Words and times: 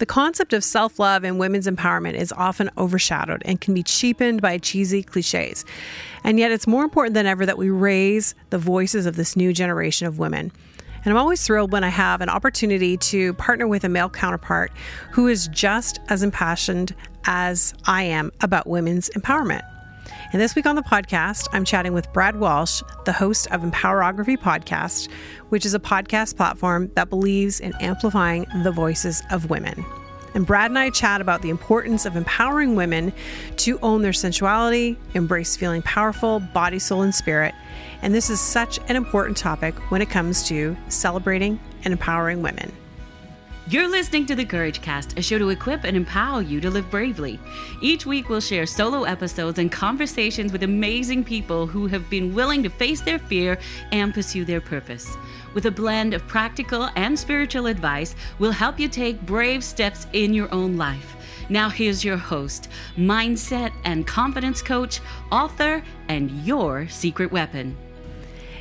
The 0.00 0.06
concept 0.06 0.54
of 0.54 0.64
self 0.64 0.98
love 0.98 1.24
and 1.24 1.38
women's 1.38 1.66
empowerment 1.66 2.14
is 2.14 2.32
often 2.32 2.70
overshadowed 2.78 3.42
and 3.44 3.60
can 3.60 3.74
be 3.74 3.82
cheapened 3.82 4.40
by 4.40 4.56
cheesy 4.56 5.02
cliches. 5.02 5.66
And 6.24 6.38
yet, 6.38 6.50
it's 6.50 6.66
more 6.66 6.84
important 6.84 7.12
than 7.12 7.26
ever 7.26 7.44
that 7.44 7.58
we 7.58 7.68
raise 7.68 8.34
the 8.48 8.56
voices 8.56 9.04
of 9.04 9.16
this 9.16 9.36
new 9.36 9.52
generation 9.52 10.06
of 10.06 10.18
women. 10.18 10.52
And 11.04 11.12
I'm 11.12 11.18
always 11.18 11.46
thrilled 11.46 11.70
when 11.70 11.84
I 11.84 11.90
have 11.90 12.22
an 12.22 12.30
opportunity 12.30 12.96
to 12.96 13.34
partner 13.34 13.68
with 13.68 13.84
a 13.84 13.90
male 13.90 14.08
counterpart 14.08 14.72
who 15.10 15.28
is 15.28 15.48
just 15.48 16.00
as 16.08 16.22
impassioned 16.22 16.94
as 17.26 17.74
I 17.84 18.04
am 18.04 18.32
about 18.40 18.66
women's 18.66 19.10
empowerment. 19.10 19.62
And 20.32 20.40
this 20.40 20.54
week 20.54 20.66
on 20.66 20.76
the 20.76 20.82
podcast, 20.82 21.48
I'm 21.52 21.64
chatting 21.64 21.92
with 21.92 22.12
Brad 22.12 22.36
Walsh, 22.36 22.84
the 23.04 23.12
host 23.12 23.48
of 23.50 23.62
Empowerography 23.62 24.38
Podcast, 24.38 25.10
which 25.48 25.66
is 25.66 25.74
a 25.74 25.80
podcast 25.80 26.36
platform 26.36 26.88
that 26.94 27.10
believes 27.10 27.58
in 27.58 27.74
amplifying 27.80 28.46
the 28.62 28.70
voices 28.70 29.24
of 29.32 29.50
women. 29.50 29.84
And 30.34 30.46
Brad 30.46 30.70
and 30.70 30.78
I 30.78 30.90
chat 30.90 31.20
about 31.20 31.42
the 31.42 31.50
importance 31.50 32.06
of 32.06 32.14
empowering 32.14 32.76
women 32.76 33.12
to 33.56 33.80
own 33.82 34.02
their 34.02 34.12
sensuality, 34.12 34.96
embrace 35.14 35.56
feeling 35.56 35.82
powerful, 35.82 36.38
body, 36.38 36.78
soul, 36.78 37.02
and 37.02 37.12
spirit. 37.12 37.52
And 38.00 38.14
this 38.14 38.30
is 38.30 38.40
such 38.40 38.78
an 38.86 38.94
important 38.94 39.36
topic 39.36 39.74
when 39.90 40.00
it 40.00 40.10
comes 40.10 40.44
to 40.44 40.76
celebrating 40.88 41.58
and 41.82 41.90
empowering 41.90 42.40
women. 42.40 42.70
You're 43.70 43.88
listening 43.88 44.26
to 44.26 44.34
the 44.34 44.44
Courage 44.44 44.82
Cast, 44.82 45.16
a 45.16 45.22
show 45.22 45.38
to 45.38 45.50
equip 45.50 45.84
and 45.84 45.96
empower 45.96 46.42
you 46.42 46.60
to 46.60 46.68
live 46.68 46.90
bravely. 46.90 47.38
Each 47.80 48.04
week, 48.04 48.28
we'll 48.28 48.40
share 48.40 48.66
solo 48.66 49.04
episodes 49.04 49.60
and 49.60 49.70
conversations 49.70 50.50
with 50.50 50.64
amazing 50.64 51.22
people 51.22 51.68
who 51.68 51.86
have 51.86 52.10
been 52.10 52.34
willing 52.34 52.64
to 52.64 52.68
face 52.68 53.00
their 53.00 53.20
fear 53.20 53.60
and 53.92 54.12
pursue 54.12 54.44
their 54.44 54.60
purpose. 54.60 55.16
With 55.54 55.66
a 55.66 55.70
blend 55.70 56.14
of 56.14 56.26
practical 56.26 56.88
and 56.96 57.16
spiritual 57.16 57.66
advice, 57.66 58.16
we'll 58.40 58.50
help 58.50 58.80
you 58.80 58.88
take 58.88 59.24
brave 59.24 59.62
steps 59.62 60.08
in 60.12 60.34
your 60.34 60.52
own 60.52 60.76
life. 60.76 61.14
Now, 61.48 61.68
here's 61.68 62.04
your 62.04 62.16
host, 62.16 62.68
mindset 62.96 63.70
and 63.84 64.04
confidence 64.04 64.62
coach, 64.62 64.98
author, 65.30 65.80
and 66.08 66.28
your 66.44 66.88
secret 66.88 67.30
weapon. 67.30 67.76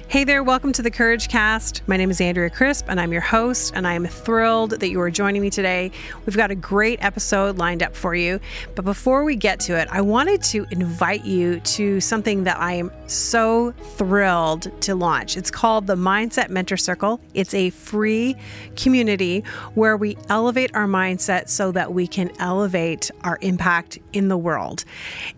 Hey 0.10 0.24
there, 0.24 0.42
welcome 0.42 0.72
to 0.72 0.82
the 0.82 0.90
Courage 0.90 1.28
Cast. 1.28 1.88
My 1.88 1.96
name 1.96 2.10
is 2.10 2.20
Andrea 2.20 2.50
Crisp, 2.50 2.88
and 2.90 3.00
I'm 3.00 3.12
your 3.12 3.22
host, 3.22 3.74
and 3.76 3.86
I 3.86 3.94
am 3.94 4.08
thrilled 4.08 4.72
that 4.72 4.90
you 4.90 5.00
are 5.02 5.12
joining 5.12 5.40
me 5.40 5.52
today. 5.52 5.92
We've 6.26 6.36
got 6.36 6.50
a 6.50 6.56
great 6.56 6.98
episode 7.04 7.60
lined 7.60 7.84
up 7.84 7.96
for 7.96 8.16
you. 8.16 8.40
But 8.74 8.86
before 8.86 9.24
we 9.24 9.36
get 9.36 9.60
to 9.62 9.78
it, 9.78 9.88
I 9.92 10.02
wanted 10.02 10.42
to 10.46 10.66
invite 10.72 11.26
you 11.26 11.60
to 11.60 12.02
something 12.02 12.44
that 12.46 12.58
I 12.58 12.74
am 12.74 12.92
so 13.06 13.72
thrilled 13.72 14.72
to 14.82 14.96
launch. 14.96 15.38
It's 15.38 15.52
called 15.52 15.86
the 15.86 15.96
Mindset 15.96 16.50
Mentor 16.50 16.78
Circle. 16.78 17.22
It's 17.36 17.54
a 17.54 17.70
free 17.70 18.36
community 18.76 19.44
where 19.76 19.96
we 19.96 20.18
elevate 20.28 20.72
our 20.74 20.88
mindset 20.88 21.50
so 21.50 21.72
that 21.74 21.94
we 21.94 22.08
can 22.08 22.32
elevate 22.40 23.12
our 23.24 23.38
impact 23.42 24.00
in 24.14 24.28
the 24.28 24.38
world. 24.40 24.86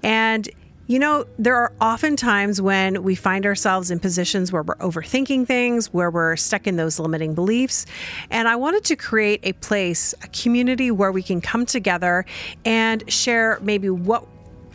And 0.02 0.50
you 0.92 1.00
know, 1.00 1.26
there 1.40 1.56
are 1.56 1.72
often 1.80 2.18
times 2.18 2.62
when 2.62 3.02
we 3.02 3.16
find 3.16 3.46
ourselves 3.46 3.92
in 3.92 4.00
positions 4.02 4.52
where 4.52 4.62
we're 4.62 4.76
overthinking 4.76 5.48
things, 5.48 5.94
where 5.94 6.12
we're 6.12 6.36
stuck 6.36 6.68
in 6.68 6.76
those 6.76 7.00
limiting 7.00 7.34
beliefs. 7.34 7.86
And 8.30 8.46
I 8.46 8.58
wanted 8.58 8.84
to 8.84 8.98
create 8.98 9.40
a 9.44 9.54
place, 9.54 10.14
a 10.22 10.28
community 10.28 10.92
where 10.92 11.14
we 11.14 11.24
can 11.24 11.40
come 11.40 11.66
together 11.66 12.26
and 12.66 13.10
share 13.10 13.58
maybe 13.62 13.90
what 13.90 14.28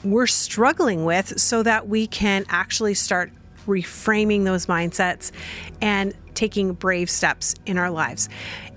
we're 0.04 0.26
struggling 0.26 1.04
with 1.04 1.38
so 1.38 1.62
that 1.62 1.86
we 1.86 2.06
can 2.06 2.46
actually 2.48 2.94
start 2.94 3.30
reframing 3.66 4.44
those 4.44 4.66
mindsets 4.66 5.32
and 5.80 6.14
taking 6.34 6.74
brave 6.74 7.08
steps 7.08 7.54
in 7.64 7.78
our 7.78 7.90
lives. 7.90 8.28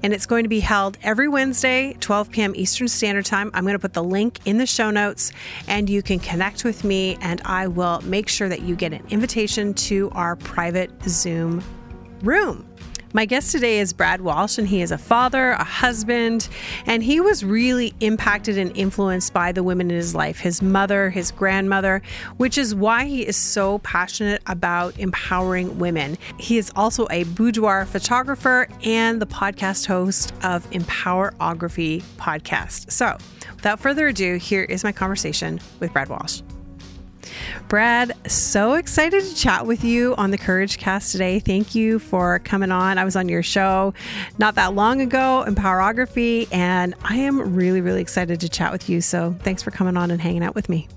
And 0.02 0.14
it's 0.14 0.26
going 0.26 0.44
to 0.44 0.50
be 0.50 0.62
held 0.62 0.98
every 1.04 1.28
Wednesday, 1.28 1.96
12 2.00 2.32
p.m. 2.32 2.54
Eastern 2.56 2.88
Standard 2.88 3.26
Time. 3.26 3.52
I'm 3.54 3.64
going 3.64 3.74
to 3.74 3.80
put 3.80 3.94
the 3.94 4.04
link 4.04 4.40
in 4.46 4.58
the 4.58 4.66
show 4.66 4.92
notes 4.92 5.32
and 5.68 5.90
you 5.90 6.02
can 6.02 6.20
connect 6.20 6.64
with 6.64 6.84
me, 6.84 7.18
and 7.22 7.42
I 7.44 7.68
will 7.68 8.02
make 8.02 8.30
sure 8.30 8.48
that 8.48 8.62
you 8.62 8.76
get 8.76 8.94
an 8.94 9.06
invitation 9.10 9.74
to 9.76 10.10
our 10.12 10.36
private 10.38 10.92
Zoom 11.04 11.62
room. 12.22 12.69
My 13.12 13.26
guest 13.26 13.52
today 13.52 13.80
is 13.80 13.92
Brad 13.92 14.22
Walsh, 14.22 14.60
and 14.60 14.68
he 14.68 14.84
is 14.84 14.92
a 14.92 14.98
father, 14.98 15.52
a 15.54 15.64
husband, 15.64 16.48
and 16.86 17.02
he 17.02 17.20
was 17.20 17.44
really 17.44 17.96
impacted 18.02 18.56
and 18.60 18.76
influenced 18.78 19.34
by 19.34 19.52
the 19.52 19.64
women 19.64 19.90
in 19.90 19.98
his 19.98 20.14
life 20.14 20.40
his 20.40 20.62
mother, 20.62 21.10
his 21.10 21.32
grandmother, 21.32 22.04
which 22.38 22.56
is 22.56 22.76
why 22.76 23.06
he 23.06 23.26
is 23.26 23.36
so 23.36 23.80
passionate 23.80 24.44
about 24.46 24.98
empowering 25.00 25.80
women. 25.80 26.20
He 26.38 26.60
is 26.60 26.72
also 26.76 27.08
a 27.10 27.24
boudoir 27.24 27.88
photographer 27.88 28.68
and 28.84 29.20
the 29.20 29.28
podcast 29.28 29.88
host 29.88 30.32
of 30.44 30.70
Empowerography 30.70 32.04
Podcast. 32.18 32.92
So, 32.92 33.18
without 33.56 33.80
further 33.80 34.10
ado, 34.10 34.36
here 34.36 34.64
is 34.66 34.84
my 34.84 34.92
conversation 34.92 35.60
with 35.80 35.92
Brad 35.94 36.10
Walsh. 36.10 36.42
Brad, 37.68 38.14
so 38.30 38.74
excited 38.74 39.24
to 39.24 39.36
chat 39.36 39.66
with 39.66 39.84
you 39.84 40.16
on 40.16 40.32
the 40.32 40.38
Courage 40.38 40.78
Cast 40.78 41.12
today. 41.12 41.40
Thank 41.40 41.76
you 41.76 42.00
for 42.00 42.40
coming 42.40 42.72
on. 42.72 42.98
I 42.98 43.04
was 43.04 43.16
on 43.16 43.30
your 43.30 43.44
show 43.44 43.94
not 44.38 44.56
that 44.56 44.74
long 44.74 45.02
ago, 45.02 45.44
Empowerography, 45.48 46.48
and 46.52 46.96
I 47.04 47.18
am 47.18 47.56
really, 47.56 47.82
really 47.82 48.02
excited 48.02 48.40
to 48.42 48.50
chat 48.50 48.72
with 48.72 48.90
you. 48.90 49.02
So 49.02 49.36
thanks 49.40 49.64
for 49.64 49.72
coming 49.72 49.98
on 49.98 50.12
and 50.12 50.22
hanging 50.22 50.44
out 50.44 50.56
with 50.56 50.70
me. 50.70 50.88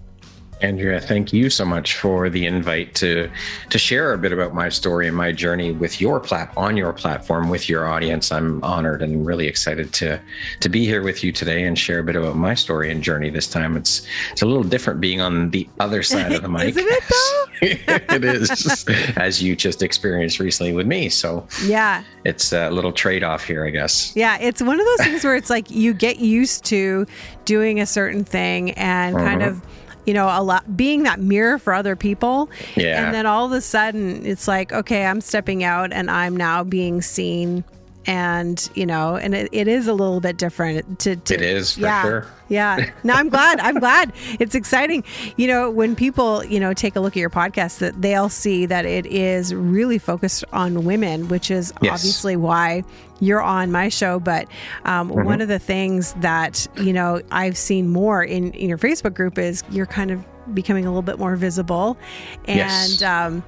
Andrea, 0.62 1.00
thank 1.00 1.32
you 1.32 1.50
so 1.50 1.64
much 1.64 1.96
for 1.96 2.30
the 2.30 2.46
invite 2.46 2.94
to 2.94 3.28
to 3.70 3.78
share 3.78 4.12
a 4.12 4.18
bit 4.18 4.32
about 4.32 4.54
my 4.54 4.68
story 4.68 5.08
and 5.08 5.16
my 5.16 5.32
journey 5.32 5.72
with 5.72 6.00
your 6.00 6.20
plat 6.20 6.52
on 6.56 6.76
your 6.76 6.92
platform 6.92 7.48
with 7.48 7.68
your 7.68 7.88
audience. 7.88 8.30
I'm 8.30 8.62
honored 8.62 9.02
and 9.02 9.26
really 9.26 9.48
excited 9.48 9.92
to 9.94 10.20
to 10.60 10.68
be 10.68 10.84
here 10.84 11.02
with 11.02 11.24
you 11.24 11.32
today 11.32 11.64
and 11.64 11.76
share 11.76 11.98
a 11.98 12.04
bit 12.04 12.14
about 12.14 12.36
my 12.36 12.54
story 12.54 12.92
and 12.92 13.02
journey. 13.02 13.28
This 13.28 13.48
time, 13.48 13.76
it's 13.76 14.06
it's 14.30 14.42
a 14.42 14.46
little 14.46 14.62
different 14.62 15.00
being 15.00 15.20
on 15.20 15.50
the 15.50 15.68
other 15.80 16.04
side 16.04 16.30
of 16.30 16.42
the 16.42 16.48
mic. 16.56 16.68
Isn't 16.68 16.86
it 16.86 17.02
though? 17.08 17.44
it 18.14 18.24
is, 18.24 18.84
as 19.16 19.42
you 19.42 19.56
just 19.56 19.82
experienced 19.82 20.38
recently 20.38 20.72
with 20.72 20.86
me. 20.86 21.08
So 21.08 21.44
yeah, 21.64 22.04
it's 22.24 22.52
a 22.52 22.70
little 22.70 22.92
trade 22.92 23.24
off 23.24 23.44
here, 23.44 23.66
I 23.66 23.70
guess. 23.70 24.14
Yeah, 24.14 24.38
it's 24.38 24.62
one 24.62 24.78
of 24.78 24.86
those 24.86 25.06
things 25.06 25.24
where 25.24 25.34
it's 25.34 25.50
like 25.50 25.70
you 25.72 25.92
get 25.92 26.20
used 26.20 26.64
to 26.66 27.06
doing 27.46 27.80
a 27.80 27.86
certain 27.86 28.22
thing 28.22 28.70
and 28.72 29.16
uh-huh. 29.16 29.24
kind 29.24 29.42
of 29.42 29.60
you 30.04 30.14
know, 30.14 30.26
a 30.26 30.42
lot 30.42 30.76
being 30.76 31.04
that 31.04 31.20
mirror 31.20 31.58
for 31.58 31.72
other 31.72 31.96
people. 31.96 32.50
Yeah. 32.76 33.04
And 33.04 33.14
then 33.14 33.26
all 33.26 33.46
of 33.46 33.52
a 33.52 33.60
sudden 33.60 34.26
it's 34.26 34.48
like, 34.48 34.72
okay, 34.72 35.06
I'm 35.06 35.20
stepping 35.20 35.64
out 35.64 35.92
and 35.92 36.10
I'm 36.10 36.36
now 36.36 36.64
being 36.64 37.02
seen 37.02 37.64
and 38.06 38.68
you 38.74 38.84
know 38.84 39.16
and 39.16 39.34
it, 39.34 39.48
it 39.52 39.68
is 39.68 39.86
a 39.86 39.94
little 39.94 40.20
bit 40.20 40.36
different 40.36 40.98
to, 40.98 41.16
to 41.16 41.34
it 41.34 41.40
is 41.40 41.78
yeah 41.78 42.02
sure. 42.02 42.26
yeah 42.48 42.90
no 43.04 43.14
i'm 43.14 43.28
glad 43.28 43.60
i'm 43.60 43.78
glad 43.78 44.12
it's 44.40 44.54
exciting 44.54 45.04
you 45.36 45.46
know 45.46 45.70
when 45.70 45.94
people 45.94 46.44
you 46.44 46.58
know 46.58 46.74
take 46.74 46.96
a 46.96 47.00
look 47.00 47.16
at 47.16 47.20
your 47.20 47.30
podcast 47.30 47.78
that 47.78 48.00
they'll 48.02 48.28
see 48.28 48.66
that 48.66 48.84
it 48.84 49.06
is 49.06 49.54
really 49.54 49.98
focused 49.98 50.44
on 50.52 50.84
women 50.84 51.28
which 51.28 51.50
is 51.50 51.72
yes. 51.80 51.92
obviously 51.92 52.34
why 52.34 52.82
you're 53.22 53.40
on 53.40 53.70
my 53.70 53.88
show 53.88 54.18
but 54.18 54.48
um, 54.84 55.08
mm-hmm. 55.08 55.24
one 55.24 55.40
of 55.40 55.46
the 55.46 55.58
things 55.58 56.12
that 56.14 56.66
you 56.76 56.92
know 56.92 57.22
i've 57.30 57.56
seen 57.56 57.88
more 57.88 58.22
in, 58.24 58.52
in 58.52 58.68
your 58.68 58.78
facebook 58.78 59.14
group 59.14 59.38
is 59.38 59.62
you're 59.70 59.86
kind 59.86 60.10
of 60.10 60.24
becoming 60.54 60.84
a 60.84 60.88
little 60.88 61.02
bit 61.02 61.18
more 61.18 61.36
visible 61.36 61.96
and 62.46 62.58
yes. 62.58 63.02
um, 63.02 63.42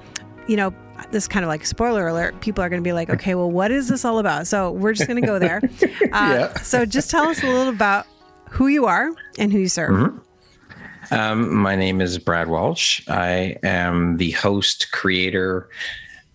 you 0.47 0.55
know 0.55 0.73
this 1.11 1.27
kind 1.27 1.43
of 1.43 1.49
like 1.49 1.65
spoiler 1.65 2.07
alert 2.07 2.39
people 2.39 2.63
are 2.63 2.69
going 2.69 2.81
to 2.81 2.87
be 2.87 2.93
like 2.93 3.09
okay 3.09 3.35
well 3.35 3.51
what 3.51 3.69
is 3.69 3.89
this 3.89 4.05
all 4.05 4.17
about 4.17 4.47
so 4.47 4.71
we're 4.71 4.93
just 4.93 5.07
going 5.07 5.19
to 5.19 5.27
go 5.27 5.37
there 5.37 5.57
uh, 5.83 5.89
yeah. 6.11 6.53
so 6.61 6.85
just 6.85 7.11
tell 7.11 7.25
us 7.25 7.43
a 7.43 7.45
little 7.45 7.67
about 7.67 8.07
who 8.49 8.67
you 8.67 8.85
are 8.85 9.11
and 9.37 9.51
who 9.51 9.59
you 9.59 9.67
serve 9.67 9.91
mm-hmm. 9.91 11.13
um, 11.13 11.53
my 11.53 11.75
name 11.75 11.99
is 11.99 12.17
brad 12.17 12.47
walsh 12.47 13.05
i 13.09 13.57
am 13.61 14.15
the 14.15 14.31
host 14.31 14.89
creator 14.93 15.67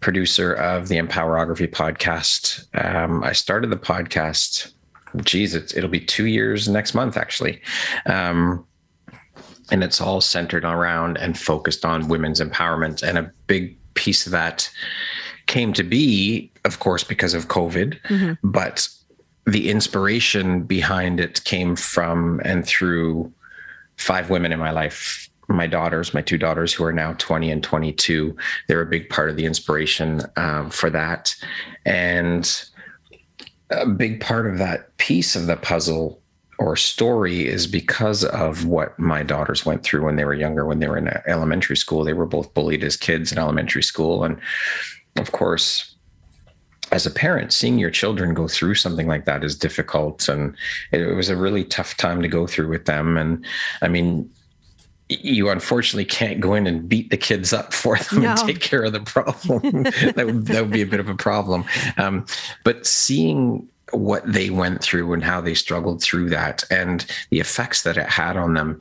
producer 0.00 0.55
of 0.55 0.88
the 0.88 0.97
empowerography 0.97 1.71
podcast. 1.71 2.66
Um, 2.75 3.22
i 3.22 3.33
started 3.33 3.71
the 3.71 3.77
podcast 3.77 4.72
geez 5.22 5.55
it'll 5.55 5.91
be 5.91 6.00
two 6.00 6.27
years 6.27 6.69
next 6.69 6.94
month 6.94 7.17
actually. 7.17 7.61
Um, 8.06 8.64
and 9.70 9.85
it's 9.85 10.00
all 10.00 10.20
centered 10.20 10.64
around 10.64 11.17
and 11.19 11.38
focused 11.38 11.85
on 11.85 12.08
women's 12.08 12.41
empowerment. 12.41 13.02
And 13.02 13.19
a 13.19 13.32
big 13.47 13.76
piece 13.94 14.26
of 14.26 14.32
that 14.32 14.69
came 15.47 15.73
to 15.75 15.82
be, 15.82 16.50
of 16.64 16.81
course, 16.81 17.05
because 17.05 17.35
of 17.35 17.49
COVID, 17.49 18.00
mm-hmm. 18.02 18.32
but 18.43 18.88
the 19.47 19.70
inspiration 19.70 20.62
behind 20.62 21.20
it 21.20 21.43
came 21.44 21.76
from 21.76 22.41
and 22.44 22.67
through 22.67 23.32
five 23.97 24.31
women 24.31 24.52
in 24.52 24.58
my 24.58 24.70
life 24.70 25.30
my 25.55 25.67
daughters, 25.67 26.14
my 26.14 26.23
two 26.23 26.38
daughters 26.38 26.73
who 26.73 26.85
are 26.85 26.93
now 26.93 27.14
20 27.14 27.50
and 27.50 27.62
22, 27.62 28.37
they're 28.69 28.81
a 28.81 28.87
big 28.87 29.08
part 29.08 29.31
of 29.31 29.37
the 29.37 29.47
inspiration 29.47 30.23
um, 30.37 30.70
for 30.70 30.91
that. 30.91 31.35
And 31.85 32.64
a 33.70 33.87
big 33.87 34.20
part 34.20 34.47
of 34.47 34.58
that 34.58 34.97
piece 34.97 35.37
of 35.37 35.47
the 35.47 35.56
puzzle 35.56 36.20
or 36.58 36.76
story 36.76 37.47
is 37.47 37.67
because 37.67 38.25
of 38.25 38.67
what 38.67 38.99
my 38.99 39.23
daughters 39.23 39.64
went 39.64 39.82
through 39.82 40.05
when 40.05 40.17
they 40.17 40.25
were 40.25 40.35
younger, 40.35 40.67
when 40.67 40.79
they 40.79 40.88
were 40.88 40.99
in 40.99 41.08
elementary 41.26 41.76
school. 41.76 42.05
They 42.05 42.12
were 42.12 42.26
both 42.26 42.52
bullied 42.52 42.85
as 42.85 42.97
kids 42.97 43.32
in 43.32 43.38
elementary 43.38 43.82
school. 43.82 44.25
And 44.25 44.38
of 45.17 45.32
course, 45.32 45.94
as 46.93 47.06
a 47.06 47.11
parent, 47.11 47.52
seeing 47.52 47.79
your 47.79 47.91
children 47.91 48.35
go 48.35 48.47
through 48.47 48.75
something 48.75 49.06
like 49.06 49.25
that 49.25 49.43
is 49.43 49.56
difficult. 49.56 50.29
And 50.29 50.55
it, 50.93 51.00
it 51.00 51.14
was 51.14 51.31
a 51.31 51.37
really 51.37 51.64
tough 51.64 51.97
time 51.97 52.20
to 52.20 52.29
go 52.29 52.47
through 52.47 52.69
with 52.69 52.85
them. 52.85 53.17
And 53.17 53.44
I 53.81 53.88
mean, 53.88 54.31
you 55.11 55.51
unfortunately 55.51 56.05
can't 56.05 56.41
go 56.41 56.55
in 56.55 56.67
and 56.67 56.89
beat 56.89 57.11
the 57.11 57.17
kids 57.17 57.53
up 57.53 57.73
for 57.73 57.97
them 57.99 58.23
no. 58.23 58.31
and 58.31 58.39
take 58.39 58.61
care 58.61 58.85
of 58.85 58.93
the 58.93 59.01
problem. 59.01 59.83
that, 59.83 60.23
would, 60.25 60.47
that 60.47 60.62
would 60.62 60.71
be 60.71 60.83
a 60.83 60.87
bit 60.87 61.01
of 61.01 61.09
a 61.09 61.15
problem. 61.15 61.65
Um, 61.99 62.25
but 62.65 62.87
seeing 62.87 63.69
what 63.93 64.31
they 64.31 64.51
went 64.51 64.83
through 64.83 65.12
and 65.12 65.25
how 65.25 65.41
they 65.41 65.55
struggled 65.55 66.01
through 66.01 66.31
that 66.31 66.62
and 66.71 67.05
the 67.31 67.41
effects 67.41 67.83
that 67.83 67.97
it 67.97 68.09
had 68.09 68.37
on 68.37 68.55
them 68.55 68.81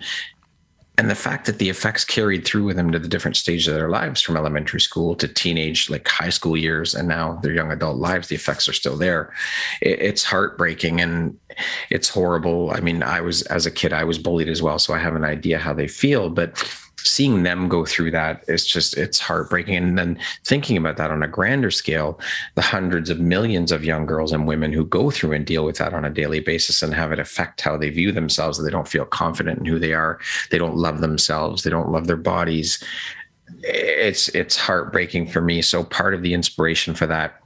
and 0.99 1.09
the 1.09 1.15
fact 1.15 1.45
that 1.45 1.59
the 1.59 1.69
effects 1.69 2.03
carried 2.03 2.43
through 2.43 2.65
with 2.65 2.75
them 2.75 2.91
to 2.91 2.99
the 2.99 3.07
different 3.07 3.37
stages 3.37 3.69
of 3.69 3.75
their 3.75 3.87
lives 3.87 4.21
from 4.21 4.35
elementary 4.35 4.81
school 4.81 5.15
to 5.15 5.29
teenage 5.29 5.89
like 5.89 6.05
high 6.05 6.29
school 6.29 6.57
years 6.57 6.93
and 6.93 7.07
now 7.07 7.35
their 7.41 7.53
young 7.53 7.71
adult 7.71 7.95
lives 7.95 8.27
the 8.27 8.35
effects 8.35 8.67
are 8.67 8.73
still 8.73 8.97
there. 8.97 9.33
It's 9.81 10.23
heartbreaking 10.25 10.99
and 10.99 11.39
it's 11.89 12.09
horrible. 12.09 12.71
I 12.71 12.81
mean 12.81 13.01
i 13.01 13.21
was 13.21 13.43
as 13.43 13.65
a 13.65 13.71
kid 13.71 13.93
i 13.93 14.03
was 14.03 14.17
bullied 14.17 14.49
as 14.49 14.61
well 14.61 14.77
so 14.77 14.93
i 14.93 14.97
have 14.97 15.15
an 15.15 15.23
idea 15.23 15.57
how 15.57 15.73
they 15.73 15.87
feel 15.87 16.29
but 16.29 16.57
seeing 17.07 17.43
them 17.43 17.69
go 17.69 17.85
through 17.85 18.11
that 18.11 18.43
is 18.47 18.65
just 18.65 18.97
it's 18.97 19.19
heartbreaking. 19.19 19.75
And 19.75 19.97
then 19.97 20.19
thinking 20.45 20.77
about 20.77 20.97
that 20.97 21.11
on 21.11 21.23
a 21.23 21.27
grander 21.27 21.71
scale 21.71 22.19
the 22.55 22.61
hundreds 22.61 23.09
of 23.09 23.19
millions 23.19 23.71
of 23.71 23.85
young 23.85 24.05
girls 24.05 24.31
and 24.31 24.47
women 24.47 24.73
who 24.73 24.85
go 24.85 25.11
through 25.11 25.33
and 25.33 25.45
deal 25.45 25.65
with 25.65 25.77
that 25.77 25.93
on 25.93 26.05
a 26.05 26.09
daily 26.09 26.39
basis 26.39 26.81
and 26.81 26.93
have 26.93 27.11
it 27.11 27.19
affect 27.19 27.61
how 27.61 27.77
they 27.77 27.89
view 27.89 28.11
themselves 28.11 28.63
they 28.63 28.71
don't 28.71 28.87
feel 28.87 29.05
confident 29.05 29.59
in 29.59 29.65
who 29.65 29.79
they 29.79 29.93
are 29.93 30.19
they 30.51 30.57
don't 30.57 30.75
love 30.75 31.01
themselves 31.01 31.63
they 31.63 31.69
don't 31.69 31.91
love 31.91 32.07
their 32.07 32.17
bodies. 32.17 32.83
It's 33.63 34.29
it's 34.29 34.55
heartbreaking 34.55 35.27
for 35.27 35.41
me. 35.41 35.61
So 35.61 35.83
part 35.83 36.13
of 36.13 36.21
the 36.21 36.33
inspiration 36.33 36.93
for 36.93 37.07
that 37.07 37.41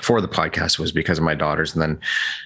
for 0.00 0.20
the 0.20 0.28
podcast 0.28 0.78
was 0.78 0.92
because 0.92 1.18
of 1.18 1.24
my 1.24 1.34
daughters. 1.34 1.74
And 1.74 1.82
then 1.82 2.00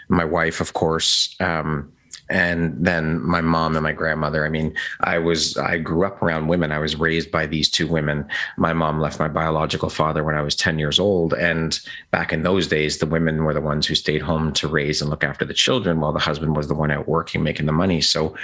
my 0.09 0.25
wife 0.25 0.61
of 0.61 0.73
course 0.73 1.37
um, 1.41 1.93
and 2.33 2.75
then 2.85 3.21
my 3.23 3.41
mom 3.41 3.77
and 3.77 3.83
my 3.83 3.93
grandmother. 3.93 4.45
I 4.45 4.49
mean 4.49 4.75
i 5.01 5.19
was 5.19 5.57
i 5.59 5.77
grew 5.79 6.05
up 6.05 6.23
around 6.23 6.49
women. 6.49 6.73
I 6.73 6.79
was 6.79 6.97
raised 6.97 7.31
by 7.31 7.47
these 7.47 7.69
two 7.69 7.87
women. 7.87 8.27
My 8.57 8.73
mom 8.73 9.01
left 9.01 9.21
my 9.21 9.29
biological 9.29 9.91
father 9.91 10.25
when 10.25 10.35
i 10.35 10.43
was 10.43 10.57
10 10.57 10.79
years 10.79 10.99
old 10.99 11.35
and 11.35 11.79
back 12.11 12.33
in 12.33 12.43
those 12.43 12.67
days 12.67 12.99
the 12.99 13.07
women 13.07 13.45
were 13.45 13.55
the 13.55 13.61
ones 13.61 13.87
who 13.87 13.95
stayed 13.95 14.23
home 14.23 14.53
to 14.55 14.67
raise 14.67 15.01
and 15.01 15.11
look 15.11 15.25
after 15.25 15.45
the 15.45 15.55
children 15.55 16.01
while 16.01 16.13
the 16.13 16.19
husband 16.19 16.57
was 16.57 16.69
the 16.69 16.75
one 16.75 16.91
out 16.91 17.07
working 17.07 17.43
making 17.43 17.67
the 17.67 17.73
money. 17.73 18.01
So 18.01 18.35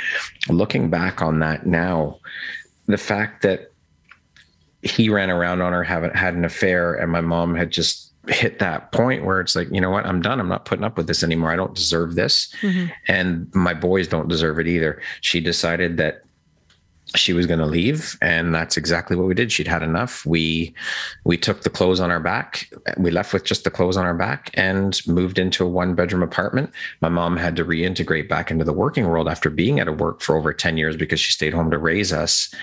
looking 0.49 0.91
back 0.91 1.23
on 1.23 1.39
that 1.41 1.67
now 1.67 2.19
the 2.87 2.99
fact 2.99 3.43
that 3.43 3.73
he 4.83 5.09
ran 5.09 5.31
around 5.31 5.61
on 5.61 5.73
her 5.73 5.83
had 5.83 6.35
an 6.35 6.45
affair 6.45 6.95
and 6.95 7.11
my 7.11 7.21
mom 7.21 7.55
had 7.55 7.71
just 7.71 8.08
hit 8.29 8.59
that 8.59 8.93
point 8.93 9.25
where 9.25 9.41
it's 9.41 9.57
like, 9.57 9.69
you 9.71 9.81
know 9.81 9.91
what, 9.91 10.07
I'm 10.07 10.21
done. 10.21 10.41
I'm 10.41 10.49
not 10.49 10.65
putting 10.65 10.85
up 10.85 10.97
with 10.97 11.07
this 11.07 11.23
anymore. 11.23 11.51
I 11.51 11.57
don't 11.57 11.75
deserve 11.75 12.15
this. 12.15 12.53
Mm-hmm. 12.61 12.93
And 13.09 13.55
my 13.55 13.75
boys 13.75 14.09
don't 14.09 14.29
deserve 14.29 14.59
it 14.59 14.67
either. 14.67 15.01
She 15.21 15.41
decided 15.41 15.97
that 15.97 16.25
she 17.17 17.33
was 17.33 17.47
going 17.47 17.59
to 17.59 17.67
leave 17.67 18.19
and 18.21 18.55
that's 18.55 18.77
exactly 18.77 19.17
what 19.17 19.27
we 19.27 19.35
did. 19.35 19.51
She'd 19.51 19.69
had 19.69 19.83
enough. 19.83 20.27
We 20.27 20.75
we 21.25 21.39
took 21.39 21.63
the 21.63 21.71
clothes 21.71 22.01
on 22.01 22.11
our 22.11 22.21
back. 22.21 22.69
We 22.99 23.11
left 23.11 23.33
with 23.33 23.45
just 23.45 23.65
the 23.65 23.71
clothes 23.71 23.97
on 23.97 24.05
our 24.05 24.15
back 24.15 24.51
and 24.55 25.01
moved 25.07 25.39
into 25.39 25.65
a 25.65 25.69
one 25.69 25.95
bedroom 25.95 26.23
apartment. 26.23 26.71
My 27.01 27.09
mom 27.09 27.37
had 27.37 27.57
to 27.57 27.65
reintegrate 27.65 28.29
back 28.29 28.51
into 28.51 28.65
the 28.65 28.73
working 28.73 29.07
world 29.09 29.29
after 29.29 29.49
being 29.49 29.81
out 29.81 29.89
of 29.89 30.01
work 30.01 30.21
for 30.21 30.37
over 30.37 30.53
10 30.53 30.77
years 30.77 30.97
because 30.97 31.21
she 31.21 31.33
stayed 31.33 31.55
home 31.55 31.71
to 31.71 31.79
raise 31.79 32.13
us. 32.13 32.55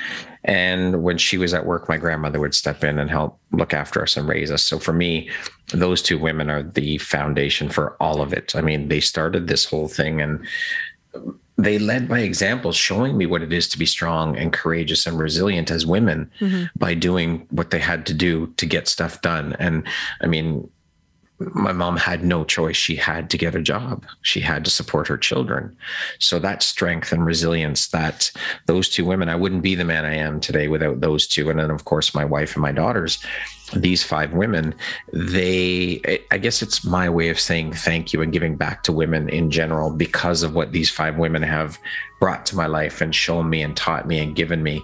And 0.44 1.02
when 1.02 1.18
she 1.18 1.38
was 1.38 1.54
at 1.54 1.66
work 1.66 1.90
my 1.90 1.98
grandmother 1.98 2.40
would 2.40 2.54
step 2.54 2.84
in 2.84 3.00
and 3.00 3.10
help 3.10 3.40
look 3.52 3.74
after 3.74 4.04
us 4.04 4.16
and 4.16 4.28
raise 4.28 4.52
us. 4.52 4.62
So 4.62 4.78
for 4.78 4.94
me 4.94 5.30
those 5.70 6.04
two 6.04 6.20
women 6.20 6.52
are 6.52 6.62
the 6.62 7.00
foundation 7.00 7.70
for 7.70 7.98
all 8.00 8.22
of 8.22 8.32
it. 8.32 8.56
I 8.56 8.62
mean 8.62 8.90
they 8.90 9.00
started 9.00 9.48
this 9.48 9.66
whole 9.66 9.88
thing 9.88 10.22
and 10.22 10.46
they 11.58 11.80
led 11.80 12.10
by 12.10 12.20
example, 12.20 12.72
showing 12.72 13.18
me 13.18 13.26
what 13.26 13.42
it 13.42 13.54
is 13.54 13.68
to 13.70 13.80
be 13.80 13.86
strong 13.86 14.38
and 14.38 14.52
courageous 14.52 15.06
and 15.06 15.18
resilient 15.18 15.72
as 15.72 15.86
women 15.86 16.30
mm-hmm. 16.40 16.66
by 16.78 16.94
doing 16.94 17.48
what 17.50 17.72
they 17.72 17.80
had 17.80 18.06
to 18.08 18.14
do 18.14 18.48
to 18.58 18.66
get 18.66 18.88
stuff 18.88 19.22
done. 19.22 19.56
And 19.58 19.88
I 20.22 20.28
mean, 20.28 20.70
my 21.40 21.74
mom 21.74 21.98
had 21.98 22.24
no 22.24 22.44
choice. 22.46 22.78
She 22.78 22.96
had 22.96 23.30
to 23.30 23.38
get 23.38 23.56
a 23.56 23.62
job. 23.62 24.06
She 24.22 24.40
had 24.40 24.64
to 24.66 24.72
support 24.72 25.08
her 25.08 25.18
children. 25.18 25.76
So 26.20 26.40
that 26.40 26.64
strength 26.64 27.12
and 27.12 27.26
resilience 27.26 27.88
that 27.90 28.32
those 28.68 28.90
two 28.90 29.04
women, 29.04 29.28
I 29.28 29.36
wouldn't 29.36 29.62
be 29.62 29.76
the 29.76 29.84
man 29.84 30.06
I 30.06 30.16
am 30.16 30.40
today 30.40 30.68
without 30.68 31.02
those 31.02 31.28
two. 31.28 31.50
And 31.50 31.60
then, 31.60 31.72
of 31.72 31.86
course, 31.86 32.16
my 32.16 32.24
wife 32.24 32.56
and 32.56 32.62
my 32.62 32.72
daughters 32.72 33.20
these 33.74 34.04
five 34.04 34.34
women, 34.34 34.76
they, 35.12 36.00
I 36.32 36.38
guess 36.38 36.62
it's 36.62 36.86
my 36.86 37.10
way 37.10 37.30
of 37.30 37.40
saying 37.40 37.74
thank 37.74 38.14
you 38.14 38.22
and 38.22 38.32
giving 38.32 38.56
back 38.56 38.84
to 38.84 38.94
women 38.94 39.30
in 39.30 39.50
general 39.50 39.92
because 39.92 40.44
of 40.44 40.54
what 40.54 40.72
these 40.72 40.90
five 40.90 41.18
women 41.18 41.42
have 41.42 41.80
brought 42.20 42.46
to 42.48 42.56
my 42.56 42.68
life 42.68 43.02
and 43.02 43.14
shown 43.14 43.50
me 43.50 43.62
and 43.62 43.76
taught 43.76 44.08
me 44.08 44.20
and 44.20 44.36
given 44.36 44.62
me. 44.62 44.84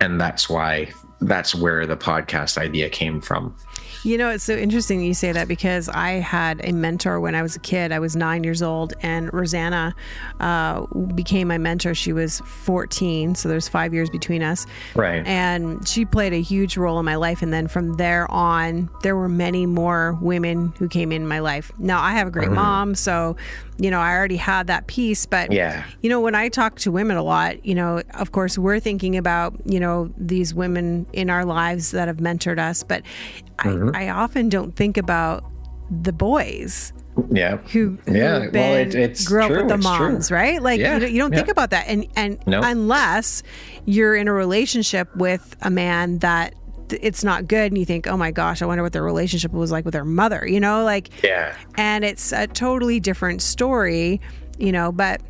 And 0.00 0.20
that's 0.20 0.48
why, 0.48 0.90
that's 1.20 1.54
where 1.54 1.86
the 1.86 1.96
podcast 1.96 2.58
idea 2.58 2.88
came 2.88 3.20
from. 3.20 3.54
You 4.02 4.16
know, 4.16 4.30
it's 4.30 4.44
so 4.44 4.54
interesting 4.54 5.02
you 5.02 5.12
say 5.12 5.32
that 5.32 5.46
because 5.46 5.88
I 5.88 6.12
had 6.12 6.60
a 6.64 6.72
mentor 6.72 7.20
when 7.20 7.34
I 7.34 7.42
was 7.42 7.56
a 7.56 7.58
kid. 7.58 7.92
I 7.92 7.98
was 7.98 8.16
nine 8.16 8.44
years 8.44 8.62
old, 8.62 8.94
and 9.02 9.32
Rosanna 9.32 9.94
uh, 10.40 10.86
became 11.14 11.48
my 11.48 11.58
mentor. 11.58 11.94
She 11.94 12.12
was 12.12 12.40
14, 12.40 13.34
so 13.34 13.48
there's 13.48 13.68
five 13.68 13.92
years 13.92 14.08
between 14.08 14.42
us. 14.42 14.66
Right. 14.94 15.26
And 15.26 15.86
she 15.86 16.06
played 16.06 16.32
a 16.32 16.40
huge 16.40 16.78
role 16.78 16.98
in 16.98 17.04
my 17.04 17.16
life. 17.16 17.42
And 17.42 17.52
then 17.52 17.68
from 17.68 17.94
there 17.94 18.30
on, 18.30 18.88
there 19.02 19.16
were 19.16 19.28
many 19.28 19.66
more 19.66 20.16
women 20.22 20.72
who 20.78 20.88
came 20.88 21.12
in 21.12 21.26
my 21.28 21.40
life. 21.40 21.70
Now, 21.78 22.00
I 22.00 22.12
have 22.12 22.28
a 22.28 22.30
great 22.30 22.46
mm-hmm. 22.46 22.54
mom, 22.56 22.94
so 22.94 23.36
you 23.80 23.90
know, 23.90 23.98
I 23.98 24.14
already 24.14 24.36
had 24.36 24.66
that 24.66 24.86
piece. 24.86 25.24
But, 25.24 25.50
yeah. 25.50 25.84
you 26.02 26.10
know, 26.10 26.20
when 26.20 26.34
I 26.34 26.50
talk 26.50 26.76
to 26.80 26.92
women 26.92 27.16
a 27.16 27.22
lot, 27.22 27.64
you 27.64 27.74
know, 27.74 28.02
of 28.14 28.30
course, 28.32 28.58
we're 28.58 28.78
thinking 28.78 29.16
about, 29.16 29.54
you 29.64 29.80
know, 29.80 30.12
these 30.18 30.54
women 30.54 31.06
in 31.14 31.30
our 31.30 31.46
lives 31.46 31.90
that 31.92 32.06
have 32.06 32.18
mentored 32.18 32.58
us. 32.58 32.82
But 32.82 33.02
mm-hmm. 33.58 33.89
I, 33.94 34.06
I 34.06 34.10
often 34.10 34.48
don't 34.48 34.74
think 34.74 34.96
about 34.96 35.44
the 35.90 36.12
boys 36.12 36.92
yeah 37.30 37.56
who, 37.56 37.98
who 38.06 38.14
yeah 38.14 38.48
well 38.52 38.74
it, 38.74 38.94
it's 38.94 39.26
grew 39.26 39.46
true. 39.46 39.56
up 39.56 39.62
with 39.62 39.68
the 39.68 39.74
it's 39.74 39.84
moms 39.84 40.28
true. 40.28 40.36
right 40.36 40.62
like 40.62 40.80
yeah. 40.80 40.98
you, 40.98 41.06
you 41.08 41.18
don't 41.18 41.32
yeah. 41.32 41.38
think 41.38 41.48
about 41.48 41.70
that 41.70 41.86
and 41.88 42.06
and 42.16 42.38
nope. 42.46 42.64
unless 42.64 43.42
you're 43.84 44.14
in 44.14 44.28
a 44.28 44.32
relationship 44.32 45.14
with 45.16 45.56
a 45.62 45.70
man 45.70 46.18
that 46.18 46.54
it's 47.00 47.22
not 47.22 47.46
good 47.46 47.70
and 47.70 47.78
you 47.78 47.84
think 47.84 48.06
oh 48.06 48.16
my 48.16 48.30
gosh 48.30 48.62
i 48.62 48.66
wonder 48.66 48.82
what 48.82 48.92
their 48.92 49.02
relationship 49.02 49.52
was 49.52 49.70
like 49.70 49.84
with 49.84 49.92
their 49.92 50.04
mother 50.04 50.46
you 50.46 50.60
know 50.60 50.84
like 50.84 51.10
yeah 51.22 51.56
and 51.76 52.04
it's 52.04 52.32
a 52.32 52.46
totally 52.46 53.00
different 53.00 53.42
story 53.42 54.20
you 54.58 54.72
know 54.72 54.90
but 54.90 55.20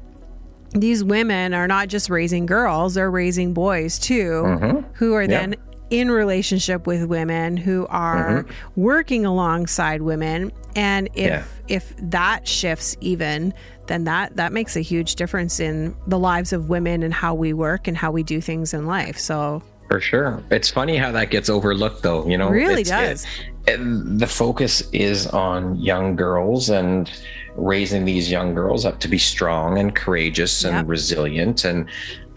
these 0.72 1.02
women 1.02 1.52
are 1.52 1.66
not 1.66 1.88
just 1.88 2.08
raising 2.08 2.46
girls 2.46 2.94
they're 2.94 3.10
raising 3.10 3.52
boys 3.52 3.98
too 3.98 4.42
mm-hmm. 4.44 4.92
who 4.94 5.14
are 5.14 5.26
then 5.26 5.54
in 5.90 6.10
relationship 6.10 6.86
with 6.86 7.04
women 7.04 7.56
who 7.56 7.86
are 7.88 8.44
mm-hmm. 8.44 8.80
working 8.80 9.26
alongside 9.26 10.02
women 10.02 10.52
and 10.76 11.08
if 11.14 11.28
yeah. 11.28 11.44
if 11.68 11.94
that 11.98 12.46
shifts 12.46 12.96
even 13.00 13.52
then 13.86 14.04
that 14.04 14.34
that 14.36 14.52
makes 14.52 14.76
a 14.76 14.80
huge 14.80 15.16
difference 15.16 15.58
in 15.58 15.94
the 16.06 16.18
lives 16.18 16.52
of 16.52 16.68
women 16.68 17.02
and 17.02 17.12
how 17.12 17.34
we 17.34 17.52
work 17.52 17.88
and 17.88 17.96
how 17.96 18.10
we 18.10 18.22
do 18.22 18.40
things 18.40 18.72
in 18.72 18.86
life 18.86 19.18
so 19.18 19.62
for 19.90 20.00
sure. 20.00 20.40
It's 20.52 20.70
funny 20.70 20.96
how 20.96 21.10
that 21.10 21.30
gets 21.30 21.50
overlooked, 21.50 22.04
though. 22.04 22.24
You 22.24 22.38
know, 22.38 22.46
it 22.46 22.52
really 22.52 22.84
does. 22.84 23.26
It, 23.66 23.80
it, 23.80 24.18
the 24.20 24.26
focus 24.28 24.88
is 24.92 25.26
on 25.26 25.74
young 25.80 26.14
girls 26.14 26.70
and 26.70 27.10
raising 27.56 28.04
these 28.04 28.30
young 28.30 28.54
girls 28.54 28.84
up 28.84 29.00
to 29.00 29.08
be 29.08 29.18
strong 29.18 29.78
and 29.78 29.92
courageous 29.92 30.62
and 30.62 30.76
yep. 30.76 30.86
resilient 30.86 31.64
and 31.64 31.86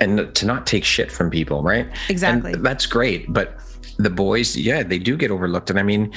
and 0.03 0.33
to 0.35 0.45
not 0.45 0.67
take 0.67 0.83
shit 0.83 1.11
from 1.11 1.29
people, 1.29 1.63
right? 1.63 1.87
Exactly. 2.09 2.53
And 2.53 2.65
that's 2.65 2.85
great, 2.85 3.31
but 3.31 3.57
the 3.97 4.09
boys, 4.09 4.55
yeah, 4.55 4.83
they 4.83 4.99
do 4.99 5.17
get 5.17 5.31
overlooked. 5.31 5.69
And 5.69 5.79
I 5.79 5.83
mean, 5.83 6.13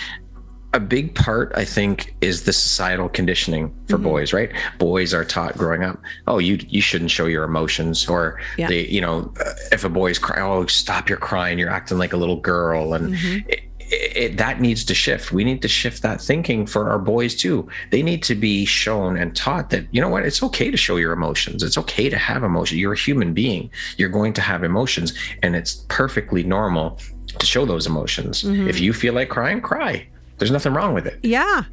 a 0.73 0.81
big 0.81 1.14
part 1.14 1.50
i 1.55 1.64
think 1.64 2.14
is 2.21 2.45
the 2.45 2.52
societal 2.52 3.09
conditioning 3.09 3.75
for 3.88 3.95
mm-hmm. 3.95 4.05
boys 4.05 4.33
right 4.33 4.50
boys 4.78 5.14
are 5.14 5.25
taught 5.25 5.57
growing 5.57 5.83
up 5.83 5.99
oh 6.26 6.38
you 6.38 6.59
you 6.69 6.83
shouldn't 6.83 7.11
show 7.11 7.25
your 7.25 7.45
emotions 7.45 8.07
or 8.09 8.38
yeah. 8.59 8.69
they 8.69 8.87
you 8.87 9.00
know 9.00 9.33
if 9.73 9.85
a 9.85 9.88
boy's 9.88 10.19
crying 10.19 10.43
oh 10.43 10.66
stop 10.66 11.09
your 11.09 11.19
crying 11.19 11.59
you're 11.59 11.71
acting 11.71 11.99
like 11.99 12.12
a 12.12 12.16
little 12.16 12.40
girl 12.40 12.93
and 12.93 13.14
mm-hmm. 13.14 13.49
it, 13.49 13.62
it, 13.90 14.37
that 14.38 14.61
needs 14.61 14.85
to 14.85 14.95
shift. 14.95 15.33
We 15.33 15.45
need 15.45 15.62
to 15.62 15.69
shift 15.69 16.02
that 16.02 16.21
thinking 16.21 16.66
for 16.66 16.90
our 16.90 16.99
boys 16.99 17.35
too. 17.35 17.69
They 17.90 18.02
need 18.02 18.23
to 18.25 18.35
be 18.35 18.64
shown 18.64 19.16
and 19.16 19.35
taught 19.35 19.71
that, 19.71 19.87
you 19.93 20.00
know 20.00 20.09
what, 20.09 20.25
it's 20.25 20.43
okay 20.43 20.71
to 20.71 20.76
show 20.76 20.97
your 20.97 21.12
emotions. 21.12 21.62
It's 21.62 21.78
okay 21.78 22.09
to 22.11 22.19
have 22.19 22.43
emotions. 22.43 22.81
You're 22.81 22.95
a 22.95 22.99
human 22.99 23.33
being. 23.33 23.71
You're 23.97 24.09
going 24.09 24.33
to 24.35 24.40
have 24.40 24.64
emotions, 24.64 25.12
and 25.43 25.55
it's 25.55 25.85
perfectly 25.88 26.43
normal 26.43 26.99
to 27.38 27.47
show 27.47 27.66
those 27.66 27.87
emotions. 27.87 28.43
Mm-hmm. 28.43 28.69
If 28.69 28.81
you 28.81 28.93
feel 28.93 29.14
like 29.14 29.28
crying, 29.28 29.61
cry. 29.61 30.07
There's 30.38 30.50
nothing 30.50 30.75
wrong 30.75 30.95
with 30.95 31.07
it. 31.07 31.19
Yeah. 31.23 31.64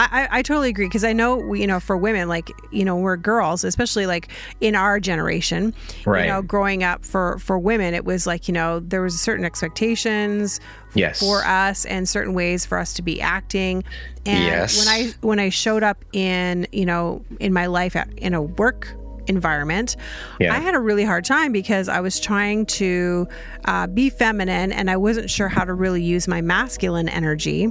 I, 0.00 0.22
I, 0.22 0.28
I 0.38 0.42
totally 0.42 0.70
agree 0.70 0.86
because 0.86 1.04
I 1.04 1.12
know 1.12 1.36
we, 1.36 1.60
you 1.60 1.66
know 1.66 1.78
for 1.78 1.96
women 1.96 2.26
like 2.28 2.50
you 2.70 2.84
know 2.84 2.96
we're 2.96 3.16
girls 3.18 3.64
especially 3.64 4.06
like 4.06 4.28
in 4.60 4.74
our 4.74 4.98
generation 4.98 5.74
Right. 6.06 6.22
you 6.24 6.28
know 6.32 6.40
growing 6.42 6.82
up 6.82 7.04
for 7.04 7.38
for 7.38 7.58
women 7.58 7.92
it 7.94 8.04
was 8.04 8.26
like 8.26 8.48
you 8.48 8.54
know 8.54 8.80
there 8.80 9.02
was 9.02 9.20
certain 9.20 9.44
expectations 9.44 10.58
Yes. 10.94 11.20
for 11.20 11.44
us 11.44 11.84
and 11.84 12.08
certain 12.08 12.34
ways 12.34 12.64
for 12.66 12.78
us 12.78 12.94
to 12.94 13.02
be 13.02 13.20
acting 13.20 13.84
and 14.26 14.44
Yes. 14.44 14.78
when 14.78 14.88
I 14.88 15.12
when 15.20 15.38
I 15.38 15.50
showed 15.50 15.82
up 15.82 16.02
in 16.12 16.66
you 16.72 16.86
know 16.86 17.22
in 17.38 17.52
my 17.52 17.66
life 17.66 17.94
at, 17.94 18.08
in 18.18 18.32
a 18.34 18.42
work 18.42 18.88
environment 19.26 19.96
Yeah. 20.40 20.52
I 20.54 20.58
had 20.60 20.74
a 20.74 20.80
really 20.80 21.04
hard 21.04 21.24
time 21.24 21.52
because 21.52 21.88
I 21.88 22.00
was 22.00 22.18
trying 22.18 22.66
to 22.66 23.28
uh, 23.66 23.86
be 23.86 24.10
feminine 24.10 24.72
and 24.72 24.90
I 24.90 24.96
wasn't 24.96 25.30
sure 25.30 25.48
how 25.48 25.64
to 25.64 25.74
really 25.74 26.02
use 26.02 26.26
my 26.26 26.40
masculine 26.40 27.08
energy 27.08 27.70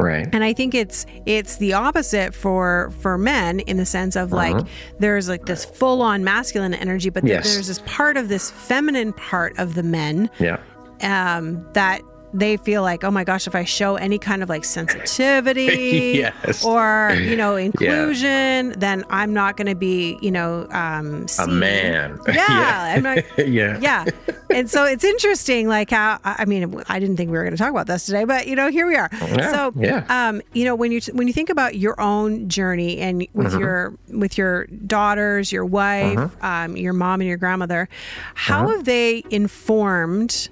Right. 0.00 0.26
and 0.32 0.42
i 0.44 0.52
think 0.52 0.74
it's 0.74 1.06
it's 1.26 1.56
the 1.56 1.72
opposite 1.74 2.34
for 2.34 2.90
for 3.00 3.16
men 3.18 3.60
in 3.60 3.76
the 3.76 3.86
sense 3.86 4.16
of 4.16 4.32
like 4.32 4.66
there's 4.98 5.28
like 5.28 5.46
this 5.46 5.64
full 5.64 6.02
on 6.02 6.24
masculine 6.24 6.74
energy 6.74 7.10
but 7.10 7.22
Uh-huh. 7.24 7.34
Yes. 7.34 7.52
there's 7.54 7.66
this 7.68 7.82
part 7.86 8.16
of 8.16 8.28
this 8.28 8.50
feminine 8.50 9.12
part 9.12 9.58
of 9.58 9.74
the 9.74 9.82
men 9.82 10.30
Yeah. 10.38 10.58
um 11.02 11.66
that 11.74 12.00
they 12.32 12.56
feel 12.58 12.82
like 12.82 13.02
oh 13.02 13.10
my 13.10 13.24
gosh 13.24 13.48
if 13.48 13.54
i 13.56 13.64
show 13.64 13.96
any 13.96 14.16
kind 14.16 14.42
of 14.42 14.48
like 14.48 14.64
sensitivity 14.64 16.12
Yes. 16.18 16.64
or 16.64 17.12
you 17.20 17.36
know 17.36 17.56
inclusion 17.68 18.72
then 18.78 19.04
i'm 19.10 19.32
not 19.32 19.56
going 19.56 19.66
to 19.66 19.74
be 19.74 20.16
you 20.22 20.30
know 20.30 20.66
um 20.70 21.24
A 21.24 21.28
seen. 21.28 21.58
man. 21.58 22.18
yeah, 22.32 22.94
I'm 22.96 23.02
not, 23.02 23.18
yeah. 23.48 23.78
yeah 23.80 24.04
and 24.52 24.68
so 24.70 24.84
it's 24.84 25.04
interesting 25.04 25.68
like 25.68 25.90
how 25.90 26.18
i 26.24 26.44
mean 26.44 26.82
i 26.88 26.98
didn't 26.98 27.16
think 27.16 27.30
we 27.30 27.36
were 27.38 27.44
going 27.44 27.56
to 27.56 27.58
talk 27.62 27.70
about 27.70 27.86
this 27.86 28.06
today 28.06 28.24
but 28.24 28.46
you 28.46 28.54
know 28.56 28.68
here 28.68 28.86
we 28.86 28.96
are 28.96 29.08
Yeah, 29.12 29.50
so 29.52 29.72
yeah. 29.76 30.04
um 30.08 30.40
you 30.52 30.64
know 30.64 30.74
when 30.74 30.92
you 30.92 31.00
when 31.12 31.26
you 31.26 31.32
think 31.32 31.50
about 31.50 31.76
your 31.76 32.00
own 32.00 32.48
journey 32.48 32.98
and 32.98 33.26
with 33.34 33.48
Mm-hmm. 33.52 33.58
your 33.60 33.94
with 34.08 34.36
your 34.38 34.66
daughters 34.66 35.50
your 35.52 35.64
wife 35.64 36.18
um, 36.44 36.76
your 36.76 36.92
mom 36.92 37.20
and 37.20 37.28
your 37.28 37.36
grandmother 37.38 37.88
how 38.34 38.64
Uh-huh. 38.64 38.76
have 38.76 38.84
they 38.84 39.24
informed 39.30 40.48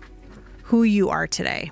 who 0.65 0.83
you 0.83 1.09
are 1.09 1.27
today 1.27 1.71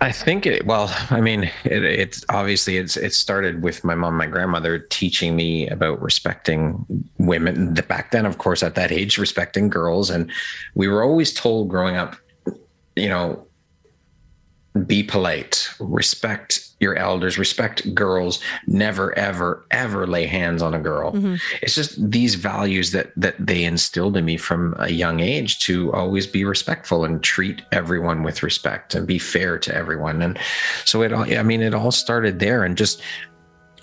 I 0.00 0.12
think 0.12 0.46
it. 0.46 0.64
Well, 0.66 0.94
I 1.10 1.20
mean, 1.20 1.44
it, 1.64 1.84
it's 1.84 2.24
obviously 2.28 2.76
it's 2.76 2.96
it 2.96 3.14
started 3.14 3.62
with 3.62 3.84
my 3.84 3.94
mom, 3.94 4.16
my 4.16 4.26
grandmother 4.26 4.78
teaching 4.78 5.36
me 5.36 5.68
about 5.68 6.00
respecting 6.00 6.84
women. 7.18 7.74
Back 7.74 8.10
then, 8.10 8.26
of 8.26 8.38
course, 8.38 8.62
at 8.62 8.74
that 8.76 8.92
age, 8.92 9.18
respecting 9.18 9.68
girls, 9.68 10.10
and 10.10 10.30
we 10.74 10.88
were 10.88 11.02
always 11.02 11.32
told 11.32 11.68
growing 11.68 11.96
up, 11.96 12.16
you 12.96 13.08
know, 13.08 13.47
be 14.86 15.02
polite, 15.02 15.68
respect 15.78 16.68
your 16.80 16.94
elders, 16.94 17.38
respect 17.38 17.92
girls, 17.94 18.40
never, 18.66 19.16
ever, 19.18 19.66
ever 19.70 20.06
lay 20.06 20.26
hands 20.26 20.62
on 20.62 20.74
a 20.74 20.78
girl. 20.78 21.12
Mm-hmm. 21.12 21.34
It's 21.60 21.74
just 21.74 22.10
these 22.10 22.34
values 22.36 22.92
that 22.92 23.12
that 23.16 23.34
they 23.38 23.64
instilled 23.64 24.16
in 24.16 24.24
me 24.24 24.36
from 24.36 24.74
a 24.78 24.90
young 24.90 25.20
age 25.20 25.58
to 25.60 25.92
always 25.92 26.26
be 26.26 26.44
respectful 26.44 27.04
and 27.04 27.22
treat 27.22 27.62
everyone 27.72 28.22
with 28.22 28.42
respect 28.42 28.94
and 28.94 29.06
be 29.06 29.18
fair 29.18 29.58
to 29.58 29.74
everyone. 29.74 30.22
And 30.22 30.38
so 30.84 31.02
it 31.02 31.12
all, 31.12 31.22
I 31.22 31.42
mean, 31.42 31.62
it 31.62 31.74
all 31.74 31.90
started 31.90 32.38
there 32.38 32.64
and 32.64 32.76
just 32.76 33.02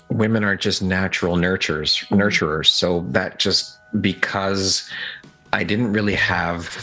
women 0.08 0.44
are 0.44 0.56
just 0.56 0.82
natural 0.82 1.36
nurturers, 1.36 2.04
mm-hmm. 2.04 2.16
nurturers. 2.16 2.68
So 2.68 3.04
that 3.10 3.38
just 3.38 3.78
because 4.00 4.88
I 5.52 5.64
didn't 5.64 5.92
really 5.92 6.14
have 6.14 6.76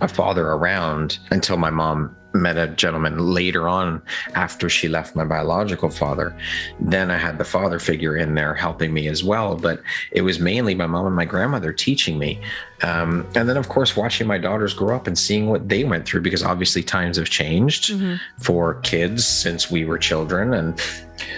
a 0.00 0.08
father 0.08 0.48
around 0.48 1.18
until 1.30 1.56
my 1.56 1.70
mom 1.70 2.14
met 2.42 2.56
a 2.56 2.68
gentleman 2.68 3.18
later 3.18 3.68
on 3.68 4.02
after 4.34 4.68
she 4.68 4.88
left 4.88 5.16
my 5.16 5.24
biological 5.24 5.90
father. 5.90 6.36
Then 6.80 7.10
i 7.10 7.16
had 7.16 7.38
the 7.38 7.44
father 7.44 7.78
figure 7.78 8.16
in 8.16 8.34
there 8.34 8.54
helping 8.54 8.92
me 8.92 9.08
as 9.08 9.24
well 9.24 9.56
but 9.56 9.80
it 10.12 10.22
was 10.22 10.38
mainly 10.38 10.74
my 10.74 10.86
mom 10.86 11.06
and 11.06 11.16
my 11.16 11.24
grandmother 11.24 11.72
teaching 11.72 12.18
me. 12.18 12.40
Um, 12.82 13.26
and 13.34 13.48
then 13.48 13.56
of 13.56 13.68
course 13.68 13.96
watching 13.96 14.26
my 14.26 14.38
daughters 14.38 14.74
grow 14.74 14.94
up 14.94 15.06
and 15.06 15.18
seeing 15.18 15.48
what 15.48 15.68
they 15.68 15.84
went 15.84 16.06
through 16.06 16.20
because 16.20 16.42
obviously 16.42 16.82
times 16.82 17.16
have 17.16 17.30
changed 17.30 17.94
for 18.38 18.74
kids 18.80 19.26
since 19.26 19.70
we 19.70 19.84
were 19.84 19.98
children. 19.98 20.52
And 20.54 20.80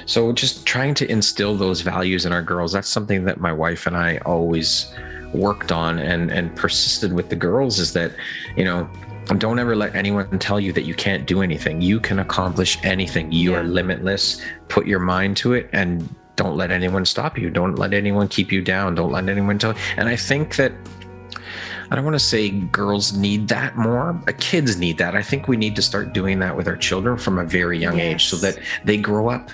so 0.06 0.32
just 0.32 0.66
trying 0.66 0.94
to 0.94 1.10
instill 1.10 1.56
those 1.56 1.80
values 1.80 2.26
in 2.26 2.32
our 2.32 2.42
girls 2.42 2.72
that's 2.72 2.88
something 2.88 3.24
that 3.24 3.40
my 3.40 3.52
wife 3.52 3.86
and 3.86 3.96
i 3.96 4.18
always 4.18 4.92
worked 5.32 5.72
on 5.72 5.98
and 5.98 6.30
and 6.30 6.54
persisted 6.56 7.12
with 7.12 7.28
the 7.28 7.36
girls 7.36 7.78
is 7.78 7.92
that 7.92 8.12
you 8.56 8.64
know 8.64 8.88
don't 9.36 9.58
ever 9.58 9.76
let 9.76 9.94
anyone 9.94 10.38
tell 10.38 10.58
you 10.58 10.72
that 10.72 10.84
you 10.84 10.94
can't 10.94 11.26
do 11.26 11.42
anything 11.42 11.80
you 11.80 12.00
can 12.00 12.20
accomplish 12.20 12.78
anything 12.82 13.30
you 13.30 13.54
are 13.54 13.62
limitless 13.62 14.40
put 14.68 14.86
your 14.86 15.00
mind 15.00 15.36
to 15.36 15.52
it 15.52 15.68
and 15.72 16.08
don't 16.36 16.56
let 16.56 16.70
anyone 16.70 17.04
stop 17.04 17.36
you 17.36 17.50
don't 17.50 17.74
let 17.74 17.92
anyone 17.92 18.28
keep 18.28 18.50
you 18.50 18.62
down 18.62 18.94
don't 18.94 19.12
let 19.12 19.28
anyone 19.28 19.58
tell 19.58 19.74
and 19.96 20.08
i 20.08 20.16
think 20.16 20.56
that 20.56 20.72
I 21.90 21.96
don't 21.96 22.04
want 22.04 22.16
to 22.16 22.20
say 22.20 22.50
girls 22.50 23.16
need 23.16 23.48
that 23.48 23.78
more, 23.78 24.20
kids 24.38 24.76
need 24.76 24.98
that. 24.98 25.16
I 25.16 25.22
think 25.22 25.48
we 25.48 25.56
need 25.56 25.74
to 25.76 25.80
start 25.80 26.12
doing 26.12 26.38
that 26.40 26.54
with 26.54 26.68
our 26.68 26.76
children 26.76 27.16
from 27.16 27.38
a 27.38 27.44
very 27.44 27.78
young 27.78 27.98
age 27.98 28.26
so 28.26 28.36
that 28.36 28.58
they 28.84 28.98
grow 28.98 29.30
up 29.30 29.50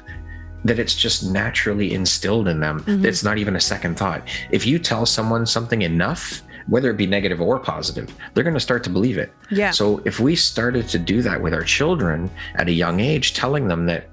that 0.64 0.78
it's 0.78 0.94
just 0.94 1.30
naturally 1.30 1.92
instilled 1.92 2.48
in 2.48 2.58
them. 2.58 2.80
Mm-hmm. 2.80 3.04
It's 3.04 3.22
not 3.22 3.38
even 3.38 3.54
a 3.54 3.60
second 3.60 3.96
thought. 3.96 4.26
If 4.50 4.66
you 4.66 4.78
tell 4.78 5.06
someone 5.06 5.46
something 5.46 5.82
enough, 5.82 6.42
whether 6.66 6.90
it 6.90 6.96
be 6.96 7.06
negative 7.06 7.40
or 7.40 7.58
positive, 7.58 8.14
they're 8.32 8.44
going 8.44 8.54
to 8.54 8.60
start 8.60 8.84
to 8.84 8.90
believe 8.90 9.18
it. 9.18 9.32
Yeah. 9.50 9.70
So 9.70 10.00
if 10.04 10.20
we 10.20 10.36
started 10.36 10.88
to 10.88 10.98
do 10.98 11.22
that 11.22 11.40
with 11.40 11.54
our 11.54 11.64
children 11.64 12.30
at 12.56 12.68
a 12.68 12.72
young 12.72 13.00
age, 13.00 13.34
telling 13.34 13.68
them 13.68 13.86
that 13.86 14.08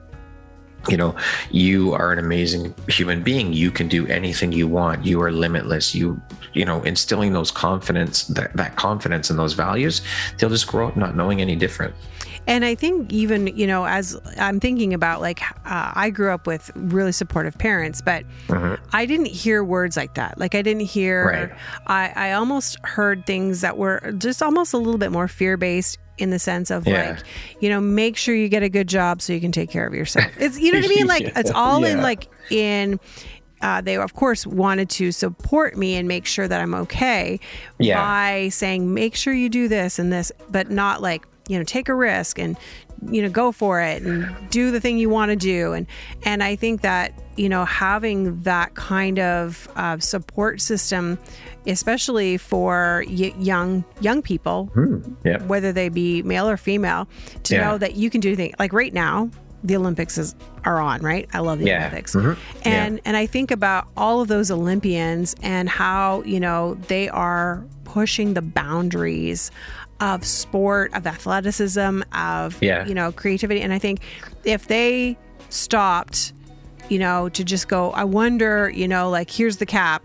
you 0.90 0.98
know 0.98 1.16
you 1.52 1.94
are 1.94 2.12
an 2.12 2.20
amazing 2.20 2.74
human 2.88 3.22
being 3.22 3.54
you 3.54 3.70
can 3.70 3.88
do 3.88 4.08
anything 4.08 4.52
you 4.52 4.68
want 4.68 5.06
you 5.06 5.22
are 5.22 5.32
limitless 5.32 5.94
you 5.94 6.20
you 6.54 6.66
know 6.66 6.82
instilling 6.82 7.34
those 7.34 7.52
confidence 7.52 8.24
that, 8.26 8.52
that 8.56 8.76
confidence 8.78 9.30
and 9.30 9.38
those 9.38 9.54
values 9.54 10.02
they'll 10.38 10.50
just 10.50 10.66
grow 10.66 10.88
up 10.88 10.98
not 10.98 11.16
knowing 11.16 11.40
any 11.40 11.56
different 11.56 11.94
And 12.48 12.66
I 12.66 12.76
think 12.76 13.12
even, 13.14 13.48
you 13.48 13.68
know, 13.68 13.86
as 13.86 14.20
I'm 14.38 14.60
thinking 14.60 14.94
about 14.94 15.22
like, 15.22 15.42
uh, 15.66 15.92
I 15.96 16.10
grew 16.10 16.32
up 16.32 16.48
with 16.48 16.72
really 16.76 17.12
supportive 17.12 17.58
parents, 17.58 18.02
but 18.02 18.26
I 18.94 19.06
didn't 19.06 19.28
hear 19.28 19.64
words 19.64 19.96
like 19.96 20.16
that. 20.16 20.38
Like, 20.40 20.56
I 20.56 20.62
didn't 20.62 20.82
hear, 20.86 21.26
Right. 21.28 21.52
I, 21.88 22.30
I 22.30 22.32
almost 22.34 22.78
heard 22.84 23.26
things 23.26 23.62
that 23.62 23.78
were 23.78 24.14
just 24.18 24.42
almost 24.42 24.74
a 24.74 24.78
little 24.78 24.98
bit 24.98 25.12
more 25.12 25.28
fear 25.28 25.56
based 25.56 25.98
in 26.18 26.30
the 26.32 26.40
sense 26.40 26.72
of 26.72 26.86
Yeah. 26.88 27.12
like, 27.12 27.20
you 27.62 27.70
know, 27.70 27.80
make 27.80 28.18
sure 28.18 28.36
you 28.36 28.50
get 28.50 28.64
a 28.64 28.70
good 28.70 28.88
job 28.88 29.22
so 29.22 29.34
you 29.34 29.40
can 29.40 29.52
take 29.52 29.70
care 29.70 29.88
of 29.88 29.94
yourself. 29.94 30.26
It's, 30.40 30.60
you 30.60 30.72
know 30.72 30.80
what 30.80 30.86
I 30.86 30.90
mean? 30.90 31.08
Like, 31.08 31.32
it's 31.36 31.52
all 31.52 31.84
in 31.84 32.02
like, 32.02 32.28
in, 32.50 33.00
uh, 33.62 33.80
they 33.82 33.96
of 33.98 34.16
course 34.16 34.46
wanted 34.48 34.90
to 34.90 35.12
support 35.12 35.78
me 35.78 35.96
and 35.96 36.08
make 36.08 36.26
sure 36.26 36.48
that 36.48 36.60
I'm 36.60 36.74
okay 36.74 37.40
Yeah. 37.80 38.02
by 38.04 38.50
saying 38.50 38.92
make 38.94 39.16
sure 39.16 39.34
you 39.34 39.50
do 39.50 39.68
this 39.68 40.00
and 40.00 40.12
this, 40.12 40.32
but 40.50 40.72
not 40.72 41.02
like 41.02 41.26
you 41.52 41.58
know 41.58 41.64
take 41.66 41.88
a 41.90 41.96
risk 41.96 42.40
and 42.40 42.58
you 43.12 43.22
know 43.22 43.30
go 43.30 43.52
for 43.52 43.82
it 43.82 44.02
and 44.04 44.28
do 44.52 44.72
the 44.72 44.80
thing 44.80 44.98
you 44.98 45.10
want 45.10 45.30
to 45.32 45.36
do 45.36 45.74
and 45.74 45.86
and 46.24 46.44
I 46.44 46.56
think 46.56 46.82
that 46.82 47.08
you 47.36 47.50
know 47.50 47.66
having 47.66 48.42
that 48.44 48.76
kind 48.76 49.18
of 49.20 49.68
uh, 49.76 49.98
support 50.00 50.62
system, 50.62 51.18
especially 51.68 52.38
for 52.38 53.04
y- 53.08 53.34
young 53.40 53.84
young 54.02 54.22
people, 54.22 54.70
yeah 55.24 55.42
whether 55.44 55.72
they 55.72 55.90
be 55.90 56.22
male 56.24 56.48
or 56.48 56.58
female, 56.58 57.08
to 57.44 57.56
Yeah. 57.56 57.64
know 57.72 57.78
that 57.78 57.96
you 57.96 58.10
can 58.10 58.22
do 58.22 58.36
things 58.36 58.54
like 58.60 58.74
right 58.74 58.94
now. 58.94 59.30
The 59.64 59.76
Olympics 59.76 60.18
is, 60.18 60.34
are 60.66 60.80
on, 60.80 61.02
right? 61.02 61.30
I 61.34 61.40
love 61.40 61.60
the 61.60 61.66
Yeah. 61.68 61.82
Olympics, 61.82 62.16
Mhm. 62.16 62.36
and 62.66 63.00
and 63.06 63.16
I 63.16 63.28
think 63.28 63.52
about 63.52 63.88
all 63.96 64.20
of 64.22 64.28
those 64.28 64.50
Olympians 64.50 65.36
and 65.44 65.70
how 65.70 66.24
you 66.26 66.40
know 66.40 66.76
they 66.88 67.10
are 67.10 67.64
pushing 67.84 68.34
the 68.34 68.42
boundaries 68.42 69.52
of 70.02 70.26
sport, 70.26 70.94
of 70.94 71.08
athleticism, 71.08 72.02
of 72.14 72.62
Yeah. 72.62 72.86
you 72.86 72.94
know 72.94 73.12
creativity. 73.12 73.62
And 73.62 73.72
I 73.72 73.80
think 73.80 74.02
if 74.44 74.68
they 74.68 75.18
stopped, 75.50 76.34
you 76.90 77.00
know, 77.00 77.30
to 77.30 77.44
just 77.44 77.68
go, 77.70 77.92
I 77.92 78.04
wonder, 78.04 78.70
you 78.70 78.88
know, 78.88 79.10
like 79.10 79.30
here's 79.30 79.58
the 79.58 79.66
cap. 79.66 80.04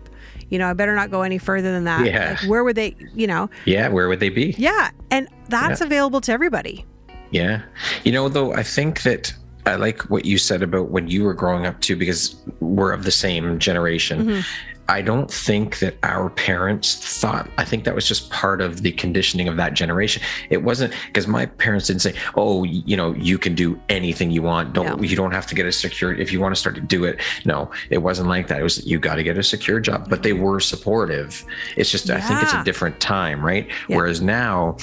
You 0.49 0.57
know, 0.59 0.69
I 0.69 0.73
better 0.73 0.95
not 0.95 1.11
go 1.11 1.23
any 1.23 1.37
further 1.39 1.71
than 1.73 1.83
that. 1.85 2.05
Yeah. 2.05 2.37
Like, 2.39 2.49
where 2.49 2.63
would 2.63 2.77
they, 2.77 2.95
you 3.13 3.27
know? 3.27 3.49
yeah 3.65 3.89
where 3.89 4.07
would 4.07 4.21
they 4.21 4.29
be 4.29 4.55
Yeah, 4.57 4.91
and 5.11 5.27
that's 5.49 5.81
available 5.81 6.21
to 6.21 6.31
everybody. 6.31 6.85
Yeah. 7.31 7.63
You 8.05 8.13
know, 8.13 8.29
though, 8.29 8.53
I 8.53 8.63
think 8.63 9.01
that 9.01 9.33
I 9.65 9.75
like 9.75 10.03
what 10.09 10.23
you 10.23 10.37
said 10.37 10.63
about 10.63 10.89
when 10.91 11.09
you 11.09 11.25
were 11.25 11.33
growing 11.33 11.65
up 11.65 11.81
too, 11.81 11.97
because 11.97 12.37
we're 12.61 12.93
of 12.93 13.03
the 13.03 13.11
same 13.11 13.59
generation. 13.59 14.25
Mm-hmm. 14.25 14.41
I 14.89 15.01
don't 15.01 15.29
think 15.29 15.79
that 15.79 15.95
our 16.03 16.29
parents 16.29 16.95
thought, 17.19 17.49
I 17.57 17.65
think 17.65 17.83
that 17.83 17.93
was 17.93 18.07
just 18.07 18.29
part 18.29 18.61
of 18.61 18.83
the 18.83 18.91
conditioning 18.93 19.47
of 19.47 19.57
that 19.57 19.73
generation. 19.73 20.21
It 20.49 20.63
wasn't 20.63 20.93
because 21.07 21.27
my 21.27 21.45
parents 21.45 21.87
didn't 21.87 22.01
say, 22.01 22.13
oh, 22.35 22.63
you 22.63 22.95
know, 22.95 23.13
you 23.13 23.37
can 23.37 23.53
do 23.53 23.79
anything 23.89 24.31
you 24.31 24.41
want. 24.41 24.73
Don't, 24.73 24.97
No. 24.97 25.03
you 25.03 25.15
don't 25.15 25.31
have 25.33 25.45
to 25.47 25.55
get 25.55 25.65
a 25.65 25.71
secure, 25.71 26.13
if 26.13 26.31
you 26.31 26.39
want 26.39 26.55
to 26.55 26.59
start 26.59 26.75
to 26.75 26.81
do 26.81 27.03
it. 27.03 27.19
No, 27.45 27.69
it 27.89 27.99
wasn't 27.99 28.29
like 28.29 28.47
that. 28.47 28.59
It 28.59 28.63
was, 28.63 28.85
you 28.85 28.99
got 28.99 29.15
to 29.15 29.23
get 29.23 29.37
a 29.37 29.43
secure 29.43 29.79
job, 29.79 30.09
but 30.09 30.23
they 30.23 30.33
were 30.33 30.59
supportive. 30.59 31.43
It's 31.75 31.91
just, 31.91 32.09
I 32.09 32.21
think 32.21 32.41
it's 32.41 32.53
a 32.53 32.63
different 32.63 32.99
time, 32.99 33.45
right? 33.45 33.67
Yeah. 33.89 33.97
Whereas 33.97 34.21
now, 34.21 34.77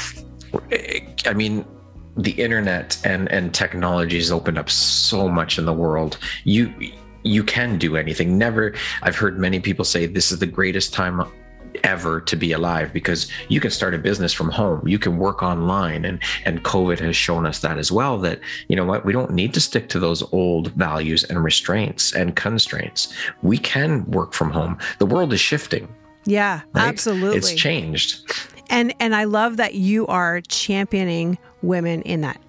I 1.27 1.33
mean, 1.35 1.65
the 2.17 2.31
internet 2.31 3.01
and 3.05 3.29
and 3.33 3.53
technology 3.53 4.19
has 4.19 4.31
opened 4.31 4.57
up 4.57 4.71
so 4.71 5.29
much 5.29 5.59
in 5.59 5.65
the 5.65 5.73
world 5.73 6.17
you 6.45 6.73
you 7.25 7.43
can 7.43 7.79
do 7.79 7.97
anything. 7.97 8.39
Never 8.39 8.75
i've 9.03 9.17
heard 9.17 9.39
many 9.39 9.61
people 9.61 9.85
say 9.85 10.07
this 10.07 10.33
is 10.33 10.39
the 10.39 10.47
greatest 10.47 10.93
time 10.93 11.21
ever 11.83 12.21
to 12.21 12.37
be 12.37 12.53
alive 12.53 12.93
because 12.93 13.31
you 13.49 13.61
can 13.61 13.71
start 13.71 13.95
a 13.95 13.99
business 13.99 14.33
from 14.33 14.49
home. 14.49 14.87
You 14.87 14.99
can 14.99 15.19
work 15.19 15.43
online 15.43 16.05
and 16.05 16.21
and 16.45 16.63
covid 16.63 17.01
has 17.01 17.17
shown 17.17 17.47
us 17.47 17.61
that 17.61 17.79
as 17.79 17.91
well 17.91 18.19
that 18.19 18.41
you 18.69 18.77
know 18.77 18.85
what 18.85 19.05
we 19.05 19.13
don't 19.13 19.33
need 19.33 19.55
to 19.55 19.61
stick 19.61 19.89
to 19.89 19.99
those 19.99 20.23
old 20.33 20.73
values 20.73 21.25
and 21.25 21.43
restraints 21.43 22.13
and 22.13 22.37
constraints. 22.37 23.13
We 23.43 23.59
can 23.59 24.05
work 24.07 24.33
from 24.33 24.51
home. 24.51 24.79
The 24.99 25.07
world 25.07 25.33
is 25.33 25.41
shifting 25.41 25.89
yeah 26.27 26.63
right? 26.73 26.89
absolutely. 26.89 27.37
it's 27.37 27.53
changed. 27.53 28.33
And 28.71 28.95
and 29.01 29.15
i 29.15 29.25
love 29.25 29.57
that 29.59 29.75
you 29.75 30.07
are 30.07 30.41
championing 30.43 31.39
women 31.63 32.03
in 32.03 32.21
that. 32.23 32.41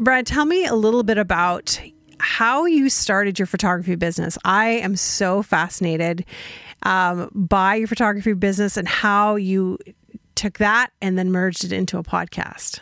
Brad 0.00 0.26
tell 0.26 0.44
me 0.44 0.66
a 0.66 0.74
little 0.74 1.04
bit 1.04 1.18
about 1.18 1.80
how 2.24 2.64
you 2.64 2.88
started 2.88 3.38
your 3.38 3.46
photography 3.46 3.94
business 3.94 4.36
i 4.44 4.66
am 4.66 4.96
so 4.96 5.42
fascinated 5.42 6.24
um, 6.84 7.30
by 7.34 7.76
your 7.76 7.88
photography 7.88 8.32
business 8.34 8.76
and 8.76 8.86
how 8.86 9.36
you 9.36 9.78
took 10.34 10.58
that 10.58 10.90
and 11.00 11.18
then 11.18 11.30
merged 11.30 11.64
it 11.64 11.72
into 11.72 11.98
a 11.98 12.02
podcast. 12.02 12.80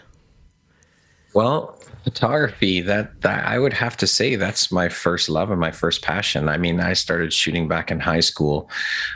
Well, 1.35 1.79
photography 2.05 2.83
that, 2.83 3.23
that 3.23 3.47
I 3.47 3.59
would 3.59 3.73
have 3.73 3.97
to 3.99 4.07
say 4.07 4.37
that's 4.37 4.71
my 4.71 4.89
first 4.89 5.29
love 5.29 5.51
and 5.51 5.61
my 5.61 5.71
first 5.71 6.03
passion. 6.03 6.49
I 6.49 6.59
mean, 6.59 6.81
I 6.81 6.93
started 6.93 7.33
shooting 7.33 7.69
back 7.69 7.91
in 7.91 8.01
high 8.01 8.21
school 8.21 8.69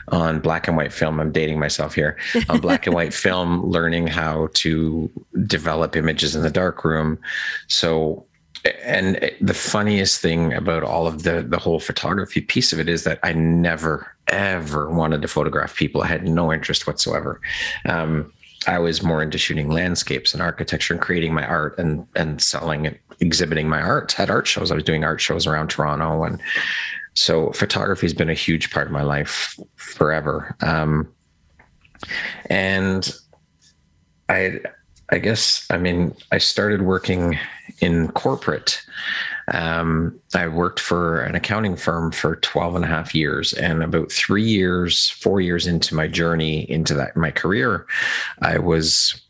on 0.09 0.40
black 0.40 0.66
and 0.66 0.76
white 0.76 0.92
film. 0.92 1.21
I'm 1.21 1.33
dating 1.33 1.59
myself 1.59 1.95
here 1.95 2.16
on 2.49 2.61
black 2.61 2.87
and 2.87 2.95
white 2.95 3.12
film, 3.12 3.66
learning 3.66 4.06
how 4.06 4.49
to 4.54 5.11
develop 5.47 5.95
images 5.95 6.35
in 6.35 6.42
the 6.42 6.50
darkroom. 6.50 7.18
So 7.66 8.25
and 8.65 9.31
the 9.41 9.55
funniest 9.55 10.21
thing 10.21 10.53
about 10.53 10.83
all 10.83 11.07
of 11.07 11.23
the 11.23 11.43
the 11.43 11.59
whole 11.59 11.81
photography 11.81 12.41
piece 12.41 12.73
of 12.73 12.81
it 12.81 12.89
is 12.89 13.05
that 13.05 13.19
I 13.23 13.33
never 13.33 14.17
ever 14.29 14.91
wanted 14.91 15.23
to 15.23 15.29
photograph 15.29 15.77
people. 15.77 16.03
I 16.03 16.09
had 16.09 16.27
no 16.27 16.53
interest 16.53 16.87
whatsoever. 16.87 17.41
Um, 17.85 18.33
I 18.67 18.79
was 18.79 19.03
more 19.03 19.23
into 19.23 19.39
shooting 19.39 19.71
landscapes 19.71 20.33
and 20.33 20.43
architecture 20.43 20.93
and 20.93 21.01
creating 21.01 21.33
my 21.33 21.47
art 21.47 21.79
and 21.79 22.07
and 22.17 22.43
selling 22.43 22.87
it, 22.87 23.01
exhibiting 23.21 23.69
my 23.69 23.81
art 23.81 24.19
at 24.19 24.31
art 24.31 24.47
shows. 24.47 24.71
I 24.71 24.75
was 24.75 24.85
doing 24.85 25.05
art 25.05 25.21
shows 25.21 25.47
around 25.47 25.69
Toronto, 25.69 26.25
and 26.25 26.41
so 27.15 27.53
photography 27.53 28.07
has 28.07 28.15
been 28.15 28.31
a 28.31 28.35
huge 28.35 28.71
part 28.71 28.87
of 28.87 28.93
my 28.93 29.03
life 29.03 29.59
forever. 29.77 30.57
Um, 30.61 31.13
and 32.51 33.11
I, 34.29 34.61
I 35.11 35.19
guess, 35.19 35.67
I 35.71 35.79
mean, 35.79 36.15
I 36.33 36.39
started 36.39 36.83
working 36.83 37.39
in 37.81 38.09
corporate. 38.13 38.83
Um, 39.53 40.19
I 40.35 40.49
worked 40.49 40.81
for 40.81 41.21
an 41.21 41.35
accounting 41.37 41.77
firm 41.77 42.11
for 42.11 42.37
12 42.37 42.77
and 42.77 42.85
a 42.85 42.89
half 42.89 43.15
years. 43.15 43.53
And 43.53 43.83
about 43.83 44.11
three 44.11 44.43
years, 44.43 45.11
four 45.11 45.41
years 45.41 45.67
into 45.67 45.95
my 45.95 46.09
journey 46.09 46.69
into 46.71 46.95
that, 46.95 47.17
my 47.17 47.31
career, 47.31 47.87
I 48.43 48.59
was 48.59 49.21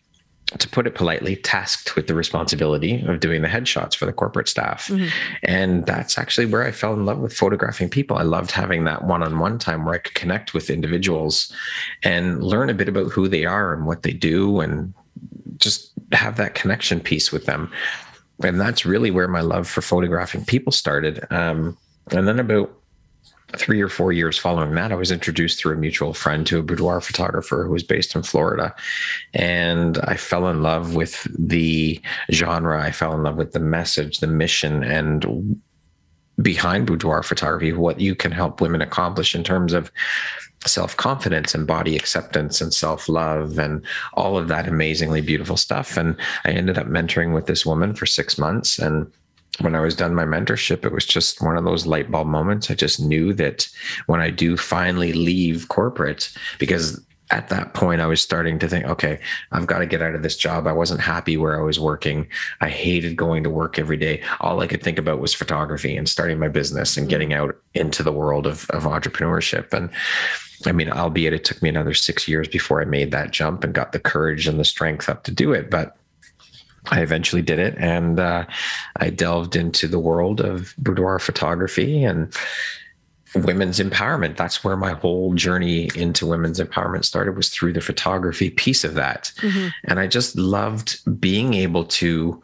to 0.59 0.69
put 0.69 0.87
it 0.87 0.95
politely, 0.95 1.35
tasked 1.37 1.97
with 1.97 2.07
the 2.07 2.15
responsibility 2.15 3.05
of 3.07 3.19
doing 3.19 3.43
the 3.43 3.49
headshots 3.49 3.97
for 3.97 4.07
the 4.07 4.13
corporate 4.13 4.49
staff. 4.49 4.87
Mm-hmm. 4.87 5.09
And 5.43 5.87
that's 5.87 6.17
actually 6.17 6.47
where 6.47 6.65
I 6.65 6.71
fell 6.71 6.95
in 6.95 7.05
love 7.05 7.19
with 7.19 7.37
photographing 7.37 7.91
people. 7.91 8.17
I 8.17 8.23
loved 8.23 8.53
having 8.53 8.85
that 8.85 9.05
one 9.05 9.25
on 9.25 9.41
one 9.41 9.59
time 9.59 9.85
where 9.85 9.97
I 9.97 9.99
could 9.99 10.15
connect 10.15 10.55
with 10.55 10.71
individuals 10.71 11.53
and 12.05 12.43
learn 12.45 12.71
a 12.71 12.75
bit 12.75 12.89
about 12.89 13.11
who 13.11 13.27
they 13.27 13.45
are 13.45 13.75
and 13.75 13.87
what 13.87 14.05
they 14.05 14.13
do 14.13 14.61
and 14.61 14.95
just 15.59 15.93
have 16.13 16.37
that 16.37 16.55
connection 16.55 17.01
piece 17.01 17.33
with 17.33 17.47
them 17.47 17.71
and 18.43 18.61
that's 18.61 18.85
really 18.85 19.11
where 19.11 19.29
my 19.29 19.41
love 19.41 19.69
for 19.69 19.81
photographing 19.81 20.45
people 20.45 20.73
started. 20.73 21.25
Um, 21.31 21.77
and 22.11 22.29
then 22.29 22.39
about 22.39 22.71
three 23.57 23.81
or 23.81 23.89
four 23.89 24.13
years 24.13 24.37
following 24.37 24.75
that, 24.75 24.93
I 24.93 24.97
was 24.97 25.11
introduced 25.11 25.59
through 25.59 25.75
a 25.75 25.79
mutual 25.79 26.13
friend 26.13 26.47
to 26.49 26.59
a 26.59 26.63
boudoir 26.63 27.01
photographer 27.01 27.65
who 27.65 27.73
was 27.73 27.83
based 27.83 28.15
in 28.15 28.23
Florida. 28.23 28.75
And 29.33 29.99
I 29.99 30.17
fell 30.17 30.49
in 30.49 30.63
love 30.63 30.95
with 30.95 31.27
the 31.39 32.01
genre. 32.31 32.83
I 32.83 32.91
fell 32.91 33.15
in 33.15 33.23
love 33.23 33.37
with 33.37 33.53
the 33.53 33.61
message, 33.61 34.19
the 34.19 34.27
mission, 34.27 34.83
and 34.85 35.61
behind 36.43 36.87
boudoir 36.87 37.23
photography, 37.23 37.73
what 37.73 38.01
you 38.01 38.15
can 38.15 38.33
help 38.33 38.61
women 38.61 38.83
accomplish 38.83 39.35
in 39.35 39.43
terms 39.43 39.73
of 39.73 39.91
self 40.69 40.97
confidence 40.97 41.55
and 41.55 41.67
body 41.67 41.97
acceptance 41.97 42.61
and 42.61 42.73
self 42.73 43.09
love 43.09 43.59
and 43.59 43.85
all 44.15 44.37
of 44.37 44.49
that 44.49 44.69
amazingly 44.69 45.21
beautiful 45.21 45.57
stuff. 45.57 45.97
And 45.97 46.17
I 46.45 46.51
ended 46.51 46.79
up 46.79 46.87
mentoring 46.87 47.35
with 47.35 47.47
this 47.47 47.65
woman 47.65 47.95
for 47.95 48.07
six 48.07 48.39
months. 48.39 48.79
And 48.79 49.11
when 49.61 49.75
I 49.75 49.81
was 49.81 49.97
done 49.97 50.15
my 50.15 50.25
mentorship, 50.25 50.85
it 50.85 50.93
was 50.93 51.07
just 51.07 51.43
one 51.43 51.57
of 51.57 51.65
those 51.65 51.87
light 51.87 52.11
bulb 52.11 52.27
moments. 52.27 52.71
I 52.71 52.75
just 52.75 53.01
knew 53.01 53.33
that 53.35 53.69
when 54.07 54.21
I 54.21 54.31
do 54.31 54.57
finally 54.57 55.13
leave 55.13 55.69
corporate, 55.69 56.31
because 56.59 57.01
at 57.31 57.49
that 57.49 57.75
point 57.75 58.01
i 58.01 58.07
was 58.07 58.21
starting 58.21 58.59
to 58.59 58.69
think 58.69 58.85
okay 58.85 59.19
i've 59.53 59.67
got 59.67 59.79
to 59.79 59.87
get 59.87 60.03
out 60.03 60.15
of 60.15 60.23
this 60.23 60.37
job. 60.37 60.67
I 60.67 60.73
wasn't 60.73 61.01
happy 61.01 61.37
where 61.37 61.59
i 61.59 61.63
was 61.63 61.81
working. 61.81 62.29
I 62.61 62.69
hated 62.69 63.17
going 63.17 63.43
to 63.45 63.51
work 63.51 63.79
every 63.79 63.97
day. 63.97 64.23
All 64.41 64.61
i 64.61 64.67
could 64.67 64.83
think 64.83 64.99
about 64.99 65.21
was 65.21 65.35
photography 65.35 65.97
and 65.97 66.09
starting 66.09 66.39
my 66.39 66.49
business 66.49 66.97
and 66.97 67.05
mm-hmm. 67.05 67.11
getting 67.11 67.33
out 67.33 67.57
into 67.75 68.03
the 68.03 68.13
world 68.13 68.47
of, 68.47 68.69
of 68.71 68.85
entrepreneurship. 68.85 69.73
And 69.73 69.91
i 70.65 70.73
mean 70.73 70.91
albeit 70.91 71.35
it 71.35 71.45
took 71.45 71.63
me 71.63 71.69
another 71.69 71.95
six 71.95 72.27
years 72.27 72.49
before 72.49 72.81
i 72.81 72.85
made 72.85 73.11
that 73.11 73.31
jump 73.31 73.63
and 73.63 73.75
got 73.75 73.93
the 73.93 74.01
courage 74.01 74.49
and 74.49 74.59
the 74.59 74.65
strength 74.65 75.09
up 75.09 75.23
to 75.25 75.31
do 75.31 75.53
it 75.53 75.71
but 75.71 75.97
I 76.89 77.01
eventually 77.01 77.43
did 77.43 77.59
it, 77.59 77.75
and 77.79 78.21
uh, 78.21 78.47
I 78.97 79.11
delved 79.11 79.57
into 79.57 79.89
the 79.89 79.99
world 79.99 80.41
of 80.41 80.75
boudoir 80.79 81.19
photography, 81.19 82.05
and 82.05 82.33
women's 83.35 83.79
empowerment. 83.79 84.37
That's 84.37 84.63
where 84.63 84.77
my 84.77 84.93
whole 84.93 85.35
journey 85.35 85.91
into 85.95 86.27
women's 86.27 86.61
empowerment 86.61 87.05
started 87.05 87.37
was 87.37 87.49
through 87.49 87.73
the 87.73 87.81
photography 87.81 88.51
piece 88.51 88.85
of 88.85 88.95
that. 88.95 89.33
Mm-hmm. 89.39 89.69
and 89.85 90.01
i 90.01 90.07
just 90.07 90.37
loved 90.37 90.99
being 91.21 91.55
able 91.55 91.85
to 91.85 92.43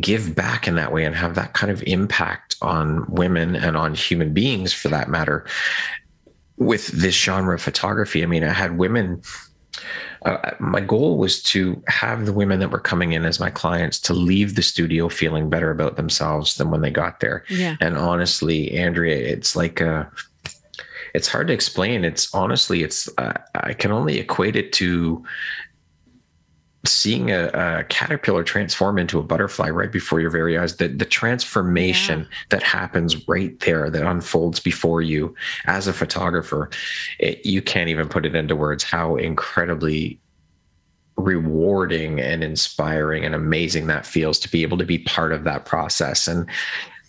give 0.00 0.34
back 0.34 0.68
in 0.68 0.76
that 0.76 0.92
way 0.92 1.04
and 1.04 1.14
have 1.14 1.34
that 1.34 1.52
kind 1.52 1.70
of 1.70 1.82
impact 1.84 2.56
on 2.62 3.04
women 3.10 3.56
and 3.56 3.76
on 3.76 3.94
human 3.94 4.32
beings 4.32 4.72
for 4.72 4.88
that 4.88 5.08
matter 5.08 5.46
with 6.56 6.88
this 6.88 7.14
genre 7.14 7.54
of 7.54 7.62
photography. 7.62 8.22
I 8.22 8.26
mean 8.26 8.44
i 8.44 8.52
had 8.52 8.78
women 8.78 9.22
uh, 10.22 10.52
my 10.58 10.80
goal 10.80 11.18
was 11.18 11.42
to 11.42 11.82
have 11.86 12.26
the 12.26 12.32
women 12.32 12.60
that 12.60 12.70
were 12.70 12.80
coming 12.80 13.12
in 13.12 13.24
as 13.24 13.40
my 13.40 13.50
clients 13.50 13.98
to 14.00 14.14
leave 14.14 14.54
the 14.54 14.62
studio 14.62 15.08
feeling 15.08 15.48
better 15.48 15.70
about 15.70 15.96
themselves 15.96 16.56
than 16.56 16.70
when 16.70 16.82
they 16.82 16.90
got 16.90 17.20
there. 17.20 17.44
Yeah. 17.48 17.76
And 17.80 17.96
honestly, 17.96 18.72
Andrea, 18.72 19.16
it's 19.16 19.56
like 19.56 19.80
a, 19.80 19.92
uh, 19.92 20.06
it's 21.14 21.28
hard 21.28 21.48
to 21.48 21.52
explain. 21.52 22.04
It's 22.04 22.32
honestly, 22.34 22.82
it's 22.82 23.08
uh, 23.18 23.32
I 23.54 23.72
can 23.72 23.90
only 23.90 24.18
equate 24.18 24.54
it 24.54 24.72
to 24.74 25.24
seeing 26.86 27.30
a, 27.30 27.48
a, 27.48 27.84
caterpillar 27.84 28.42
transform 28.42 28.98
into 28.98 29.18
a 29.18 29.22
butterfly 29.22 29.68
right 29.68 29.92
before 29.92 30.20
your 30.20 30.30
very 30.30 30.56
eyes 30.56 30.76
the, 30.76 30.88
the 30.88 31.04
transformation 31.04 32.20
yeah. 32.20 32.26
that 32.48 32.62
happens 32.62 33.28
right 33.28 33.60
there 33.60 33.90
that 33.90 34.06
unfolds 34.06 34.60
before 34.60 35.02
you 35.02 35.34
as 35.66 35.86
a 35.86 35.92
photographer 35.92 36.70
it, 37.18 37.44
you 37.44 37.60
can't 37.60 37.88
even 37.90 38.08
put 38.08 38.24
it 38.24 38.34
into 38.34 38.56
words 38.56 38.82
how 38.82 39.16
incredibly 39.16 40.18
rewarding 41.16 42.18
and 42.18 42.42
inspiring 42.42 43.24
and 43.26 43.34
amazing 43.34 43.86
that 43.86 44.06
feels 44.06 44.38
to 44.38 44.50
be 44.50 44.62
able 44.62 44.78
to 44.78 44.86
be 44.86 44.98
part 45.00 45.32
of 45.32 45.44
that 45.44 45.66
process 45.66 46.26
and 46.26 46.48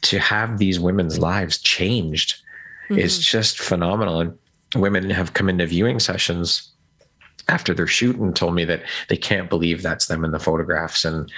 to 0.01 0.19
have 0.19 0.57
these 0.57 0.79
women's 0.79 1.17
lives 1.17 1.57
changed 1.59 2.41
mm-hmm. 2.89 2.99
is 2.99 3.19
just 3.19 3.57
phenomenal 3.57 4.19
and 4.19 4.37
women 4.75 5.09
have 5.09 5.33
come 5.33 5.47
into 5.47 5.65
viewing 5.65 5.99
sessions 5.99 6.70
after 7.51 7.73
their 7.73 7.87
shoot 7.87 8.15
and 8.15 8.33
told 8.33 8.55
me 8.55 8.63
that 8.63 8.81
they 9.09 9.17
can't 9.17 9.49
believe 9.49 9.81
that's 9.81 10.07
them 10.07 10.23
in 10.23 10.31
the 10.31 10.39
photographs. 10.39 11.03
And 11.03 11.29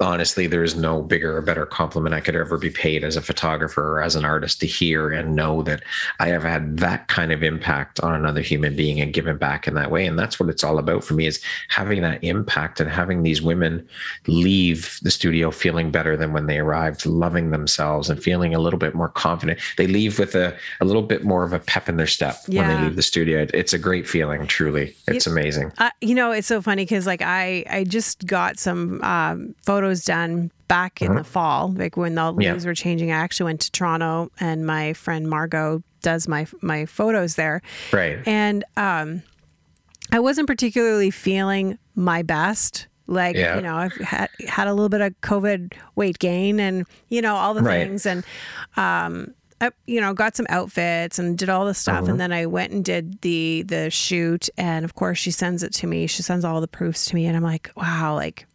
honestly, 0.00 0.46
there's 0.46 0.76
no 0.76 1.00
bigger 1.00 1.36
or 1.36 1.40
better 1.40 1.64
compliment 1.64 2.14
I 2.14 2.20
could 2.20 2.36
ever 2.36 2.58
be 2.58 2.70
paid 2.70 3.02
as 3.02 3.16
a 3.16 3.22
photographer 3.22 3.94
or 3.94 4.02
as 4.02 4.16
an 4.16 4.24
artist 4.24 4.60
to 4.60 4.66
hear 4.66 5.10
and 5.10 5.34
know 5.34 5.62
that 5.62 5.82
I 6.20 6.28
have 6.28 6.42
had 6.42 6.76
that 6.78 7.08
kind 7.08 7.32
of 7.32 7.42
impact 7.42 8.00
on 8.00 8.14
another 8.14 8.42
human 8.42 8.76
being 8.76 9.00
and 9.00 9.14
given 9.14 9.38
back 9.38 9.66
in 9.66 9.74
that 9.74 9.90
way. 9.90 10.06
And 10.06 10.18
that's 10.18 10.38
what 10.38 10.50
it's 10.50 10.62
all 10.62 10.78
about 10.78 11.02
for 11.02 11.14
me 11.14 11.26
is 11.26 11.40
having 11.68 12.02
that 12.02 12.22
impact 12.22 12.78
and 12.78 12.90
having 12.90 13.22
these 13.22 13.40
women 13.40 13.88
leave 14.26 14.98
the 15.02 15.10
studio 15.10 15.50
feeling 15.50 15.90
better 15.90 16.18
than 16.18 16.34
when 16.34 16.46
they 16.46 16.58
arrived, 16.58 17.06
loving 17.06 17.50
themselves 17.50 18.10
and 18.10 18.22
feeling 18.22 18.54
a 18.54 18.58
little 18.58 18.78
bit 18.78 18.94
more 18.94 19.08
confident. 19.08 19.58
They 19.78 19.86
leave 19.86 20.18
with 20.18 20.34
a, 20.34 20.54
a 20.82 20.84
little 20.84 21.02
bit 21.02 21.24
more 21.24 21.44
of 21.44 21.54
a 21.54 21.58
pep 21.58 21.88
in 21.88 21.96
their 21.96 22.06
step 22.06 22.36
yeah. 22.46 22.60
when 22.60 22.76
they 22.76 22.84
leave 22.84 22.96
the 22.96 23.02
studio. 23.02 23.46
It's 23.54 23.72
a 23.72 23.78
great 23.78 24.06
feeling, 24.06 24.46
truly. 24.46 24.94
It's 25.08 25.26
amazing 25.26 25.45
amazing. 25.46 25.72
Uh, 25.78 25.90
you 26.00 26.14
know, 26.14 26.32
it's 26.32 26.46
so 26.46 26.60
funny 26.60 26.82
because 26.82 27.06
like 27.06 27.22
I 27.22 27.64
I 27.70 27.84
just 27.84 28.26
got 28.26 28.58
some 28.58 29.02
um, 29.02 29.54
photos 29.62 30.04
done 30.04 30.50
back 30.68 31.00
in 31.00 31.08
uh-huh. 31.12 31.18
the 31.18 31.24
fall, 31.24 31.72
like 31.72 31.96
when 31.96 32.14
the 32.14 32.32
leaves 32.32 32.64
yeah. 32.64 32.68
were 32.68 32.74
changing. 32.74 33.10
I 33.12 33.16
actually 33.16 33.44
went 33.44 33.60
to 33.62 33.72
Toronto, 33.72 34.30
and 34.40 34.66
my 34.66 34.92
friend 34.92 35.28
Margot 35.28 35.82
does 36.02 36.28
my 36.28 36.46
my 36.60 36.86
photos 36.86 37.34
there. 37.36 37.62
Right. 37.92 38.18
And 38.26 38.64
um, 38.76 39.22
I 40.12 40.20
wasn't 40.20 40.46
particularly 40.46 41.10
feeling 41.10 41.78
my 41.94 42.22
best 42.22 42.86
Like, 43.08 43.36
Yeah. 43.36 43.56
you 43.56 43.62
know, 43.62 43.76
I've 43.76 43.94
had 43.96 44.30
had 44.48 44.66
a 44.68 44.74
little 44.74 44.88
bit 44.88 45.00
of 45.00 45.14
COVID 45.20 45.74
weight 45.94 46.18
gain 46.18 46.58
and, 46.58 46.86
you 47.08 47.22
know, 47.22 47.36
all 47.36 47.54
the 47.54 47.62
Right. 47.62 47.86
things 47.86 48.04
and 48.04 48.24
um 48.76 49.34
I, 49.60 49.70
you 49.86 50.00
know, 50.00 50.12
got 50.12 50.36
some 50.36 50.46
outfits 50.50 51.18
and 51.18 51.38
did 51.38 51.48
all 51.48 51.64
the 51.64 51.72
stuff 51.74 52.02
Uh-huh. 52.02 52.10
and 52.12 52.20
then 52.20 52.30
I 52.32 52.44
went 52.46 52.72
and 52.72 52.84
did 52.84 53.20
the 53.22 53.64
the 53.66 53.88
shoot 53.90 54.48
and 54.58 54.84
of 54.84 54.94
course 54.94 55.18
she 55.18 55.30
sends 55.30 55.62
it 55.62 55.72
to 55.74 55.86
me. 55.86 56.06
She 56.06 56.22
sends 56.22 56.44
all 56.44 56.60
the 56.60 56.68
proofs 56.68 57.06
to 57.06 57.14
me 57.14 57.26
and 57.26 57.36
I'm 57.36 57.42
like, 57.42 57.70
wow, 57.76 58.14
like 58.14 58.46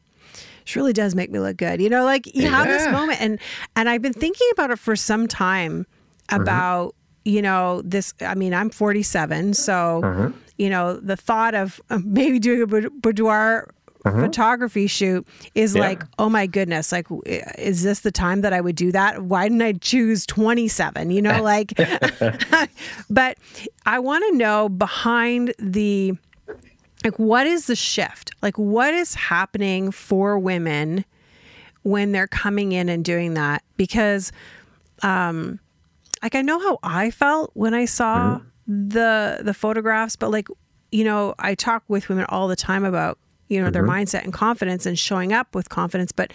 she 0.63 0.77
really 0.77 0.93
does 0.93 1.15
make 1.15 1.31
me 1.31 1.39
look 1.39 1.57
good. 1.57 1.81
You 1.81 1.89
know, 1.89 2.03
like 2.05 2.33
you 2.35 2.47
have 2.49 2.67
this 2.67 2.87
moment 2.91 3.19
and 3.19 3.39
and 3.75 3.89
I've 3.89 4.01
been 4.03 4.13
thinking 4.13 4.47
about 4.53 4.69
it 4.71 4.79
for 4.79 4.95
some 4.95 5.27
time 5.27 5.85
Mm-hmm. 6.29 6.41
about 6.43 6.95
you 7.25 7.41
know 7.41 7.81
this 7.83 8.13
I 8.21 8.35
mean, 8.35 8.53
I'm 8.53 8.69
47, 8.69 9.53
so 9.55 10.01
Mm-hmm. 10.03 10.37
you 10.57 10.69
know, 10.69 10.97
the 10.97 11.17
thought 11.17 11.55
of 11.55 11.81
maybe 12.05 12.37
doing 12.39 12.61
a 12.61 12.67
bou- 12.67 12.89
boudoir 14.03 14.21
photography 14.23 14.87
shoot 14.87 15.27
is 15.55 15.71
Mm-hmm. 15.71 15.77
Yeah. 15.81 15.87
like, 15.89 16.03
oh 16.19 16.29
my 16.29 16.47
goodness, 16.47 16.91
like, 16.91 17.07
is 17.57 17.83
this 17.83 17.99
the 17.99 18.11
time 18.11 18.41
that 18.41 18.53
I 18.53 18.61
would 18.61 18.75
do 18.75 18.91
that? 18.91 19.23
Why 19.23 19.43
didn't 19.47 19.61
I 19.61 19.73
choose 19.73 20.25
27? 20.25 21.11
You 21.11 21.21
know, 21.21 21.41
like, 21.41 21.73
but 23.09 23.37
I 23.85 23.99
want 23.99 24.23
to 24.31 24.37
know 24.37 24.69
behind 24.69 25.53
the, 25.59 26.13
like, 27.03 27.17
what 27.17 27.47
is 27.47 27.67
the 27.67 27.75
shift? 27.75 28.31
Like, 28.41 28.57
what 28.57 28.93
is 28.93 29.13
happening 29.15 29.91
for 29.91 30.37
women 30.39 31.05
when 31.83 32.11
they're 32.11 32.27
coming 32.27 32.71
in 32.73 32.89
and 32.89 33.03
doing 33.03 33.33
that? 33.35 33.63
Because, 33.77 34.31
um, 35.03 35.59
like, 36.21 36.35
I 36.35 36.41
know 36.41 36.59
how 36.59 36.77
I 36.83 37.09
felt 37.11 37.51
when 37.55 37.73
I 37.73 37.85
saw 37.85 38.39
the 38.67 39.39
the 39.41 39.53
photographs, 39.55 40.15
but 40.15 40.29
like, 40.29 40.47
you 40.91 41.03
know, 41.03 41.33
I 41.39 41.55
talk 41.55 41.83
with 41.87 42.07
women 42.09 42.25
all 42.29 42.47
the 42.47 42.55
time 42.55 42.85
about 42.85 43.17
you 43.51 43.61
know 43.61 43.69
their 43.69 43.83
mindset 43.83 44.23
and 44.23 44.33
confidence 44.33 44.85
and 44.85 44.97
showing 44.97 45.33
up 45.33 45.53
with 45.53 45.69
confidence 45.69 46.11
but 46.11 46.31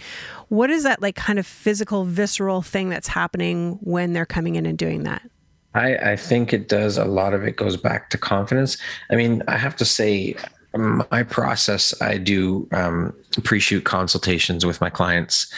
what 0.48 0.70
is 0.70 0.82
that 0.82 1.00
like 1.00 1.16
kind 1.16 1.38
of 1.38 1.46
physical 1.46 2.04
visceral 2.04 2.62
thing 2.62 2.88
that's 2.88 3.08
happening 3.08 3.78
when 3.80 4.12
they're 4.12 4.26
coming 4.26 4.56
in 4.56 4.66
and 4.66 4.78
doing 4.78 5.02
that 5.04 5.22
I, 5.74 6.12
I 6.12 6.16
think 6.16 6.54
it 6.54 6.68
does. 6.68 6.96
A 6.96 7.04
lot 7.04 7.34
of 7.34 7.44
it 7.44 7.56
goes 7.56 7.76
back 7.76 8.08
to 8.08 8.16
confidence. 8.16 8.78
I 9.10 9.14
mean, 9.14 9.42
I 9.46 9.58
have 9.58 9.76
to 9.76 9.84
say, 9.84 10.34
my 10.74 11.22
process, 11.22 11.94
I 12.00 12.16
do 12.16 12.66
um, 12.72 13.14
pre 13.44 13.60
shoot 13.60 13.84
consultations 13.84 14.64
with 14.64 14.80
my 14.80 14.88
clients. 14.88 15.52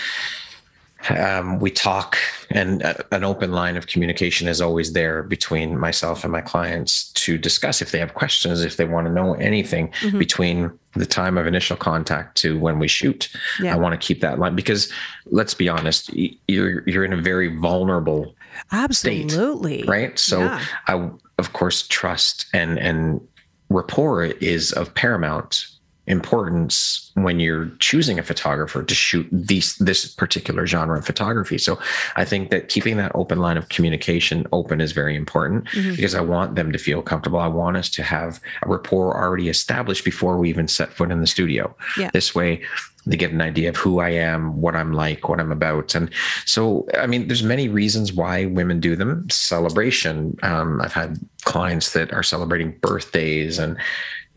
Um, 1.11 1.61
we 1.61 1.71
talk, 1.71 2.19
and 2.51 2.83
uh, 2.83 2.95
an 3.13 3.23
open 3.23 3.53
line 3.53 3.77
of 3.77 3.87
communication 3.87 4.49
is 4.49 4.61
always 4.61 4.93
there 4.95 5.23
between 5.23 5.79
myself 5.79 6.25
and 6.25 6.33
my 6.33 6.41
clients 6.41 7.13
to 7.13 7.39
discuss 7.39 7.81
if 7.81 7.93
they 7.93 7.99
have 8.01 8.15
questions, 8.15 8.63
if 8.65 8.77
they 8.77 8.85
want 8.85 9.07
to 9.07 9.13
know 9.13 9.35
anything 9.35 9.93
between 10.19 10.77
the 10.95 11.07
time 11.07 11.39
of 11.39 11.47
initial 11.47 11.77
contact 11.77 12.37
to 12.39 12.59
when 12.59 12.79
we 12.81 12.89
shoot. 12.89 13.31
Yeah. 13.63 13.75
I 13.75 13.79
want 13.79 13.99
to 13.99 14.05
keep 14.07 14.21
that 14.23 14.39
line 14.41 14.57
because 14.57 14.93
let's 15.27 15.55
be 15.55 15.69
honest, 15.69 16.11
you're 16.49 16.83
you're 16.89 17.05
in 17.05 17.13
a 17.13 17.23
very 17.23 17.57
vulnerable 17.57 18.35
absolutely 18.73 19.85
right 19.85 20.19
so 20.19 20.41
Yeah. 20.41 20.65
i 20.89 21.11
of 21.39 21.53
course 21.53 21.87
trust 21.87 22.47
and 22.53 22.77
and 22.79 23.21
rapport 23.69 24.25
is 24.25 24.73
of 24.73 24.93
paramount 24.95 25.67
importance 26.09 27.11
when 27.14 27.38
you're 27.40 27.66
choosing 27.79 28.18
a 28.18 28.23
photographer 28.23 28.83
to 28.83 28.94
shoot 28.94 29.27
these 29.33 29.77
this 29.77 30.07
particular 30.14 30.66
genre 30.66 30.99
of 30.99 31.05
photography 31.07 31.59
so 31.59 31.79
i 32.16 32.25
think 32.25 32.51
that 32.51 32.68
keeping 32.68 32.97
that 32.97 33.12
open 33.14 33.38
line 33.38 33.57
of 33.57 33.68
communication 33.68 34.47
open 34.53 34.81
is 34.81 34.92
very 34.92 35.14
important 35.16 35.64
Mm-hmm. 35.68 35.94
because 35.97 36.14
i 36.14 36.21
want 36.21 36.55
them 36.55 36.73
to 36.73 36.79
feel 36.79 37.03
comfortable 37.03 37.38
i 37.40 37.47
want 37.49 37.77
us 37.77 37.88
to 37.90 38.03
have 38.03 38.40
a 38.62 38.68
rapport 38.68 39.14
already 39.23 39.49
established 39.49 40.05
before 40.05 40.38
we 40.38 40.49
even 40.49 40.66
set 40.68 40.92
foot 40.92 41.11
in 41.11 41.21
the 41.21 41.27
studio 41.27 41.75
Yeah. 41.99 42.11
this 42.12 42.35
way 42.35 42.62
they 43.07 43.16
get 43.16 43.33
an 43.33 43.40
idea 43.40 43.71
of 43.71 43.77
who 43.77 44.01
I 44.01 44.11
am, 44.11 44.61
what 44.61 44.77
I'm 44.77 44.92
like, 44.92 45.31
what 45.31 45.40
I'm 45.40 45.51
about. 45.51 45.94
And 45.94 46.11
so, 46.44 46.87
I 46.99 47.07
mean, 47.07 47.27
there's 47.27 47.42
many 47.42 47.66
reasons 47.66 48.12
why 48.12 48.44
women 48.44 48.81
do 48.81 48.97
them. 48.97 49.27
Celebration. 49.31 50.37
Um, 50.42 50.79
I've 50.83 50.92
had 50.92 51.18
clients 51.44 51.94
that 51.94 52.12
are 52.12 52.23
celebrating 52.23 52.77
birthdays 52.83 53.59
and, 53.59 53.79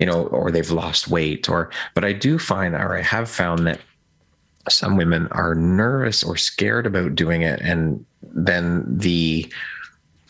you 0.01 0.07
know, 0.07 0.25
or 0.27 0.49
they've 0.51 0.71
lost 0.71 1.07
weight 1.07 1.47
or, 1.47 1.69
but 1.93 2.03
I 2.03 2.11
do 2.11 2.39
find, 2.39 2.73
or 2.73 2.97
I 2.97 3.01
have 3.01 3.29
found 3.29 3.67
that 3.67 3.79
some 4.67 4.97
women 4.97 5.27
are 5.27 5.53
nervous 5.53 6.23
or 6.23 6.35
scared 6.35 6.87
about 6.87 7.13
doing 7.13 7.43
it. 7.43 7.61
And 7.61 8.03
then 8.21 8.83
the, 8.87 9.49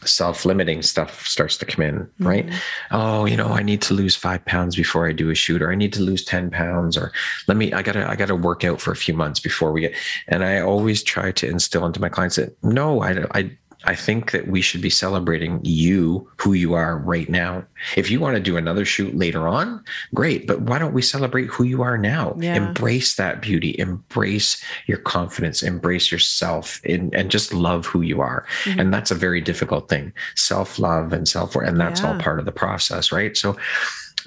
self-limiting 0.03 0.81
stuff 0.81 1.27
starts 1.27 1.57
to 1.57 1.65
come 1.65 1.86
in 1.86 1.99
mm-hmm. 1.99 2.27
right 2.27 2.49
oh 2.89 3.25
you 3.25 3.38
know 3.38 3.49
i 3.49 3.62
need 3.62 3.84
to 3.84 3.93
lose 3.93 4.15
five 4.15 4.43
pounds 4.45 4.75
before 4.75 5.07
i 5.07 5.12
do 5.12 5.29
a 5.29 5.36
shoot 5.36 5.62
or 5.62 5.71
i 5.71 5.75
need 5.75 5.93
to 5.93 6.01
lose 6.01 6.25
10 6.25 6.49
pounds 6.49 6.97
or 6.97 7.12
let 7.47 7.55
me 7.55 7.71
i 7.73 7.84
gotta 7.84 8.10
i 8.10 8.15
gotta 8.15 8.36
work 8.36 8.63
out 8.63 8.81
for 8.81 8.91
a 8.91 8.95
few 8.95 9.13
months 9.13 9.39
before 9.39 9.71
we 9.71 9.81
get 9.81 9.93
and 10.27 10.43
i 10.43 10.60
always 10.60 11.03
try 11.03 11.31
to 11.31 11.47
instill 11.47 11.86
into 11.86 12.01
my 12.01 12.10
clients 12.10 12.38
that 12.38 12.57
no 12.63 13.01
i 13.01 13.13
don't 13.13 13.31
i 13.36 13.55
I 13.86 13.96
think 13.96 14.32
that 14.32 14.48
we 14.48 14.62
should 14.62 14.82
be 14.82 14.91
celebrating 14.91 15.60
you, 15.63 16.30
who 16.38 16.54
you 16.54 16.74
are 16.74 16.98
right 17.00 17.28
now. 17.30 17.65
If 17.96 18.12
you 18.12 18.20
want 18.20 18.36
to 18.36 18.41
do 18.41 18.58
another 18.58 18.86
shoot 18.86 19.15
later 19.15 19.48
on, 19.48 19.84
great. 20.13 20.46
But 20.46 20.62
why 20.62 20.78
don't 20.78 20.94
we 20.94 21.02
celebrate 21.02 21.48
who 21.48 21.63
you 21.63 21.82
are 21.82 21.98
now? 21.98 22.36
Yeah. 22.38 22.56
Embrace 22.56 23.15
that 23.15 23.41
beauty, 23.41 23.76
embrace 23.80 24.63
your 24.86 25.00
confidence, 25.00 25.63
embrace 25.63 26.12
yourself, 26.12 26.80
and, 26.86 27.13
and 27.15 27.32
just 27.32 27.54
love 27.54 27.88
who 27.88 28.02
you 28.02 28.22
are. 28.22 28.46
And 28.78 28.94
that's 28.94 29.10
a 29.10 29.15
very 29.15 29.41
difficult 29.41 29.89
thing. 29.89 30.13
Self 30.36 30.78
love 30.78 31.12
and 31.12 31.28
self 31.28 31.56
worth. 31.56 31.67
And 31.67 31.80
that's 31.80 32.04
all 32.04 32.20
part 32.20 32.39
of 32.39 32.46
the 32.46 32.52
process, 32.52 33.12
right? 33.12 33.36
So 33.36 33.58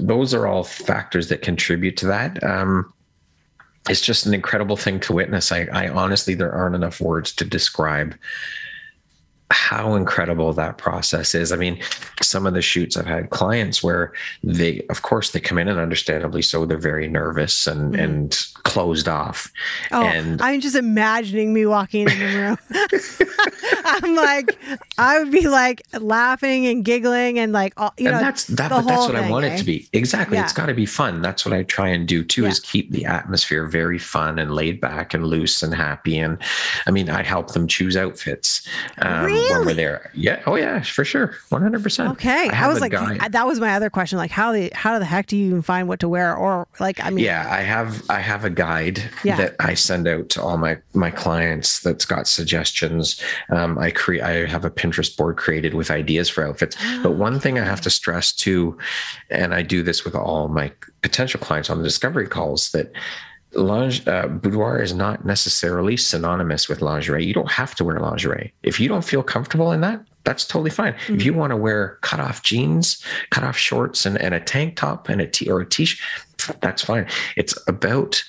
those 0.01 0.35
are 0.35 0.49
all 0.49 0.64
factors 0.64 1.29
that 1.29 1.43
contribute 1.43 1.97
to 1.99 2.07
that. 2.07 2.43
Um, 2.43 2.93
it's 3.88 4.01
just 4.01 4.27
an 4.27 4.35
incredible 4.35 4.77
thing 4.77 4.99
to 5.01 5.12
witness. 5.12 5.53
I, 5.53 5.69
I 5.73 5.88
honestly, 5.88 6.35
there 6.35 6.53
aren't 6.53 6.75
enough 6.75 7.01
words 7.01 7.33
to 7.35 7.45
describe 7.45 8.17
how 9.50 9.94
incredible 9.94 10.52
that 10.54 10.78
process 10.78 11.35
is. 11.35 11.52
I 11.52 11.57
mean, 11.57 11.80
some 12.22 12.46
of 12.46 12.54
the 12.54 12.62
shoots 12.62 12.96
I've 12.96 13.07
had 13.07 13.30
clients 13.30 13.83
where 13.83 14.12
they, 14.42 14.80
of 14.90 15.02
course, 15.02 15.30
they 15.30 15.40
come 15.40 15.59
in 15.59 15.68
and 15.68 15.78
understandably 15.78 16.42
so, 16.42 16.64
they're 16.66 16.78
very 16.78 17.09
nervous 17.09 17.66
and 17.66 17.94
and 17.94 18.38
closed 18.64 19.07
off. 19.09 19.52
oh 19.92 20.02
and 20.02 20.40
i'm 20.40 20.61
just 20.61 20.74
imagining 20.74 21.52
me 21.52 21.66
walking 21.66 22.09
in 22.09 22.18
the 22.18 22.37
room 22.38 22.59
i'm 23.85 24.16
like 24.16 24.57
i 24.98 25.18
would 25.18 25.30
be 25.30 25.46
like 25.48 25.83
laughing 26.00 26.66
and 26.66 26.85
giggling 26.85 27.38
and 27.38 27.52
like 27.52 27.72
all, 27.76 27.92
you 27.98 28.09
and 28.09 28.16
know 28.16 28.20
that's 28.20 28.44
that, 28.46 28.70
but 28.70 28.83
that's 28.83 29.07
what 29.07 29.16
I 29.16 29.30
want 29.30 29.44
eh? 29.44 29.54
it 29.54 29.59
to 29.59 29.64
be. 29.64 29.88
Exactly. 29.92 30.38
it's 30.38 30.52
got 30.52 30.66
to 30.66 30.74
be 30.74 30.87
fun. 30.87 31.22
That's 31.22 31.44
what 31.44 31.52
I 31.52 31.62
try 31.64 31.88
and 31.88 32.07
do 32.07 32.24
too, 32.24 32.42
Yeah. 32.42 32.48
is 32.48 32.61
keep 32.61 32.90
the 32.90 33.04
atmosphere 33.04 33.66
very 33.66 33.98
fun 33.98 34.38
and 34.38 34.54
laid 34.54 34.80
back 34.80 35.14
and 35.14 35.26
loose 35.26 35.62
and 35.62 35.74
happy. 35.74 36.18
And 36.18 36.38
I 36.87 36.90
mean, 36.90 37.09
I 37.11 37.22
help 37.22 37.52
them 37.52 37.66
choose 37.66 37.96
outfits 37.96 38.66
um, 38.98 39.24
when 39.24 39.34
Really? 39.35 39.66
we're 39.66 39.75
there. 39.75 40.11
Yeah. 40.14 40.42
Oh 40.47 40.55
yeah, 40.57 40.83
for 40.83 41.05
sure. 41.05 41.35
100%. 41.51 42.11
okay 42.12 42.49
i, 42.49 42.55
have 42.55 42.73
was 42.73 42.81
like 42.81 42.92
guy- 42.92 43.29
that 43.29 43.47
was 43.47 43.61
my 43.61 43.75
other 43.75 43.90
question 43.90 44.18
like 44.18 44.31
how 44.31 44.53
the 44.53 44.70
how 44.75 44.99
the 44.99 45.05
heck 45.05 45.27
do 45.27 45.37
you 45.37 45.47
even 45.47 45.62
find 45.62 45.88
what 45.88 46.01
to 46.01 46.09
wear 46.09 46.35
or 46.37 46.66
like 46.81 47.03
i 47.05 47.11
mean 47.11 47.25
yeah 47.25 47.47
i 47.51 47.61
have 47.61 48.03
i 48.11 48.18
have 48.20 48.44
a 48.44 48.51
guide 48.51 49.03
Yeah. 49.23 49.37
that 49.37 49.57
i 49.61 49.75
send 49.75 50.07
out 50.09 50.29
to 50.31 50.42
all 50.42 50.57
my 50.57 50.79
my 50.94 51.11
clients 51.11 51.81
that's 51.81 52.05
got 52.05 52.27
suggestions 52.27 53.23
um, 53.51 53.79
i 53.79 53.90
create 53.90 54.23
i 54.23 54.47
have 54.47 54.64
a 54.64 54.70
pinterest 54.70 55.16
board 55.16 55.37
created 55.37 55.75
with 55.75 55.90
ideas 55.90 56.29
for 56.29 56.47
outfits 56.47 56.77
but 57.03 57.12
one 57.12 57.38
thing 57.40 57.59
i 57.59 57.64
have 57.64 57.81
to 57.83 57.90
stress 57.90 58.33
too 58.33 58.77
and 59.31 59.55
i 59.55 59.62
do 59.62 59.83
this 59.83 60.05
with 60.05 60.14
all 60.14 60.49
my 60.49 60.73
potential 61.03 61.40
clients 61.40 61.70
on 61.70 61.79
the 61.79 61.85
discovery 61.85 62.27
calls 62.27 62.70
that 62.73 62.92
linge, 63.57 64.07
uh, 64.07 64.27
boudoir 64.27 64.81
is 64.83 64.95
not 64.95 65.25
necessarily 65.25 65.97
synonymous 65.97 66.69
with 66.69 66.83
lingerie. 66.83 67.25
You 67.25 67.35
don't 67.35 67.51
have 67.51 67.75
to 67.77 67.85
wear 67.85 67.99
lingerie. 67.99 68.53
If 68.62 68.81
you 68.81 68.88
don't 68.88 69.05
feel 69.05 69.23
comfortable 69.23 69.73
in 69.73 69.81
that, 69.83 70.05
that's 70.25 70.47
totally 70.47 70.71
fine. 70.71 70.95
If 71.09 71.25
you 71.25 71.35
want 71.35 71.51
to 71.51 71.57
wear 71.57 71.99
cut 72.01 72.21
off 72.21 72.43
jeans, 72.43 73.03
cut 73.31 73.45
off 73.45 73.57
shorts, 73.57 74.07
and, 74.07 74.19
and 74.21 74.35
a 74.35 74.40
tank 74.40 74.77
top 74.77 75.09
and 75.09 75.21
a 75.21 75.27
t 75.27 75.51
or 75.51 75.61
a 75.61 75.67
t-shirt, 75.67 76.01
that's 76.61 76.83
fine. 76.83 77.07
It's 77.37 77.57
about 77.69 78.23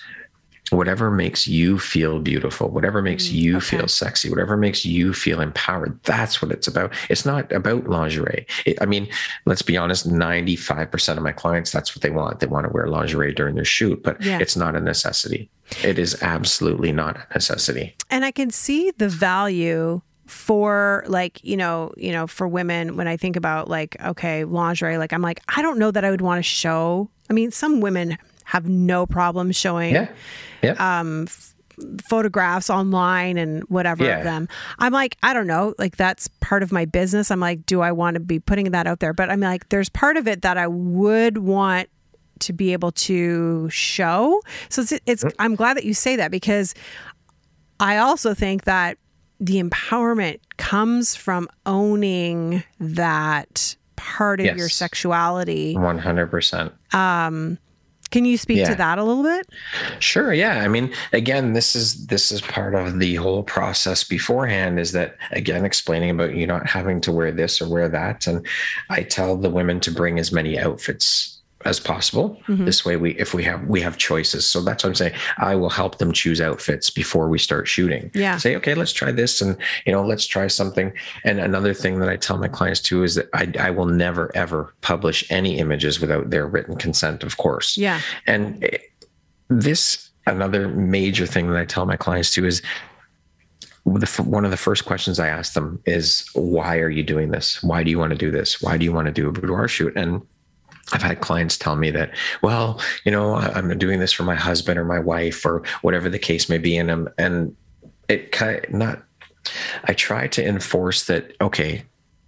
whatever 0.71 1.12
makes 1.12 1.47
you 1.47 1.78
feel 1.78 2.19
beautiful, 2.19 2.69
whatever 2.69 3.01
makes 3.01 3.28
mm, 3.28 3.34
you 3.34 3.58
okay. 3.58 3.78
feel 3.78 3.88
sexy, 3.88 4.30
whatever 4.30 4.58
makes 4.58 4.84
you 4.86 5.13
feel 5.13 5.39
empowered. 5.41 5.99
That's 6.04 6.41
what 6.41 6.51
it's 6.51 6.67
about. 6.67 6.93
It's 7.10 7.25
not 7.25 7.51
about 7.51 7.88
lingerie. 7.88 8.47
It, 8.65 8.82
I 8.82 8.86
mean, 8.86 9.08
let's 9.45 9.62
be 9.62 9.78
honest, 9.78 10.10
95% 10.10 11.17
of 11.17 11.23
my 11.23 11.32
clients, 11.32 11.71
that's 11.71 11.95
what 11.95 12.01
they 12.01 12.10
want. 12.10 12.39
They 12.39 12.47
want 12.47 12.65
to 12.65 12.73
wear 12.73 12.88
lingerie 12.88 13.34
during 13.34 13.56
their 13.56 13.65
shoot, 13.65 14.01
but 14.04 14.21
Yeah. 14.21 14.39
it's 14.39 14.56
not 14.56 14.75
a 14.75 14.82
necessity. 14.82 15.49
It 15.84 15.99
is 15.99 16.21
absolutely 16.21 16.91
not 16.91 17.17
a 17.17 17.34
necessity. 17.34 17.95
and 18.12 18.23
i 18.25 18.32
can 18.32 18.49
see 18.51 18.91
the 18.91 19.10
value 19.10 20.01
for 20.28 21.04
like 21.08 21.43
you 21.43 21.58
know 21.58 21.91
you 21.97 22.12
know 22.12 22.28
for 22.28 22.47
women 22.47 22.95
when 22.97 23.08
i 23.08 23.15
think 23.17 23.36
about 23.36 23.67
like 23.67 23.95
okay 24.04 24.43
lingerie 24.43 24.97
like 24.97 25.13
i'm 25.13 25.21
like 25.21 25.39
i 25.56 25.62
don't 25.62 25.78
know 25.80 25.91
that 25.91 26.04
i 26.06 26.10
would 26.12 26.21
want 26.21 26.38
to 26.39 26.43
show 26.43 27.10
i 27.30 27.34
mean 27.34 27.51
some 27.51 27.80
women 27.82 28.17
have 28.46 28.68
no 28.70 29.06
problem 29.06 29.52
showing 29.52 29.94
Yeah. 29.94 30.08
Yeah. 30.64 31.00
um 31.00 31.24
f- 31.24 31.54
photographs 32.10 32.70
online 32.70 33.38
and 33.38 33.62
whatever 33.64 34.06
Yeah. 34.06 34.20
of 34.20 34.24
them 34.24 34.48
i'm 34.80 34.94
like 34.94 35.18
i 35.24 35.34
don't 35.34 35.46
know 35.48 35.74
like 35.78 35.98
that's 35.98 36.30
part 36.40 36.64
of 36.64 36.72
my 36.72 36.86
business 36.86 37.30
i'm 37.32 37.42
like 37.42 37.66
do 37.66 37.82
i 37.82 37.92
want 37.92 38.14
to 38.14 38.22
be 38.22 38.40
putting 38.40 38.72
that 38.72 38.88
out 38.88 39.02
there 39.02 39.12
but 39.12 39.30
i'm 39.30 39.42
like 39.42 39.68
there's 39.70 39.90
part 39.90 40.16
of 40.16 40.26
it 40.26 40.42
that 40.44 40.58
i 40.58 40.68
would 40.68 41.40
want 41.40 41.90
to 42.40 42.52
be 42.52 42.74
able 42.74 42.92
to 42.92 43.70
show. 43.70 44.42
So 44.68 44.82
it's, 44.82 44.92
it's 45.06 45.24
Mm. 45.24 45.34
I'm 45.40 45.56
glad 45.56 45.78
that 45.78 45.86
you 45.86 45.94
say 45.94 46.18
that 46.18 46.32
because 46.32 46.76
I 47.80 47.96
also 47.96 48.34
think 48.34 48.66
that 48.66 48.98
the 49.40 49.64
empowerment 49.64 50.40
comes 50.58 51.16
from 51.16 51.48
owning 51.66 52.62
that 52.78 53.78
part 53.96 54.42
of 54.42 54.58
your 54.58 54.68
sexuality. 54.68 55.76
100%. 55.76 57.58
Can 58.12 58.26
you 58.26 58.38
speak 58.38 58.65
to 58.65 58.76
that 58.76 58.98
a 58.98 59.04
little 59.04 59.24
bit? 59.24 59.48
Sure. 60.00 60.34
Yeah. 60.34 60.62
I 60.62 60.68
mean, 60.68 60.94
again, 61.12 61.54
this 61.54 61.76
is 61.76 62.08
this 62.08 62.32
is 62.32 62.41
part 62.41 62.76
of 62.76 63.00
the 63.00 63.15
whole 63.15 63.44
process 63.44 64.04
beforehand. 64.04 64.80
Is 64.80 64.91
that 64.94 65.18
again 65.32 65.65
explaining 65.65 66.12
about 66.12 66.36
you 66.36 66.48
not 66.48 66.68
having 66.68 67.02
to 67.02 67.12
wear 67.12 67.32
this 67.32 67.62
or 67.62 67.68
wear 67.68 67.89
that, 67.89 68.28
and 68.28 68.46
I 68.89 69.04
tell 69.04 69.36
the 69.36 69.50
women 69.50 69.80
to 69.82 69.91
bring 69.91 70.20
as 70.20 70.32
many 70.32 70.58
outfits 70.58 71.35
as 71.65 71.80
possible. 71.80 72.39
Mm-hmm. 72.47 72.65
This 72.65 72.86
way, 72.86 72.95
we 72.95 73.12
if 73.17 73.34
we 73.34 73.43
have 73.43 73.65
we 73.67 73.82
have 73.82 73.97
choices. 73.97 74.45
So 74.45 74.62
that's 74.62 74.84
what 74.84 74.89
I'm 74.89 74.95
saying. 74.95 75.13
I 75.38 75.56
will 75.56 75.69
help 75.69 75.97
them 75.97 76.13
choose 76.13 76.39
outfits 76.39 76.89
before 76.89 77.28
we 77.28 77.39
start 77.39 77.67
shooting. 77.67 78.12
Yeah. 78.13 78.38
Say, 78.38 78.56
okay, 78.58 78.75
let's 78.75 78.93
try 78.93 79.12
this, 79.12 79.41
and 79.41 79.58
you 79.86 79.91
know, 79.91 80.06
let's 80.06 80.25
try 80.25 80.47
something. 80.47 80.93
And 81.23 81.39
another 81.39 81.73
thing 81.73 81.99
that 81.99 82.10
I 82.10 82.15
tell 82.15 82.38
my 82.38 82.47
clients 82.47 82.82
too 82.82 83.04
is 83.04 83.15
that 83.15 83.30
I 83.34 83.51
I 83.60 83.71
will 83.71 83.88
never 83.88 84.32
ever 84.36 84.73
publish 84.82 85.30
any 85.30 85.58
images 85.58 85.99
without 85.99 86.30
their 86.30 86.47
written 86.47 86.78
consent, 86.78 87.23
of 87.23 87.38
course. 87.38 87.78
Yeah. 87.78 87.99
And 88.28 88.63
it- 88.63 88.91
this 89.47 90.10
another 90.25 90.67
major 90.69 91.28
thing 91.28 91.49
that 91.51 91.58
I 91.58 91.65
tell 91.65 91.86
my 91.86 91.95
clients 91.97 92.34
too 92.34 92.47
is 92.47 92.63
the, 93.86 94.23
one 94.25 94.43
of 94.43 94.49
the 94.49 94.58
first 94.58 94.86
questions 94.86 95.19
I 95.19 95.28
ask 95.28 95.54
them 95.54 95.80
is 95.86 96.28
why 96.34 96.80
are 96.80 96.89
you 96.89 97.04
doing 97.04 97.30
this? 97.30 97.62
Why 97.62 97.84
do 97.84 97.91
you 97.91 97.99
want 97.99 98.12
to 98.12 98.17
do 98.17 98.32
this? 98.32 98.60
Why 98.60 98.78
do 98.78 98.84
you 98.84 98.91
want 98.91 99.06
to 99.06 99.12
do 99.12 99.30
a 99.30 99.32
boudoir 99.32 99.67
shoot? 99.67 99.95
And 99.95 100.23
I've 100.93 101.02
had 101.02 101.21
clients 101.21 101.58
tell 101.58 101.76
me 101.76 101.89
that, 101.91 102.12
well, 102.41 102.80
you 103.06 103.12
know, 103.12 103.36
I'm 103.36 103.78
doing 103.78 104.00
this 104.00 104.12
for 104.13 104.24
my 104.24 104.36
husband 104.36 104.78
or 104.80 104.86
my 104.86 105.00
wife 105.00 105.45
or 105.45 105.63
whatever 105.82 106.10
the 106.10 106.19
case 106.19 106.50
may 106.50 106.58
be, 106.60 106.78
and 106.78 106.91
I'm, 106.91 107.10
and 107.17 107.56
it 108.08 108.32
kind 108.32 108.63
of 108.63 108.71
not. 108.71 109.04
I 109.86 109.93
try 109.93 110.28
to 110.28 110.45
enforce 110.45 111.06
that. 111.06 111.36
Okay, 111.41 111.84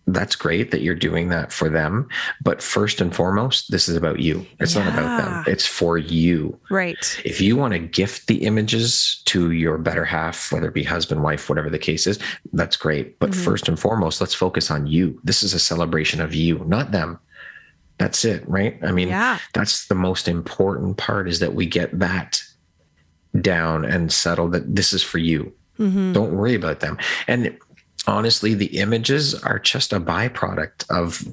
that's 0.07 0.35
great 0.35 0.71
that 0.71 0.81
you're 0.81 0.95
doing 0.95 1.29
that 1.29 1.51
for 1.51 1.69
them, 1.69 2.07
but 2.41 2.61
first 2.61 3.01
and 3.01 3.13
foremost, 3.13 3.69
this 3.71 3.89
is 3.89 3.95
about 3.95 4.19
you. 4.19 4.45
It's 4.59 4.73
not 4.75 4.87
about 4.87 5.21
them. 5.21 5.43
It's 5.47 5.65
for 5.65 5.97
you 5.97 6.57
Right. 6.69 7.21
if 7.25 7.41
you 7.41 7.57
want 7.57 7.73
to 7.73 7.79
gift 7.79 8.27
the 8.27 8.45
images 8.45 9.21
to 9.25 9.51
your 9.51 9.77
better 9.77 10.05
half, 10.05 10.51
whether 10.51 10.69
it 10.69 10.73
be 10.73 10.83
husband, 10.83 11.23
wife, 11.23 11.49
whatever 11.49 11.69
the 11.69 11.77
case 11.77 12.07
is, 12.07 12.19
that's 12.53 12.77
great. 12.77 13.19
But 13.19 13.31
Mhm. 13.31 13.43
first 13.43 13.67
and 13.67 13.77
foremost, 13.79 14.21
let's 14.21 14.33
focus 14.33 14.71
on 14.71 14.87
you. 14.87 15.19
This 15.23 15.43
is 15.43 15.53
a 15.53 15.59
celebration 15.59 16.21
of 16.21 16.33
you, 16.33 16.63
not 16.67 16.91
them. 16.91 17.19
That's 17.97 18.23
it, 18.25 18.47
right? 18.47 18.77
I 18.83 18.91
mean, 18.91 19.07
Yeah. 19.07 19.39
that's 19.53 19.87
the 19.87 19.95
most 19.95 20.27
important 20.27 20.97
part 20.97 21.27
is 21.27 21.39
that 21.39 21.55
we 21.55 21.65
get 21.65 21.97
that 21.99 22.41
down 23.41 23.85
and 23.85 24.11
settle 24.11 24.47
that 24.49 24.75
this 24.75 24.93
is 24.93 25.03
for 25.03 25.17
you. 25.17 25.51
hmm 25.77 26.13
Don't 26.13 26.33
worry 26.33 26.55
about 26.55 26.79
them. 26.79 26.97
And 27.27 27.55
honestly, 28.07 28.53
the 28.53 28.77
images 28.79 29.35
are 29.35 29.59
just 29.59 29.93
a 29.93 29.99
byproduct 29.99 30.85
of 30.89 31.23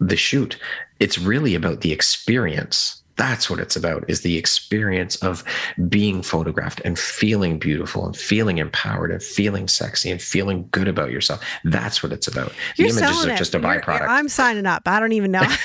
the 0.00 0.16
shoot. 0.16 0.58
It's 1.00 1.18
really 1.18 1.54
about 1.54 1.80
the 1.82 1.92
experience. 1.92 3.00
That's 3.16 3.48
what 3.48 3.60
it's 3.60 3.76
about 3.76 4.04
is 4.08 4.22
the 4.22 4.36
experience 4.36 5.14
of 5.16 5.44
being 5.88 6.20
photographed 6.22 6.80
and 6.84 6.98
feeling 6.98 7.58
beautiful 7.60 8.04
and 8.04 8.16
feeling 8.16 8.58
empowered 8.58 9.12
and 9.12 9.22
feeling 9.22 9.68
sexy 9.68 10.10
and 10.10 10.20
feeling 10.20 10.66
good 10.72 10.88
about 10.88 11.12
yourself. 11.12 11.40
That's 11.64 12.02
what 12.02 12.12
it's 12.12 12.26
about. 12.26 12.52
You're 12.76 12.90
the 12.90 12.98
images 12.98 13.24
are 13.26 13.30
it. 13.30 13.36
just 13.38 13.54
a 13.54 13.58
You're- 13.60 13.78
byproduct. 13.80 14.08
I'm 14.08 14.28
signing 14.28 14.66
up. 14.66 14.82
I 14.86 14.98
don't 15.00 15.12
even 15.12 15.30
know. 15.30 15.46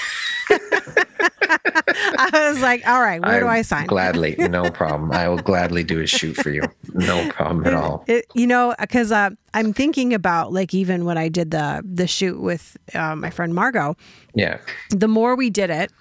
I 2.17 2.49
was 2.51 2.61
like, 2.61 2.87
all 2.87 3.01
right, 3.01 3.21
where 3.21 3.39
do 3.39 3.47
I 3.47 3.61
sign? 3.61 3.87
Gladly, 3.87 4.35
no 4.39 4.69
problem. 4.71 5.11
I 5.11 5.27
will 5.27 5.37
gladly 5.37 5.83
do 5.83 5.99
a 6.01 6.07
shoot 6.07 6.35
for 6.35 6.49
you. 6.49 6.61
No 6.93 7.29
problem 7.31 7.65
at 7.65 7.73
all. 7.73 8.03
It, 8.07 8.25
you 8.33 8.47
know, 8.47 8.75
because 8.79 9.11
uh, 9.11 9.31
I'm 9.53 9.73
thinking 9.73 10.13
about 10.13 10.53
like 10.53 10.73
even 10.73 11.05
when 11.05 11.17
I 11.17 11.27
did 11.29 11.51
the 11.51 11.81
the 11.85 12.07
shoot 12.07 12.39
with 12.39 12.77
uh, 12.93 13.15
my 13.15 13.29
friend 13.29 13.53
Margot, 13.53 13.95
Yeah. 14.35 14.59
the 14.89 15.07
more 15.07 15.35
we 15.35 15.49
did 15.49 15.69
it, 15.69 15.91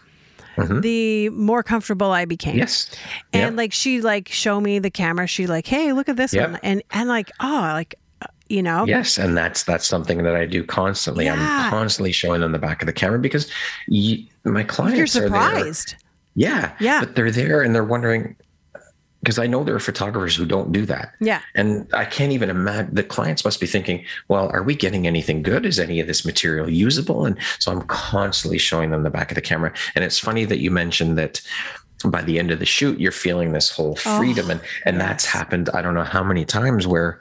Mhm. 0.56 0.82
the 0.82 1.28
more 1.30 1.62
comfortable 1.62 2.10
I 2.10 2.24
became. 2.24 2.56
Yes. 2.58 2.90
And 3.32 3.52
Yep. 3.54 3.56
like 3.56 3.72
she 3.72 4.00
like 4.00 4.28
show 4.28 4.60
me 4.60 4.80
the 4.80 4.90
camera. 4.90 5.26
She 5.28 5.46
like, 5.46 5.66
hey, 5.66 5.92
look 5.92 6.08
at 6.08 6.16
this 6.16 6.34
Yep. 6.34 6.50
one, 6.50 6.60
and 6.62 6.82
and 6.90 7.08
like 7.08 7.30
oh 7.40 7.70
like 7.74 7.94
you 8.48 8.62
know 8.62 8.84
Yes, 8.86 9.18
and 9.18 9.36
that's 9.36 9.62
that's 9.64 9.86
something 9.86 10.22
that 10.22 10.34
I 10.34 10.46
do 10.46 10.64
constantly. 10.64 11.26
Yeah. 11.26 11.34
I'm 11.34 11.70
constantly 11.70 12.12
showing 12.12 12.40
them 12.40 12.52
the 12.52 12.58
back 12.58 12.82
of 12.82 12.86
the 12.86 12.92
camera 12.92 13.18
because 13.18 13.50
you, 13.86 14.24
my 14.44 14.62
clients 14.64 15.14
you're 15.14 15.26
are 15.26 15.28
there. 15.28 15.38
surprised. 15.40 15.94
Yeah, 16.34 16.72
Yeah. 16.80 17.00
but 17.00 17.14
they're 17.16 17.30
there 17.30 17.62
and 17.62 17.74
they're 17.74 17.84
wondering 17.84 18.36
because 19.22 19.38
I 19.40 19.48
know 19.48 19.64
there 19.64 19.74
are 19.74 19.80
photographers 19.80 20.36
who 20.36 20.46
don't 20.46 20.70
do 20.70 20.86
that, 20.86 21.12
Yeah. 21.20 21.40
and 21.56 21.88
I 21.92 22.04
can't 22.04 22.30
even 22.30 22.50
imagine. 22.50 22.94
The 22.94 23.02
clients 23.02 23.44
must 23.44 23.58
be 23.58 23.66
thinking, 23.66 24.04
"Well, 24.28 24.48
are 24.52 24.62
we 24.62 24.76
getting 24.76 25.08
anything 25.08 25.42
good? 25.42 25.66
Is 25.66 25.80
any 25.80 25.98
of 25.98 26.06
this 26.06 26.24
material 26.24 26.70
usable?" 26.70 27.26
And 27.26 27.36
so 27.58 27.72
I'm 27.72 27.82
constantly 27.82 28.58
showing 28.58 28.90
them 28.92 29.02
the 29.02 29.10
back 29.10 29.32
of 29.32 29.34
the 29.34 29.40
camera. 29.40 29.72
And 29.96 30.04
it's 30.04 30.20
funny 30.20 30.44
that 30.44 30.60
you 30.60 30.70
mentioned 30.70 31.18
that 31.18 31.40
by 32.04 32.22
the 32.22 32.38
end 32.38 32.52
of 32.52 32.60
the 32.60 32.64
shoot, 32.64 33.00
you're 33.00 33.10
feeling 33.10 33.52
this 33.52 33.70
whole 33.70 33.98
Oh, 34.06 34.18
freedom, 34.18 34.50
and 34.52 34.60
and 34.86 35.00
that's 35.00 35.24
happened. 35.24 35.68
I 35.74 35.82
don't 35.82 35.94
know 35.94 36.04
how 36.04 36.22
many 36.22 36.44
times 36.44 36.86
where 36.86 37.18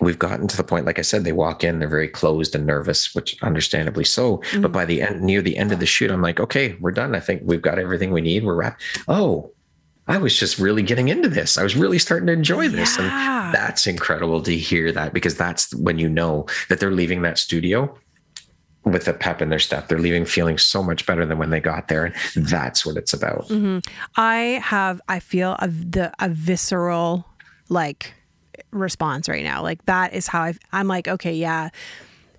we've 0.00 0.18
gotten 0.18 0.48
to 0.48 0.56
the 0.56 0.64
point 0.64 0.86
like 0.86 0.98
i 0.98 1.02
said 1.02 1.24
they 1.24 1.32
walk 1.32 1.62
in 1.62 1.78
they're 1.78 1.88
very 1.88 2.08
closed 2.08 2.54
and 2.54 2.66
nervous 2.66 3.14
which 3.14 3.40
understandably 3.42 4.04
so. 4.04 4.38
Mm-hmm. 4.38 4.62
but 4.62 4.72
by 4.72 4.84
the 4.84 5.02
end 5.02 5.20
near 5.22 5.42
the 5.42 5.56
end 5.56 5.72
of 5.72 5.80
the 5.80 5.86
shoot 5.86 6.10
i'm 6.10 6.22
like 6.22 6.40
okay 6.40 6.76
we're 6.80 6.92
done. 6.92 7.14
I 7.14 7.20
think 7.20 7.42
we've 7.44 7.62
got 7.62 7.78
everything 7.78 8.10
we 8.12 8.20
need. 8.20 8.44
We're 8.44 8.54
wrapped. 8.54 8.82
Oh 9.08 9.52
i 10.08 10.18
was 10.18 10.36
just 10.36 10.58
really 10.58 10.82
getting 10.82 11.08
into 11.08 11.28
this. 11.28 11.56
I 11.56 11.62
was 11.62 11.76
really 11.76 11.98
starting 11.98 12.26
to 12.26 12.32
enjoy 12.32 12.68
this. 12.68 12.98
Yeah. 12.98 13.46
and 13.46 13.54
that's 13.54 13.86
incredible 13.86 14.42
to 14.42 14.56
hear 14.56 14.90
that 14.92 15.12
because 15.12 15.36
that's 15.36 15.74
when 15.76 15.98
you 15.98 16.08
know 16.08 16.46
that 16.68 16.80
they're 16.80 16.90
leaving 16.90 17.22
that 17.22 17.38
studio 17.38 17.96
with 18.84 19.06
a 19.08 19.12
pep 19.12 19.42
in 19.42 19.50
their 19.50 19.58
step. 19.58 19.88
They're 19.88 19.98
leaving 19.98 20.24
feeling 20.24 20.58
so 20.58 20.82
much 20.82 21.06
better 21.06 21.26
than 21.26 21.38
when 21.38 21.50
they 21.50 21.60
got 21.60 21.88
there. 21.88 22.06
And 22.06 22.14
that's 22.46 22.86
what 22.86 22.96
it's 22.96 23.12
about. 23.12 23.48
Mm-hmm. 23.48 23.78
I 24.16 24.60
have 24.64 25.00
I 25.08 25.20
feel 25.20 25.56
a 25.58 25.68
the 25.68 26.12
a 26.18 26.28
visceral 26.28 27.26
like 27.68 28.14
response 28.70 29.28
right 29.28 29.44
now. 29.44 29.62
Like 29.62 29.84
that 29.86 30.12
is 30.12 30.26
how 30.26 30.42
I 30.42 30.54
I'm 30.72 30.88
like 30.88 31.08
okay, 31.08 31.34
yeah. 31.34 31.70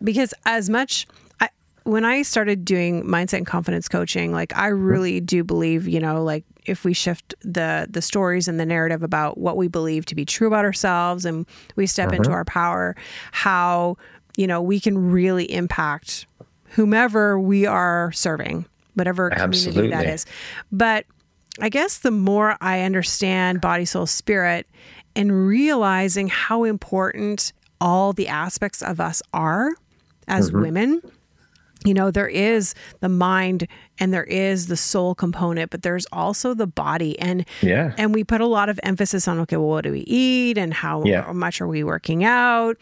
Because 0.03 0.33
as 0.45 0.69
much 0.69 1.07
I 1.39 1.49
when 1.83 2.05
I 2.05 2.21
started 2.21 2.65
doing 2.65 3.03
mindset 3.03 3.37
and 3.37 3.47
confidence 3.47 3.87
coaching, 3.87 4.31
like 4.31 4.55
I 4.55 4.67
really 4.67 5.19
do 5.19 5.43
believe, 5.43 5.87
you 5.87 5.99
know, 5.99 6.23
like 6.23 6.43
if 6.65 6.83
we 6.85 6.93
shift 6.93 7.33
the 7.41 7.87
the 7.89 8.01
stories 8.01 8.47
and 8.47 8.59
the 8.59 8.65
narrative 8.65 9.03
about 9.03 9.37
what 9.37 9.57
we 9.57 9.67
believe 9.67 10.05
to 10.07 10.15
be 10.15 10.25
true 10.25 10.47
about 10.47 10.65
ourselves 10.65 11.25
and 11.25 11.45
we 11.75 11.87
step 11.87 12.09
uh-huh. 12.09 12.17
into 12.17 12.31
our 12.31 12.45
power, 12.45 12.95
how 13.31 13.97
you 14.37 14.47
know, 14.47 14.61
we 14.61 14.79
can 14.79 15.11
really 15.11 15.51
impact 15.51 16.25
whomever 16.69 17.39
we 17.39 17.65
are 17.65 18.11
serving, 18.13 18.65
whatever 18.93 19.29
community 19.29 19.89
that 19.89 20.05
Absolutely. 20.05 20.05
is. 20.07 20.25
But 20.71 21.05
I 21.59 21.69
guess 21.69 21.99
the 21.99 22.11
more 22.11 22.57
I 22.61 22.81
understand 22.81 23.59
body, 23.61 23.85
soul, 23.85 24.05
spirit, 24.05 24.67
and 25.15 25.47
realizing 25.47 26.27
how 26.27 26.63
important 26.63 27.53
all 27.79 28.13
the 28.13 28.27
aspects 28.27 28.81
of 28.81 28.99
us 28.99 29.21
are 29.33 29.71
as 30.27 30.49
Mm-hmm. 30.51 30.61
women, 30.61 31.01
you 31.83 31.95
know, 31.95 32.11
there 32.11 32.27
is 32.27 32.75
the 32.99 33.09
mind 33.09 33.67
and 33.97 34.13
there 34.13 34.23
is 34.23 34.67
the 34.67 34.77
soul 34.77 35.15
component, 35.15 35.71
but 35.71 35.81
there's 35.81 36.05
also 36.11 36.53
the 36.53 36.67
body. 36.67 37.17
And 37.17 37.43
yeah 37.63 37.95
and 37.97 38.13
we 38.13 38.23
put 38.23 38.39
a 38.39 38.45
lot 38.45 38.69
of 38.69 38.79
emphasis 38.83 39.27
on 39.27 39.39
okay 39.39 39.57
well 39.57 39.67
what 39.69 39.83
do 39.83 39.91
we 39.91 40.01
eat 40.01 40.59
and 40.59 40.73
how 40.75 41.03
Yeah. 41.03 41.31
much 41.33 41.59
are 41.59 41.67
we 41.67 41.83
working 41.83 42.23
out 42.23 42.77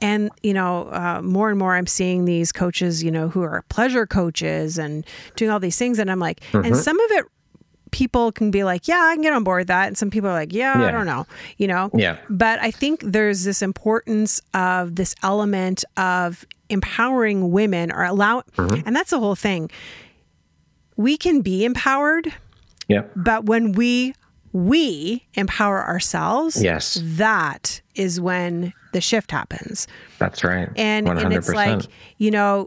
and 0.00 0.30
you 0.42 0.54
know 0.54 0.88
uh, 0.90 1.20
more 1.22 1.50
and 1.50 1.58
more 1.58 1.74
i'm 1.76 1.86
seeing 1.86 2.24
these 2.24 2.50
coaches 2.52 3.02
you 3.04 3.10
know 3.10 3.28
who 3.28 3.42
are 3.42 3.62
pleasure 3.68 4.06
coaches 4.06 4.78
and 4.78 5.04
doing 5.36 5.50
all 5.50 5.60
these 5.60 5.76
things 5.76 5.98
and 5.98 6.10
i'm 6.10 6.18
like 6.20 6.40
Mm-hmm. 6.52 6.64
and 6.64 6.76
some 6.76 6.98
of 6.98 7.10
it 7.12 7.24
people 7.90 8.30
can 8.32 8.50
be 8.50 8.64
like 8.64 8.86
yeah 8.88 9.00
i 9.10 9.14
can 9.14 9.22
get 9.22 9.32
on 9.32 9.44
board 9.44 9.60
with 9.60 9.68
that 9.68 9.86
and 9.88 9.96
some 9.98 10.10
people 10.10 10.28
are 10.28 10.32
like 10.34 10.52
yeah, 10.52 10.74
i 10.86 10.90
don't 10.90 11.06
know 11.06 11.26
you 11.56 11.66
know 11.66 11.90
Yeah. 11.94 12.18
but 12.30 12.58
i 12.60 12.70
think 12.70 13.00
there's 13.02 13.44
this 13.44 13.62
importance 13.62 14.40
of 14.54 14.96
this 14.96 15.14
element 15.22 15.84
of 15.96 16.44
empowering 16.68 17.50
women 17.50 17.90
or 17.92 18.04
allow 18.04 18.42
Mm-hmm. 18.56 18.86
and 18.86 18.94
that's 18.96 19.10
the 19.10 19.18
whole 19.20 19.34
thing 19.34 19.70
we 20.96 21.16
can 21.16 21.40
be 21.40 21.64
empowered 21.64 22.32
yeah 22.88 23.02
but 23.16 23.44
when 23.46 23.72
we 23.72 24.14
we 24.52 25.26
empower 25.34 25.84
ourselves, 25.86 26.60
Yes. 26.62 26.98
that 27.02 27.82
is 27.94 28.18
when 28.18 28.72
the 28.94 29.00
shift 29.02 29.30
happens. 29.30 29.86
that's 30.18 30.42
right 30.42 30.70
And 30.74 31.06
100%. 31.06 31.22
and 31.24 31.34
it's 31.34 31.50
like, 31.50 31.82
you 32.16 32.30
know, 32.30 32.66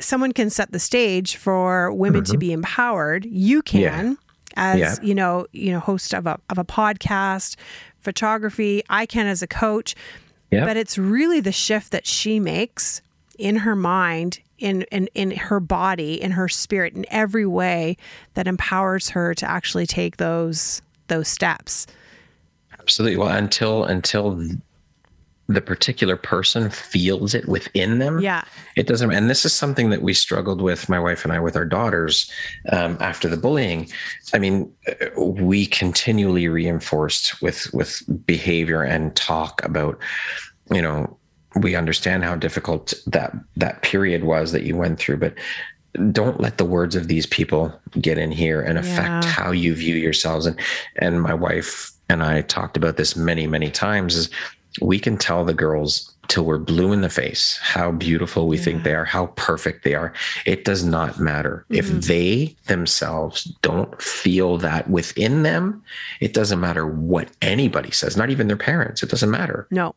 someone 0.00 0.32
can 0.32 0.48
set 0.48 0.72
the 0.72 0.78
stage 0.78 1.36
for 1.36 1.92
women 1.92 2.24
to 2.24 2.38
be 2.38 2.50
empowered. 2.50 3.26
You 3.26 3.60
can 3.60 4.16
as. 4.56 4.78
Yeah. 4.78 4.96
you 5.02 5.14
know, 5.14 5.46
you 5.52 5.72
know, 5.72 5.80
host 5.80 6.14
of 6.14 6.26
a 6.26 6.38
of 6.50 6.58
a 6.58 6.64
podcast, 6.64 7.56
photography, 7.98 8.82
I 8.88 9.06
can 9.06 9.26
as 9.26 9.42
a 9.42 9.46
coach. 9.46 9.94
Yeah. 10.50 10.66
But 10.66 10.76
it's 10.76 10.98
really 10.98 11.40
the 11.40 11.52
shift 11.52 11.92
that 11.92 12.06
she 12.06 12.38
makes 12.38 13.00
in 13.38 13.56
her 13.56 13.74
mind, 13.74 14.40
in, 14.58 14.82
in 14.92 15.08
in 15.14 15.30
her 15.32 15.60
body, 15.60 16.20
in 16.20 16.32
her 16.32 16.48
spirit, 16.48 16.94
in 16.94 17.06
every 17.10 17.46
way 17.46 17.96
that 18.34 18.46
empowers 18.46 19.10
her 19.10 19.34
to 19.34 19.50
actually 19.50 19.86
take 19.86 20.18
those 20.18 20.82
those 21.08 21.28
steps. 21.28 21.86
Absolutely. 22.78 23.16
Well, 23.16 23.28
until 23.28 23.84
until 23.84 24.42
the 25.54 25.60
particular 25.60 26.16
person 26.16 26.70
feels 26.70 27.34
it 27.34 27.48
within 27.48 27.98
them. 27.98 28.20
Yeah. 28.20 28.44
It 28.76 28.86
doesn't. 28.86 29.12
And 29.12 29.28
this 29.28 29.44
is 29.44 29.52
something 29.52 29.90
that 29.90 30.02
we 30.02 30.14
struggled 30.14 30.60
with, 30.60 30.88
my 30.88 30.98
wife 30.98 31.24
and 31.24 31.32
I, 31.32 31.40
with 31.40 31.56
our 31.56 31.64
daughters 31.64 32.30
um, 32.70 32.96
after 33.00 33.28
the 33.28 33.36
bullying. 33.36 33.88
I 34.34 34.38
mean, 34.38 34.72
uh, 34.88 35.22
we 35.22 35.66
continually 35.66 36.48
reinforced 36.48 37.42
with 37.42 37.72
with 37.72 38.02
behavior 38.26 38.82
and 38.82 39.14
talk 39.14 39.64
about, 39.64 39.98
you 40.70 40.82
know, 40.82 41.16
we 41.56 41.76
understand 41.76 42.24
how 42.24 42.36
difficult 42.36 42.94
that 43.06 43.32
that 43.56 43.82
period 43.82 44.24
was 44.24 44.52
that 44.52 44.64
you 44.64 44.76
went 44.76 44.98
through, 44.98 45.18
but 45.18 45.34
don't 46.10 46.40
let 46.40 46.56
the 46.56 46.64
words 46.64 46.96
of 46.96 47.08
these 47.08 47.26
people 47.26 47.78
get 48.00 48.16
in 48.16 48.32
here 48.32 48.62
and 48.62 48.78
affect 48.78 49.24
yeah. 49.24 49.30
how 49.30 49.50
you 49.50 49.74
view 49.74 49.96
yourselves. 49.96 50.46
And 50.46 50.58
and 50.96 51.20
my 51.20 51.34
wife 51.34 51.92
and 52.08 52.22
I 52.22 52.42
talked 52.42 52.76
about 52.76 52.96
this 52.96 53.16
many, 53.16 53.46
many 53.46 53.70
times 53.70 54.16
is 54.16 54.30
we 54.80 54.98
can 54.98 55.16
tell 55.16 55.44
the 55.44 55.54
girls 55.54 56.12
till 56.28 56.44
we're 56.44 56.58
blue 56.58 56.92
in 56.92 57.02
the 57.02 57.10
face 57.10 57.58
how 57.60 57.90
beautiful 57.90 58.48
we 58.48 58.56
yeah. 58.56 58.62
think 58.62 58.82
they 58.84 58.94
are, 58.94 59.04
how 59.04 59.26
perfect 59.36 59.84
they 59.84 59.94
are. 59.94 60.12
It 60.46 60.64
does 60.64 60.84
not 60.84 61.20
matter. 61.20 61.66
Mm-hmm. 61.68 61.74
If 61.74 62.06
they 62.06 62.56
themselves 62.66 63.44
don't 63.62 64.00
feel 64.00 64.56
that 64.58 64.88
within 64.88 65.42
them, 65.42 65.82
it 66.20 66.32
doesn't 66.32 66.60
matter 66.60 66.86
what 66.86 67.28
anybody 67.42 67.90
says, 67.90 68.16
not 68.16 68.30
even 68.30 68.46
their 68.46 68.56
parents. 68.56 69.02
It 69.02 69.10
doesn't 69.10 69.30
matter. 69.30 69.66
No. 69.70 69.94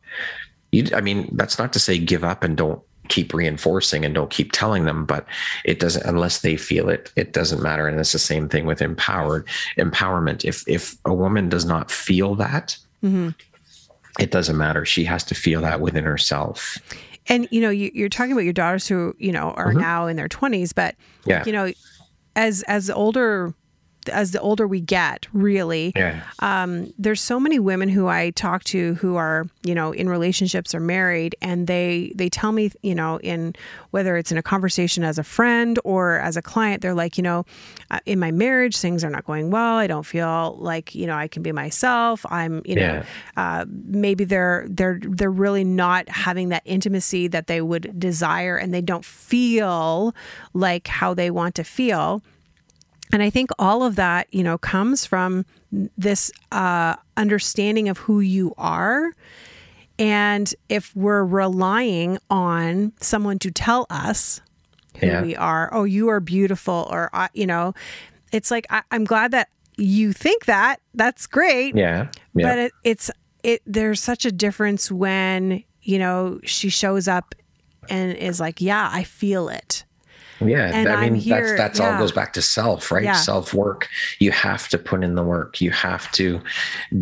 You, 0.72 0.84
I 0.94 1.00
mean, 1.00 1.30
that's 1.32 1.58
not 1.58 1.72
to 1.72 1.78
say 1.78 1.98
give 1.98 2.24
up 2.24 2.44
and 2.44 2.56
don't 2.56 2.82
keep 3.08 3.32
reinforcing 3.32 4.04
and 4.04 4.16
don't 4.16 4.32
keep 4.32 4.50
telling 4.50 4.84
them 4.84 5.06
but 5.06 5.24
it 5.64 5.78
doesn't 5.78 6.04
unless 6.06 6.40
they 6.40 6.56
feel 6.56 6.88
it 6.88 7.12
it 7.14 7.32
doesn't 7.32 7.62
matter 7.62 7.86
and 7.86 8.00
it's 8.00 8.10
the 8.10 8.18
same 8.18 8.48
thing 8.48 8.66
with 8.66 8.82
empowered 8.82 9.46
empowerment 9.78 10.44
if 10.44 10.66
if 10.66 10.96
a 11.04 11.14
woman 11.14 11.48
does 11.48 11.64
not 11.64 11.88
feel 11.88 12.34
that 12.34 12.76
mm-hmm 13.04 13.28
it 14.18 14.30
doesn't 14.30 14.56
matter. 14.56 14.84
She 14.84 15.04
has 15.04 15.24
to 15.24 15.34
feel 15.34 15.60
that 15.62 15.80
within 15.80 16.04
herself. 16.04 16.78
And 17.28 17.48
you 17.50 17.60
know, 17.60 17.70
you, 17.70 18.04
are 18.04 18.08
talking 18.08 18.32
about 18.32 18.44
your 18.44 18.52
daughters 18.52 18.86
who 18.86 19.14
you 19.18 19.32
know 19.32 19.50
are 19.52 19.70
mm-hmm. 19.70 19.80
now 19.80 20.06
in 20.06 20.16
their 20.16 20.28
20s, 20.28 20.74
but 20.74 20.94
yeah. 21.24 21.42
you 21.44 21.52
know, 21.52 21.72
as 22.36 22.62
as 22.64 22.88
older 22.90 23.54
as 24.08 24.32
the 24.32 24.40
older 24.40 24.66
we 24.66 24.80
get, 24.80 25.26
really, 25.32 25.92
yeah. 25.96 26.22
um, 26.40 26.92
there's 26.98 27.20
so 27.20 27.38
many 27.38 27.58
women 27.58 27.88
who 27.88 28.06
I 28.06 28.30
talk 28.30 28.64
to 28.64 28.94
who 28.94 29.16
are, 29.16 29.46
you 29.62 29.74
know, 29.74 29.92
in 29.92 30.08
relationships 30.08 30.74
or 30.74 30.80
married, 30.80 31.36
and 31.40 31.66
they 31.66 32.12
they 32.14 32.28
tell 32.28 32.52
me, 32.52 32.70
you 32.82 32.94
know, 32.94 33.18
in 33.20 33.54
whether 33.90 34.16
it's 34.16 34.32
in 34.32 34.38
a 34.38 34.42
conversation 34.42 35.04
as 35.04 35.18
a 35.18 35.24
friend 35.24 35.78
or 35.84 36.18
as 36.20 36.36
a 36.36 36.42
client, 36.42 36.82
they're 36.82 36.94
like, 36.94 37.16
you 37.16 37.22
know, 37.22 37.44
in 38.04 38.18
my 38.18 38.30
marriage, 38.30 38.76
things 38.78 39.04
are 39.04 39.10
not 39.10 39.24
going 39.24 39.50
well. 39.50 39.76
I 39.76 39.86
don't 39.86 40.04
feel 40.06 40.56
like, 40.58 40.94
you 40.94 41.06
know, 41.06 41.14
I 41.14 41.28
can 41.28 41.42
be 41.42 41.52
myself. 41.52 42.24
I'm, 42.30 42.62
you 42.64 42.76
know, 42.76 43.02
uh, 43.36 43.64
maybe 43.68 44.24
they're 44.24 44.66
they're 44.68 44.98
they're 45.02 45.30
really 45.30 45.64
not 45.64 46.08
having 46.08 46.48
that 46.50 46.62
intimacy 46.64 47.28
that 47.28 47.46
they 47.46 47.60
would 47.60 47.98
desire, 47.98 48.56
and 48.56 48.72
they 48.74 48.82
don't 48.82 49.04
feel 49.04 50.14
like 50.54 50.88
how 50.88 51.14
they 51.14 51.30
want 51.30 51.54
to 51.56 51.64
feel 51.64 52.22
and 53.12 53.22
I 53.22 53.30
think 53.30 53.50
all 53.58 53.82
of 53.82 53.96
that, 53.96 54.26
you 54.32 54.42
know, 54.42 54.58
comes 54.58 55.06
from 55.06 55.44
this 55.96 56.32
uh, 56.52 56.96
understanding 57.16 57.88
of 57.88 57.98
who 57.98 58.20
you 58.20 58.54
are. 58.58 59.12
And 59.98 60.52
if 60.68 60.94
we're 60.94 61.24
relying 61.24 62.18
on 62.28 62.92
someone 63.00 63.38
to 63.40 63.50
tell 63.50 63.86
us 63.88 64.40
who 64.98 65.06
yeah. 65.06 65.22
we 65.22 65.36
are, 65.36 65.70
oh, 65.72 65.84
you 65.84 66.08
are 66.08 66.20
beautiful, 66.20 66.86
or, 66.90 67.10
you 67.32 67.46
know, 67.46 67.74
it's 68.32 68.50
like, 68.50 68.66
I, 68.70 68.82
am 68.90 69.04
glad 69.04 69.30
that 69.30 69.48
you 69.76 70.12
think 70.12 70.46
that. 70.46 70.80
That's 70.94 71.26
great. 71.26 71.76
Yeah. 71.76 72.08
yeah. 72.34 72.48
But 72.48 72.58
it, 72.58 72.72
it's, 72.84 73.10
it, 73.42 73.62
there's 73.66 74.02
such 74.02 74.26
a 74.26 74.32
difference 74.32 74.90
when, 74.90 75.62
you 75.82 75.98
know, 75.98 76.40
she 76.44 76.68
shows 76.68 77.08
up 77.08 77.34
and 77.88 78.16
is 78.16 78.40
like, 78.40 78.60
yeah, 78.60 78.90
I 78.92 79.04
feel 79.04 79.48
it. 79.48 79.84
Yeah, 80.40 80.70
and 80.72 80.88
I 80.88 81.08
mean 81.08 81.14
here, 81.14 81.56
that's 81.56 81.58
that's 81.58 81.78
yeah. 81.78 81.92
all 81.92 81.98
goes 81.98 82.12
back 82.12 82.32
to 82.34 82.42
self, 82.42 82.90
right? 82.90 83.04
Yeah. 83.04 83.14
Self 83.14 83.54
work. 83.54 83.88
You 84.18 84.30
have 84.32 84.68
to 84.68 84.78
put 84.78 85.02
in 85.02 85.14
the 85.14 85.22
work. 85.22 85.60
You 85.60 85.70
have 85.70 86.10
to 86.12 86.40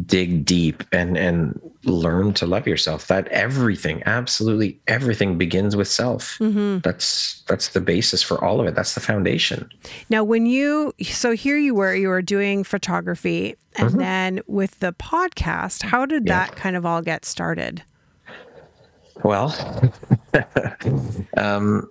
dig 0.07 0.45
deep 0.45 0.85
and 0.93 1.17
and 1.17 1.61
learn 1.85 2.33
to 2.35 2.47
love 2.47 2.67
yourself. 2.67 3.09
That 3.09 3.27
everything, 3.29 4.03
absolutely 4.07 4.81
everything, 4.87 5.37
begins 5.37 5.75
with 5.75 5.89
self. 5.89 6.39
Mm-hmm. 6.39 6.79
That's 6.79 7.43
that's 7.49 7.69
the 7.69 7.81
basis 7.81 8.23
for 8.23 8.43
all 8.43 8.61
of 8.61 8.67
it. 8.67 8.75
That's 8.75 8.95
the 8.95 9.01
foundation. 9.01 9.69
Now, 10.11 10.23
when 10.23 10.47
you 10.47 10.93
so 11.03 11.33
here 11.33 11.57
you 11.57 11.75
were, 11.75 11.95
you 11.95 12.09
were 12.09 12.23
doing 12.23 12.63
photography, 12.63 13.57
and 13.77 13.89
mm-hmm. 13.89 13.99
then 13.99 14.41
with 14.47 14.79
the 14.79 14.93
podcast, 14.93 15.83
how 15.83 16.07
did 16.07 16.27
yeah. 16.27 16.47
that 16.47 16.57
kind 16.57 16.77
of 16.77 16.87
all 16.87 17.03
get 17.03 17.25
started? 17.25 17.83
Well, 19.23 19.55
um, 21.37 21.89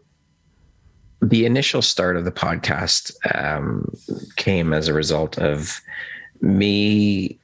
the 1.23 1.45
initial 1.45 1.81
start 1.81 2.17
of 2.17 2.25
the 2.25 2.31
podcast 2.31 3.13
um, 3.35 3.93
came 4.35 4.73
as 4.73 4.87
a 4.87 4.93
result 4.93 5.37
of 5.37 5.81
me 6.41 7.39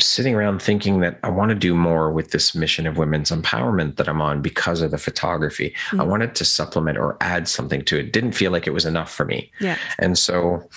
sitting 0.00 0.34
around 0.34 0.60
thinking 0.60 1.00
that 1.00 1.18
I 1.22 1.28
want 1.28 1.50
to 1.50 1.54
do 1.54 1.74
more 1.74 2.10
with 2.10 2.30
this 2.30 2.54
mission 2.54 2.86
of 2.86 2.96
women's 2.96 3.30
empowerment 3.30 3.96
that 3.96 4.08
I'm 4.08 4.20
on 4.20 4.42
because 4.42 4.80
of 4.80 4.90
the 4.90 4.98
photography. 4.98 5.70
Mm-hmm. 5.70 6.00
I 6.00 6.04
wanted 6.04 6.34
to 6.36 6.44
supplement 6.44 6.98
or 6.98 7.16
add 7.20 7.48
something 7.48 7.82
to 7.86 7.98
it. 7.98 8.12
Didn't 8.12 8.32
feel 8.32 8.52
like 8.52 8.66
it 8.66 8.72
was 8.72 8.86
enough 8.86 9.12
for 9.12 9.24
me. 9.24 9.50
Yeah. 9.60 9.76
And 9.98 10.18
so 10.18 10.68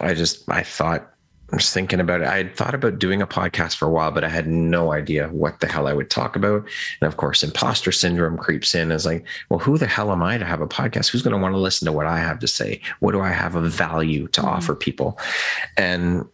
I 0.00 0.14
just 0.14 0.48
I 0.48 0.62
thought 0.62 1.11
I 1.52 1.56
was 1.56 1.70
thinking 1.70 2.00
about 2.00 2.22
it. 2.22 2.28
I 2.28 2.38
had 2.38 2.56
thought 2.56 2.74
about 2.74 2.98
doing 2.98 3.20
a 3.20 3.26
podcast 3.26 3.76
for 3.76 3.86
a 3.86 3.90
while, 3.90 4.10
but 4.10 4.24
I 4.24 4.30
had 4.30 4.46
no 4.46 4.92
idea 4.92 5.28
what 5.28 5.60
the 5.60 5.66
hell 5.66 5.86
I 5.86 5.92
would 5.92 6.08
talk 6.08 6.34
about. 6.34 6.66
And 7.00 7.06
of 7.06 7.18
course, 7.18 7.42
imposter 7.42 7.92
syndrome 7.92 8.38
creeps 8.38 8.74
in 8.74 8.90
as 8.90 9.04
like, 9.04 9.26
well, 9.50 9.58
who 9.58 9.76
the 9.76 9.86
hell 9.86 10.10
am 10.12 10.22
I 10.22 10.38
to 10.38 10.46
have 10.46 10.62
a 10.62 10.66
podcast? 10.66 11.10
Who's 11.10 11.20
going 11.20 11.36
to 11.36 11.42
want 11.42 11.54
to 11.54 11.60
listen 11.60 11.84
to 11.84 11.92
what 11.92 12.06
I 12.06 12.18
have 12.18 12.38
to 12.38 12.48
say? 12.48 12.80
What 13.00 13.12
do 13.12 13.20
I 13.20 13.28
have 13.28 13.54
of 13.54 13.70
value 13.70 14.28
to 14.28 14.40
mm-hmm. 14.40 14.48
offer 14.48 14.74
people? 14.74 15.18
And 15.76 16.26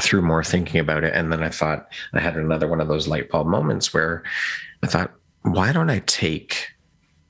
through 0.00 0.22
more 0.22 0.44
thinking 0.44 0.78
about 0.78 1.02
it, 1.02 1.12
and 1.14 1.32
then 1.32 1.42
I 1.42 1.48
thought 1.48 1.88
I 2.12 2.20
had 2.20 2.36
another 2.36 2.68
one 2.68 2.80
of 2.80 2.86
those 2.86 3.08
light 3.08 3.30
bulb 3.30 3.48
moments 3.48 3.92
where 3.92 4.22
I 4.82 4.86
thought, 4.86 5.10
why 5.42 5.72
don't 5.72 5.90
I 5.90 6.00
take 6.06 6.68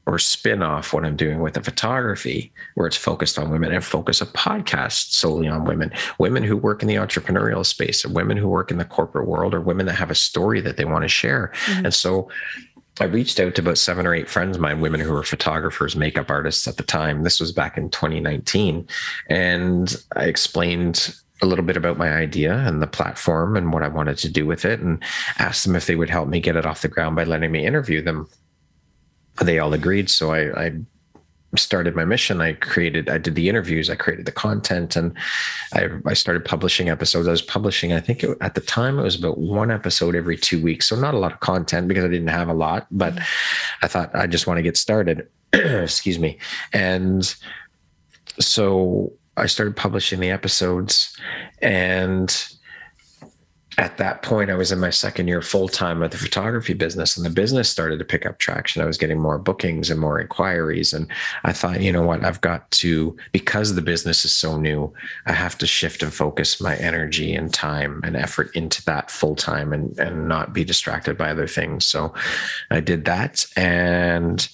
or 0.07 0.19
spin 0.21 0.63
off 0.63 0.93
what 0.93 1.05
I'm 1.05 1.17
doing 1.17 1.41
with 1.41 1.55
the 1.55 1.63
photography, 1.63 2.53
where 2.75 2.87
it's 2.87 2.97
focused 2.97 3.39
on 3.39 3.51
women, 3.51 3.73
and 3.73 3.85
focus 3.85 4.21
a 4.21 4.27
podcast 4.27 5.13
solely 5.13 5.49
on 5.49 5.65
women, 5.65 5.93
women 6.19 6.45
who 6.45 6.57
work 6.57 6.81
in 6.81 6.89
the 6.89 6.95
entrepreneurial 6.95 7.67
space, 7.67 8.05
or 8.05 8.11
women 8.11 8.37
who 8.37 8.49
work 8.49 8.71
in 8.71 8.79
the 8.79 8.85
corporate 8.85 9.27
world, 9.27 9.53
or 9.53 9.61
women 9.61 9.87
that 9.87 9.95
have 9.95 10.11
a 10.11 10.15
story 10.15 10.61
that 10.61 10.77
they 10.77 10.85
want 10.85 11.03
to 11.03 11.09
share. 11.09 11.53
Mm-hmm. 11.67 11.87
And 11.87 11.95
so 11.95 12.31
I 13.01 13.05
reached 13.05 13.41
out 13.41 13.57
to 13.57 13.63
about 13.63 13.79
seven 13.79 14.07
or 14.07 14.15
eight 14.15 14.31
friends 14.31 14.57
of 14.57 14.63
mine, 14.63 14.81
women 14.81 15.01
who 15.01 15.13
were 15.13 15.23
photographers, 15.23 15.97
makeup 15.97 16.31
artists 16.31 16.67
at 16.67 16.77
the 16.77 16.83
time. 16.83 17.25
This 17.25 17.41
was 17.41 17.53
back 17.53 17.77
in 17.77 17.91
2019. 17.91 18.87
And 19.29 19.97
I 20.15 20.25
explained 20.25 21.15
a 21.43 21.47
little 21.47 21.65
bit 21.65 21.77
about 21.77 21.99
my 21.99 22.11
idea 22.13 22.57
and 22.59 22.81
the 22.81 22.87
platform 22.87 23.57
and 23.57 23.73
what 23.73 23.83
I 23.83 23.89
wanted 23.89 24.17
to 24.19 24.31
do 24.31 24.47
with 24.47 24.65
it 24.65 24.81
and 24.81 25.03
asked 25.39 25.67
them 25.67 25.77
if 25.77 25.87
they 25.87 25.97
would 25.97 26.09
help 26.09 26.29
me 26.29 26.41
get 26.41 26.57
it 26.57 26.65
off 26.65 26.81
the 26.81 26.89
ground 26.89 27.17
by 27.17 27.25
letting 27.25 27.53
me 27.53 27.67
interview 27.67 28.01
them 28.01 28.29
they 29.43 29.59
all 29.59 29.73
agreed. 29.75 30.09
So 30.11 30.33
I, 30.33 30.67
I 30.67 30.73
started 31.55 31.95
my 31.95 32.05
mission. 32.05 32.41
I 32.41 32.55
created, 32.55 33.09
I 33.09 33.19
did 33.19 33.35
the 33.35 33.49
interviews, 33.49 33.89
I 33.89 33.95
created 33.95 34.27
the 34.27 34.33
content, 34.33 34.97
and 34.97 35.17
I, 35.73 35.89
I 36.05 36.15
started 36.15 36.45
publishing 36.45 36.89
episodes. 36.89 37.29
I 37.29 37.31
was 37.31 37.43
publishing, 37.43 37.93
I 37.93 38.01
think 38.01 38.23
it, 38.23 38.37
at 38.41 38.55
the 38.55 38.61
time 38.61 38.99
it 38.99 39.03
was 39.03 39.19
about 39.19 39.39
one 39.39 39.71
episode 39.71 40.15
every 40.15 40.37
two 40.37 40.63
weeks. 40.63 40.89
So 40.89 40.97
not 40.97 41.15
a 41.15 41.19
lot 41.19 41.33
of 41.33 41.41
content 41.41 41.89
because 41.89 42.05
I 42.05 42.09
didn't 42.09 42.29
have 42.29 42.49
a 42.49 42.55
lot, 42.55 42.87
but 42.91 43.15
mm-hmm. 43.15 43.85
I 43.85 43.89
thought 43.89 44.15
I 44.15 44.27
just 44.27 44.47
want 44.47 44.59
to 44.59 44.63
get 44.63 44.77
started. 44.77 45.29
Excuse 45.53 46.19
me. 46.19 46.39
And 46.73 47.35
so 48.39 49.13
I 49.37 49.47
started 49.47 49.77
publishing 49.77 50.21
the 50.21 50.31
episodes 50.31 51.17
and 51.61 52.56
at 53.79 53.99
that 53.99 54.23
point, 54.23 54.51
I 54.51 54.55
was 54.55 54.73
in 54.73 54.81
my 54.81 54.91
second 54.91 55.29
year 55.29 55.43
full 55.43 55.69
time 55.69 56.03
at 56.03 56.11
the 56.11 56.17
photography 56.17 56.73
business, 56.73 57.17
and 57.17 57.27
the 57.27 57.31
business 57.31 57.69
started 57.69 57.99
to 57.99 58.05
pick 58.05 58.25
up 58.25 58.39
traction. 58.39 58.81
I 58.81 58.87
was 58.87 58.97
getting 58.97 59.21
more 59.21 59.39
bookings 59.39 59.91
and 59.91 60.01
more 60.01 60.19
inquiries. 60.19 60.95
And 60.95 61.07
I 61.45 61.53
thought, 61.53 61.83
you 61.83 61.93
know 61.93 62.03
what, 62.03 62.25
I've 62.25 62.41
got 62.41 62.71
to, 62.73 63.17
because 63.33 63.75
the 63.75 63.83
business 63.83 64.25
is 64.25 64.33
so 64.33 64.57
new, 64.57 64.93
I 65.27 65.33
have 65.33 65.59
to 65.59 65.67
shift 65.67 66.03
and 66.03 66.13
focus 66.13 66.61
my 66.61 66.77
energy 66.77 67.35
and 67.35 67.53
time 67.53 68.01
and 68.03 68.17
effort 68.17 68.55
into 68.57 68.83
that 68.87 69.11
full 69.11 69.35
time 69.35 69.73
and, 69.73 69.99
and 69.99 70.27
not 70.27 70.55
be 70.55 70.65
distracted 70.65 71.19
by 71.19 71.31
other 71.31 71.47
things. 71.47 71.85
So 71.85 72.15
I 72.71 72.81
did 72.81 73.05
that. 73.05 73.47
And 73.57 74.49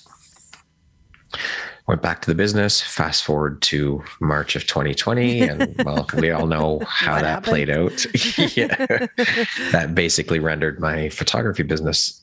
went 1.86 2.02
back 2.02 2.22
to 2.22 2.30
the 2.30 2.34
business. 2.34 2.80
Fast 2.80 3.24
forward 3.24 3.60
to 3.62 4.02
March 4.20 4.56
of 4.56 4.66
2020, 4.66 5.42
and 5.42 5.82
well, 5.84 6.08
we 6.16 6.30
all 6.30 6.46
know 6.46 6.80
how 6.86 7.14
that 7.16 7.24
happened? 7.24 7.44
played 7.44 7.70
out. 7.70 8.06
yeah. 8.56 9.06
that 9.72 9.92
basically 9.94 10.38
rendered 10.38 10.80
my 10.80 11.08
photography 11.08 11.62
business 11.62 12.22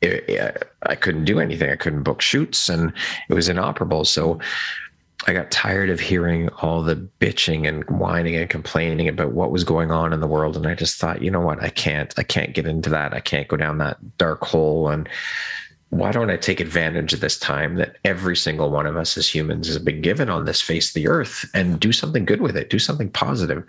it, 0.00 0.28
it, 0.28 0.72
I 0.82 0.94
couldn't 0.94 1.24
do 1.24 1.40
anything. 1.40 1.70
I 1.70 1.76
couldn't 1.76 2.02
book 2.02 2.20
shoots 2.20 2.68
and 2.68 2.92
it 3.28 3.34
was 3.34 3.48
inoperable. 3.48 4.04
So 4.04 4.38
I 5.26 5.32
got 5.32 5.50
tired 5.50 5.90
of 5.90 5.98
hearing 5.98 6.48
all 6.60 6.82
the 6.82 6.96
bitching 7.20 7.66
and 7.66 7.84
whining 7.84 8.36
and 8.36 8.48
complaining 8.48 9.08
about 9.08 9.32
what 9.32 9.50
was 9.50 9.64
going 9.64 9.90
on 9.90 10.12
in 10.12 10.20
the 10.20 10.26
world. 10.26 10.56
And 10.56 10.66
I 10.66 10.74
just 10.74 10.98
thought, 10.98 11.22
you 11.22 11.30
know 11.30 11.40
what? 11.40 11.62
I 11.62 11.70
can't, 11.70 12.14
I 12.18 12.22
can't 12.22 12.54
get 12.54 12.66
into 12.66 12.90
that. 12.90 13.14
I 13.14 13.20
can't 13.20 13.48
go 13.48 13.56
down 13.56 13.78
that 13.78 14.18
dark 14.18 14.44
hole. 14.44 14.88
And 14.88 15.08
why 15.90 16.10
don't 16.10 16.30
I 16.30 16.36
take 16.36 16.60
advantage 16.60 17.12
of 17.12 17.20
this 17.20 17.38
time 17.38 17.76
that 17.76 17.96
every 18.04 18.36
single 18.36 18.70
one 18.70 18.86
of 18.86 18.96
us 18.96 19.16
as 19.16 19.32
humans 19.32 19.68
has 19.68 19.78
been 19.78 20.02
given 20.02 20.28
on 20.28 20.44
this 20.44 20.60
face 20.60 20.88
of 20.88 20.94
the 20.94 21.08
earth 21.08 21.48
and 21.54 21.78
do 21.78 21.92
something 21.92 22.24
good 22.24 22.40
with 22.40 22.56
it, 22.56 22.70
do 22.70 22.78
something 22.78 23.08
positive. 23.10 23.64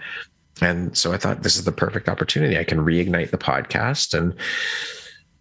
And 0.62 0.98
so 0.98 1.14
I 1.14 1.18
thought 1.18 1.44
this 1.44 1.56
is 1.56 1.66
the 1.66 1.72
perfect 1.72 2.10
opportunity. 2.10 2.58
I 2.58 2.64
can 2.64 2.80
reignite 2.80 3.30
the 3.30 3.38
podcast 3.38 4.18
and 4.18 4.34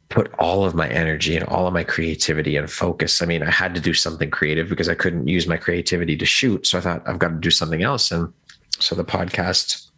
put 0.08 0.32
all 0.38 0.64
of 0.64 0.74
my 0.74 0.88
energy 0.88 1.34
and 1.34 1.44
all 1.46 1.66
of 1.66 1.72
my 1.72 1.82
creativity 1.82 2.56
and 2.56 2.70
focus. 2.70 3.22
I 3.22 3.26
mean, 3.26 3.42
I 3.42 3.50
had 3.50 3.74
to 3.74 3.80
do 3.80 3.94
something 3.94 4.30
creative 4.30 4.68
because 4.68 4.88
I 4.88 4.94
couldn't 4.94 5.26
use 5.26 5.46
my 5.46 5.56
creativity 5.56 6.16
to 6.16 6.26
shoot. 6.26 6.66
So 6.66 6.78
I 6.78 6.80
thought 6.82 7.02
I've 7.08 7.18
got 7.18 7.28
to 7.28 7.34
do 7.36 7.50
something 7.50 7.82
else. 7.82 8.12
And 8.12 8.32
so 8.78 8.94
the 8.94 9.04
podcast 9.04 9.90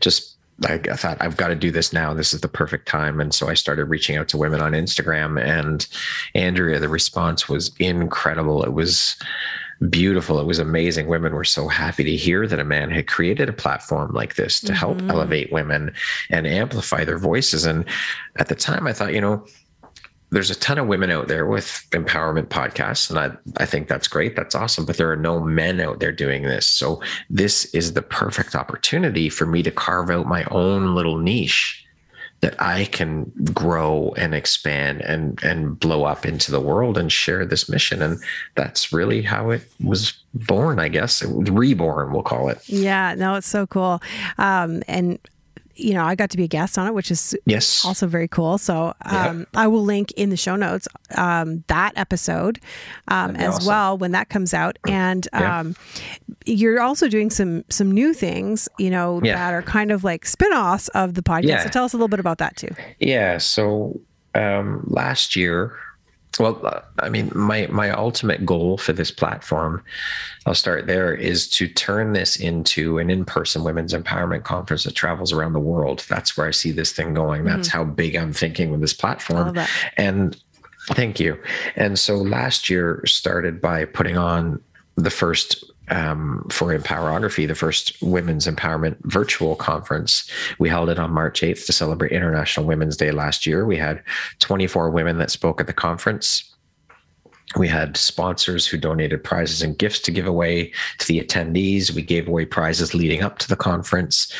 just 0.00 0.35
I 0.64 0.78
thought 0.78 1.18
I've 1.20 1.36
got 1.36 1.48
to 1.48 1.54
do 1.54 1.70
this 1.70 1.92
now. 1.92 2.14
This 2.14 2.32
is 2.32 2.40
the 2.40 2.48
perfect 2.48 2.88
time. 2.88 3.20
And 3.20 3.34
so 3.34 3.48
I 3.48 3.54
started 3.54 3.84
reaching 3.84 4.16
out 4.16 4.28
to 4.28 4.38
women 4.38 4.62
on 4.62 4.72
Instagram 4.72 5.40
and 5.42 5.86
Andrea, 6.34 6.78
the 6.78 6.88
response 6.88 7.48
was 7.48 7.72
incredible. 7.78 8.64
It 8.64 8.72
was 8.72 9.16
beautiful. 9.90 10.40
It 10.40 10.46
was 10.46 10.58
amazing. 10.58 11.08
Women 11.08 11.34
were 11.34 11.44
so 11.44 11.68
happy 11.68 12.04
to 12.04 12.16
hear 12.16 12.46
that 12.46 12.58
a 12.58 12.64
man 12.64 12.90
had 12.90 13.06
created 13.06 13.48
a 13.48 13.52
platform 13.52 14.12
like 14.14 14.36
this 14.36 14.60
to 14.60 14.68
mm-hmm. 14.68 14.76
help 14.76 15.02
elevate 15.10 15.52
women 15.52 15.92
and 16.30 16.46
amplify 16.46 17.04
their 17.04 17.18
voices. 17.18 17.66
And 17.66 17.84
at 18.36 18.48
the 18.48 18.54
time, 18.54 18.86
I 18.86 18.94
thought, 18.94 19.12
you 19.12 19.20
know, 19.20 19.44
there's 20.30 20.50
a 20.50 20.56
ton 20.56 20.78
of 20.78 20.86
women 20.88 21.10
out 21.10 21.28
there 21.28 21.46
with 21.46 21.86
empowerment 21.92 22.48
podcasts, 22.48 23.10
and 23.10 23.18
I, 23.18 23.30
I 23.62 23.66
think 23.66 23.88
that's 23.88 24.08
great. 24.08 24.34
That's 24.34 24.54
awesome. 24.54 24.84
But 24.84 24.96
there 24.96 25.10
are 25.10 25.16
no 25.16 25.40
men 25.40 25.80
out 25.80 26.00
there 26.00 26.12
doing 26.12 26.42
this. 26.42 26.66
So 26.66 27.00
this 27.30 27.66
is 27.66 27.92
the 27.92 28.02
perfect 28.02 28.54
opportunity 28.54 29.28
for 29.28 29.46
me 29.46 29.62
to 29.62 29.70
carve 29.70 30.10
out 30.10 30.26
my 30.26 30.44
own 30.50 30.94
little 30.94 31.18
niche 31.18 31.82
that 32.40 32.60
I 32.60 32.84
can 32.86 33.32
grow 33.54 34.12
and 34.18 34.34
expand 34.34 35.00
and 35.00 35.42
and 35.42 35.78
blow 35.78 36.04
up 36.04 36.26
into 36.26 36.50
the 36.50 36.60
world 36.60 36.98
and 36.98 37.10
share 37.10 37.46
this 37.46 37.68
mission. 37.68 38.02
And 38.02 38.20
that's 38.56 38.92
really 38.92 39.22
how 39.22 39.50
it 39.50 39.62
was 39.82 40.12
born, 40.34 40.78
I 40.78 40.88
guess. 40.88 41.22
Reborn, 41.24 42.12
we'll 42.12 42.22
call 42.22 42.48
it. 42.48 42.68
Yeah, 42.68 43.14
no, 43.16 43.36
it's 43.36 43.48
so 43.48 43.66
cool. 43.66 44.02
Um, 44.38 44.82
and 44.86 45.18
you 45.76 45.94
know, 45.94 46.04
I 46.04 46.14
got 46.14 46.30
to 46.30 46.36
be 46.36 46.44
a 46.44 46.48
guest 46.48 46.78
on 46.78 46.86
it, 46.86 46.94
which 46.94 47.10
is 47.10 47.36
yes 47.44 47.84
also 47.84 48.06
very 48.06 48.28
cool. 48.28 48.58
So 48.58 48.94
um, 49.02 49.40
yeah. 49.40 49.44
I 49.54 49.66
will 49.66 49.84
link 49.84 50.12
in 50.12 50.30
the 50.30 50.36
show 50.36 50.56
notes 50.56 50.88
um, 51.16 51.64
that 51.68 51.92
episode 51.96 52.58
um, 53.08 53.36
as 53.36 53.56
awesome. 53.56 53.66
well 53.66 53.98
when 53.98 54.12
that 54.12 54.28
comes 54.28 54.54
out. 54.54 54.78
And 54.88 55.28
yeah. 55.32 55.60
Um, 55.60 55.76
you're 56.44 56.80
also 56.80 57.08
doing 57.08 57.30
some 57.30 57.64
some 57.68 57.90
new 57.90 58.14
things, 58.14 58.68
you 58.78 58.90
know, 58.90 59.20
yeah. 59.22 59.34
that 59.34 59.52
are 59.54 59.62
kind 59.62 59.90
of 59.90 60.04
like 60.04 60.24
spin-offs 60.24 60.88
of 60.88 61.14
the 61.14 61.22
podcast. 61.22 61.64
So 61.64 61.68
tell 61.68 61.84
us 61.84 61.92
a 61.92 61.96
little 61.96 62.08
bit 62.08 62.20
about 62.20 62.38
that 62.38 62.56
too. 62.56 62.74
Yeah. 62.98 63.38
So 63.38 64.00
um, 64.34 64.84
last 64.86 65.36
year 65.36 65.76
well 66.38 66.60
uh, 66.64 66.80
i 67.00 67.08
mean 67.08 67.30
my 67.34 67.66
my 67.68 67.90
ultimate 67.90 68.44
goal 68.44 68.78
for 68.78 68.92
this 68.92 69.10
platform 69.10 69.82
i'll 70.46 70.54
start 70.54 70.86
there 70.86 71.14
is 71.14 71.48
to 71.48 71.68
turn 71.68 72.12
this 72.12 72.36
into 72.36 72.98
an 72.98 73.10
in-person 73.10 73.64
women's 73.64 73.92
empowerment 73.92 74.44
conference 74.44 74.84
that 74.84 74.94
travels 74.94 75.32
around 75.32 75.52
the 75.52 75.60
world. 75.60 76.04
That's 76.08 76.36
where 76.36 76.46
i 76.46 76.50
see 76.50 76.72
this 76.72 76.92
thing 76.92 77.14
going. 77.14 77.44
That's 77.44 77.68
mm-hmm. 77.68 77.78
how 77.78 77.84
big 77.84 78.16
i'm 78.16 78.32
thinking 78.32 78.70
with 78.70 78.80
this 78.80 78.94
platform. 78.94 79.58
And 79.96 80.40
thank 80.90 81.20
you. 81.20 81.40
And 81.74 81.98
so 81.98 82.16
last 82.16 82.70
year 82.70 83.02
started 83.06 83.60
by 83.60 83.84
putting 83.84 84.16
on 84.16 84.60
the 84.96 85.10
first 85.10 85.64
um, 85.88 86.46
for 86.50 86.76
Empowerography, 86.76 87.46
the 87.46 87.54
first 87.54 88.00
women's 88.02 88.46
empowerment 88.46 88.96
virtual 89.04 89.56
conference. 89.56 90.30
We 90.58 90.68
held 90.68 90.88
it 90.88 90.98
on 90.98 91.12
March 91.12 91.40
8th 91.40 91.66
to 91.66 91.72
celebrate 91.72 92.12
International 92.12 92.66
Women's 92.66 92.96
Day 92.96 93.10
last 93.12 93.46
year. 93.46 93.64
We 93.64 93.76
had 93.76 94.02
24 94.40 94.90
women 94.90 95.18
that 95.18 95.30
spoke 95.30 95.60
at 95.60 95.66
the 95.66 95.72
conference. 95.72 96.52
We 97.56 97.68
had 97.68 97.96
sponsors 97.96 98.66
who 98.66 98.76
donated 98.76 99.22
prizes 99.22 99.62
and 99.62 99.78
gifts 99.78 100.00
to 100.00 100.10
give 100.10 100.26
away 100.26 100.72
to 100.98 101.06
the 101.06 101.20
attendees. 101.20 101.92
We 101.92 102.02
gave 102.02 102.28
away 102.28 102.44
prizes 102.44 102.92
leading 102.92 103.22
up 103.22 103.38
to 103.38 103.48
the 103.48 103.56
conference 103.56 104.32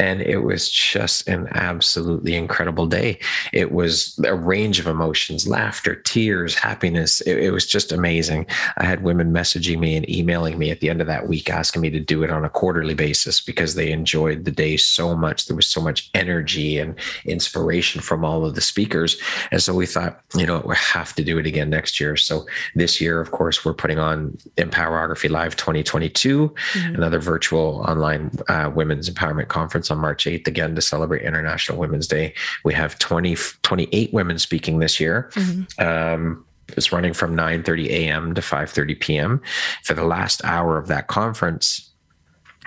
and 0.00 0.22
it 0.22 0.38
was 0.38 0.70
just 0.70 1.28
an 1.28 1.46
absolutely 1.52 2.34
incredible 2.34 2.86
day. 2.86 3.18
It 3.52 3.70
was 3.70 4.18
a 4.24 4.34
range 4.34 4.80
of 4.80 4.86
emotions 4.86 5.46
laughter, 5.46 5.94
tears, 5.94 6.54
happiness. 6.54 7.20
It, 7.20 7.36
it, 7.38 7.50
was 7.50 7.66
just 7.66 7.92
amazing. 7.92 8.46
I 8.78 8.86
had 8.86 9.02
women 9.02 9.30
messaging 9.30 9.78
me 9.78 9.96
and 9.96 10.08
emailing 10.08 10.58
me 10.58 10.70
at 10.70 10.80
the 10.80 10.88
end 10.88 11.02
of 11.02 11.06
that 11.08 11.28
week 11.28 11.50
asking 11.50 11.82
me 11.82 11.90
to 11.90 12.00
do 12.00 12.22
it 12.22 12.30
on 12.30 12.46
a 12.46 12.48
quarterly 12.48 12.94
basis 12.94 13.42
because 13.42 13.74
they 13.74 13.92
enjoyed 13.92 14.46
the 14.46 14.50
day 14.50 14.78
so 14.78 15.14
much. 15.14 15.46
There 15.46 15.56
was 15.56 15.66
so 15.66 15.82
much 15.82 16.08
energy 16.14 16.78
and 16.78 16.94
inspiration 17.26 18.00
from 18.00 18.24
all 18.24 18.46
of 18.46 18.54
the 18.54 18.62
speakers. 18.62 19.20
And 19.50 19.62
so 19.62 19.74
we 19.74 19.84
thought, 19.84 20.22
you 20.34 20.46
know, 20.46 20.62
we 20.64 20.76
have 20.76 21.14
to 21.16 21.22
do 21.22 21.36
it 21.36 21.44
again 21.44 21.68
next 21.68 22.00
year. 22.00 22.16
So 22.16 22.46
this 22.74 23.02
year, 23.02 23.20
of 23.20 23.32
course, 23.32 23.66
we're 23.66 23.74
putting 23.74 23.98
on 23.98 24.38
Empowerography 24.56 25.28
Live 25.28 25.56
2022, 25.56 26.48
mm-hmm. 26.48 26.94
another 26.94 27.18
virtual 27.18 27.84
online 27.86 28.30
uh, 28.48 28.70
women's 28.74 29.10
empowerment 29.10 29.48
conference 29.48 29.89
on 29.90 29.98
March 29.98 30.24
8th 30.24 30.46
again 30.46 30.74
to 30.74 30.82
celebrate 30.82 31.22
International 31.22 31.78
Women's 31.78 32.06
Day. 32.06 32.34
We 32.64 32.74
have 32.74 32.98
20, 32.98 33.36
28 33.62 34.12
women 34.12 34.38
speaking 34.38 34.78
this 34.78 35.00
year. 35.00 35.30
Mm-hmm. 35.34 35.84
Um, 35.84 36.44
it's 36.76 36.92
running 36.92 37.12
from 37.12 37.36
9:30 37.36 37.88
a.m. 37.88 38.34
to 38.34 38.40
5:30 38.40 39.00
p.m. 39.00 39.42
For 39.82 39.94
the 39.94 40.04
last 40.04 40.44
hour 40.44 40.78
of 40.78 40.86
that 40.86 41.08
conference, 41.08 41.90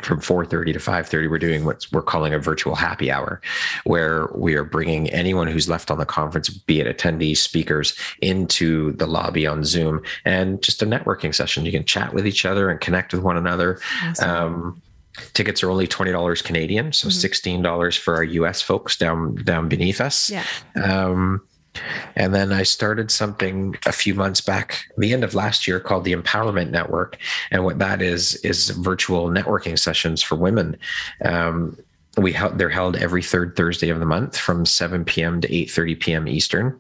from 0.02 0.20
4:30 0.20 0.74
to 0.74 0.80
5:30 0.80 1.30
we're 1.30 1.38
doing 1.38 1.66
what 1.66 1.86
we're 1.92 2.02
calling 2.02 2.34
a 2.34 2.40
virtual 2.40 2.74
happy 2.74 3.12
hour 3.12 3.42
where 3.84 4.28
we 4.34 4.56
are 4.56 4.64
bringing 4.64 5.08
anyone 5.12 5.48
who's 5.48 5.70
left 5.70 5.92
on 5.92 6.00
the 6.00 6.06
conference 6.06 6.50
be 6.50 6.80
it 6.80 6.98
attendees 6.98 7.38
speakers 7.38 7.96
into 8.22 8.94
the 8.94 9.06
lobby 9.06 9.46
on 9.46 9.64
Zoom 9.64 10.02
and 10.26 10.64
just 10.64 10.82
a 10.82 10.86
networking 10.86 11.34
session 11.34 11.64
you 11.64 11.72
can 11.72 11.86
chat 11.86 12.14
with 12.14 12.26
each 12.26 12.44
other 12.44 12.70
and 12.70 12.82
connect 12.82 13.14
with 13.14 13.22
one 13.22 13.38
another 13.38 13.80
awesome. 14.04 14.30
um, 14.30 14.82
Tickets 15.34 15.62
are 15.64 15.70
only 15.70 15.88
twenty 15.88 16.12
dollars 16.12 16.42
Canadian, 16.42 16.92
so 16.92 17.08
mm-hmm. 17.08 17.14
sixteen 17.14 17.62
dollars 17.62 17.96
for 17.96 18.16
our 18.16 18.24
U.S. 18.24 18.62
folks 18.62 18.98
down 18.98 19.36
down 19.36 19.70
beneath 19.70 20.02
us. 20.02 20.30
Yeah. 20.30 20.46
Um, 20.76 21.42
and 22.16 22.34
then 22.34 22.52
I 22.52 22.64
started 22.64 23.10
something 23.12 23.76
a 23.86 23.92
few 23.92 24.14
months 24.14 24.42
back, 24.42 24.86
the 24.98 25.14
end 25.14 25.24
of 25.24 25.34
last 25.34 25.68
year, 25.68 25.80
called 25.80 26.04
the 26.04 26.14
Empowerment 26.14 26.70
Network. 26.70 27.18
And 27.52 27.64
what 27.64 27.80
that 27.80 28.02
is 28.02 28.36
is 28.38 28.70
virtual 28.70 29.30
networking 29.30 29.78
sessions 29.78 30.22
for 30.22 30.36
women. 30.36 30.78
Um, 31.26 31.78
we 32.18 32.32
held, 32.32 32.60
they're 32.60 32.70
held 32.70 32.96
every 32.96 33.24
third 33.24 33.56
Thursday 33.56 33.90
of 33.90 34.00
the 34.00 34.06
month 34.06 34.38
from 34.38 34.66
7 34.66 35.04
p.m. 35.06 35.42
to 35.42 35.48
8:30 35.48 36.00
p.m. 36.00 36.28
Eastern. 36.28 36.80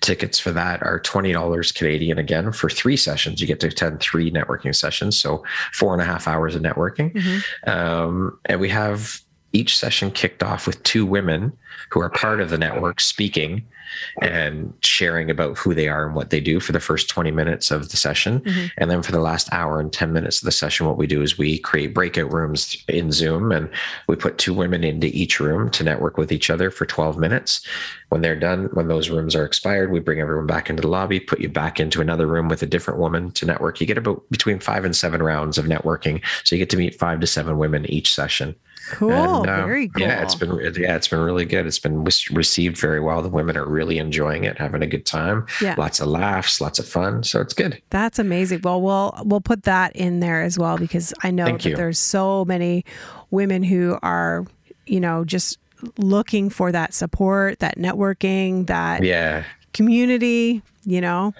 Tickets 0.00 0.38
for 0.38 0.52
that 0.52 0.82
are 0.82 1.00
$20 1.00 1.74
Canadian 1.74 2.18
again 2.18 2.52
for 2.52 2.70
three 2.70 2.96
sessions. 2.96 3.40
You 3.40 3.46
get 3.46 3.60
to 3.60 3.68
attend 3.68 4.00
three 4.00 4.30
networking 4.30 4.74
sessions. 4.74 5.18
So 5.18 5.44
four 5.72 5.92
and 5.92 6.02
a 6.02 6.04
half 6.04 6.28
hours 6.28 6.54
of 6.54 6.62
networking. 6.62 7.12
Mm-hmm. 7.12 7.70
Um, 7.70 8.38
and 8.46 8.60
we 8.60 8.68
have 8.68 9.20
each 9.52 9.76
session 9.76 10.10
kicked 10.10 10.42
off 10.42 10.66
with 10.66 10.82
two 10.82 11.06
women 11.06 11.52
who 11.90 12.00
are 12.00 12.10
part 12.10 12.40
of 12.40 12.50
the 12.50 12.58
network 12.58 13.00
speaking 13.00 13.64
and 14.20 14.72
sharing 14.82 15.30
about 15.30 15.56
who 15.56 15.74
they 15.74 15.88
are 15.88 16.06
and 16.06 16.14
what 16.14 16.30
they 16.30 16.40
do 16.40 16.60
for 16.60 16.72
the 16.72 16.80
first 16.80 17.08
20 17.08 17.30
minutes 17.30 17.70
of 17.70 17.88
the 17.90 17.96
session. 17.96 18.40
Mm-hmm. 18.40 18.66
And 18.76 18.90
then 18.90 19.02
for 19.02 19.12
the 19.12 19.20
last 19.20 19.50
hour 19.52 19.80
and 19.80 19.92
10 19.92 20.12
minutes 20.12 20.40
of 20.40 20.44
the 20.44 20.52
session, 20.52 20.86
what 20.86 20.98
we 20.98 21.06
do 21.06 21.22
is 21.22 21.38
we 21.38 21.58
create 21.58 21.94
breakout 21.94 22.32
rooms 22.32 22.82
in 22.88 23.12
Zoom 23.12 23.52
and 23.52 23.70
we 24.06 24.16
put 24.16 24.38
two 24.38 24.54
women 24.54 24.84
into 24.84 25.06
each 25.08 25.40
room 25.40 25.70
to 25.70 25.84
network 25.84 26.18
with 26.18 26.32
each 26.32 26.50
other 26.50 26.70
for 26.70 26.86
12 26.86 27.18
minutes. 27.18 27.66
When 28.10 28.22
they're 28.22 28.38
done, 28.38 28.68
when 28.72 28.88
those 28.88 29.10
rooms 29.10 29.34
are 29.34 29.44
expired, 29.44 29.90
we 29.90 30.00
bring 30.00 30.20
everyone 30.20 30.46
back 30.46 30.70
into 30.70 30.82
the 30.82 30.88
lobby, 30.88 31.20
put 31.20 31.40
you 31.40 31.48
back 31.48 31.80
into 31.80 32.00
another 32.00 32.26
room 32.26 32.48
with 32.48 32.62
a 32.62 32.66
different 32.66 33.00
woman 33.00 33.30
to 33.32 33.46
network. 33.46 33.80
You 33.80 33.86
get 33.86 33.98
about 33.98 34.22
between 34.30 34.60
five 34.60 34.84
and 34.84 34.96
seven 34.96 35.22
rounds 35.22 35.58
of 35.58 35.66
networking. 35.66 36.22
So 36.44 36.54
you 36.54 36.60
get 36.60 36.70
to 36.70 36.76
meet 36.76 36.98
five 36.98 37.20
to 37.20 37.26
seven 37.26 37.58
women 37.58 37.86
each 37.86 38.14
session. 38.14 38.54
Cool. 38.90 39.12
And, 39.12 39.48
uh, 39.48 39.66
Very 39.66 39.88
cool. 39.88 40.02
Yeah, 40.02 40.22
it's 40.22 40.34
been 40.34 40.54
yeah, 40.76 40.96
it's 40.96 41.08
been 41.08 41.20
really 41.20 41.44
good. 41.44 41.66
It's 41.66 41.78
been 41.78 42.04
received 42.04 42.78
very 42.78 43.00
well. 43.00 43.22
The 43.22 43.28
women 43.28 43.56
are 43.56 43.68
really 43.68 43.98
enjoying 43.98 44.44
it, 44.44 44.58
having 44.58 44.82
a 44.82 44.86
good 44.86 45.06
time. 45.06 45.46
Yeah. 45.60 45.74
Lots 45.76 46.00
of 46.00 46.08
laughs, 46.08 46.60
lots 46.60 46.78
of 46.78 46.88
fun. 46.88 47.22
So 47.22 47.40
it's 47.40 47.54
good. 47.54 47.80
That's 47.90 48.18
amazing. 48.18 48.62
Well, 48.62 48.80
we'll 48.80 49.14
we'll 49.24 49.40
put 49.40 49.64
that 49.64 49.94
in 49.94 50.20
there 50.20 50.42
as 50.42 50.58
well 50.58 50.78
because 50.78 51.12
I 51.22 51.30
know 51.30 51.44
Thank 51.44 51.62
that 51.62 51.70
you. 51.70 51.76
there's 51.76 51.98
so 51.98 52.44
many 52.44 52.84
women 53.30 53.62
who 53.62 53.98
are, 54.02 54.46
you 54.86 55.00
know, 55.00 55.24
just 55.24 55.58
looking 55.96 56.50
for 56.50 56.72
that 56.72 56.94
support, 56.94 57.58
that 57.60 57.76
networking, 57.76 58.66
that 58.66 59.02
yeah 59.02 59.44
community, 59.72 60.62
you 60.84 61.00
know. 61.00 61.34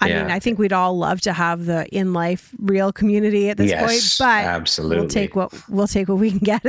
I 0.00 0.08
Yeah. 0.08 0.22
mean, 0.22 0.30
I 0.30 0.38
think 0.38 0.58
we'd 0.58 0.72
all 0.72 0.96
love 0.96 1.20
to 1.22 1.32
have 1.32 1.66
the 1.66 1.86
in 1.88 2.12
life 2.12 2.50
real 2.60 2.92
community 2.92 3.50
at 3.50 3.56
this 3.56 3.70
Yes, 3.70 4.18
point, 4.18 4.28
but 4.28 4.44
absolutely. 4.44 4.98
we'll 4.98 5.08
take 5.08 5.34
what 5.34 5.52
we'll 5.68 5.88
take 5.88 6.08
what 6.08 6.18
we 6.18 6.30
can 6.30 6.38
get. 6.38 6.62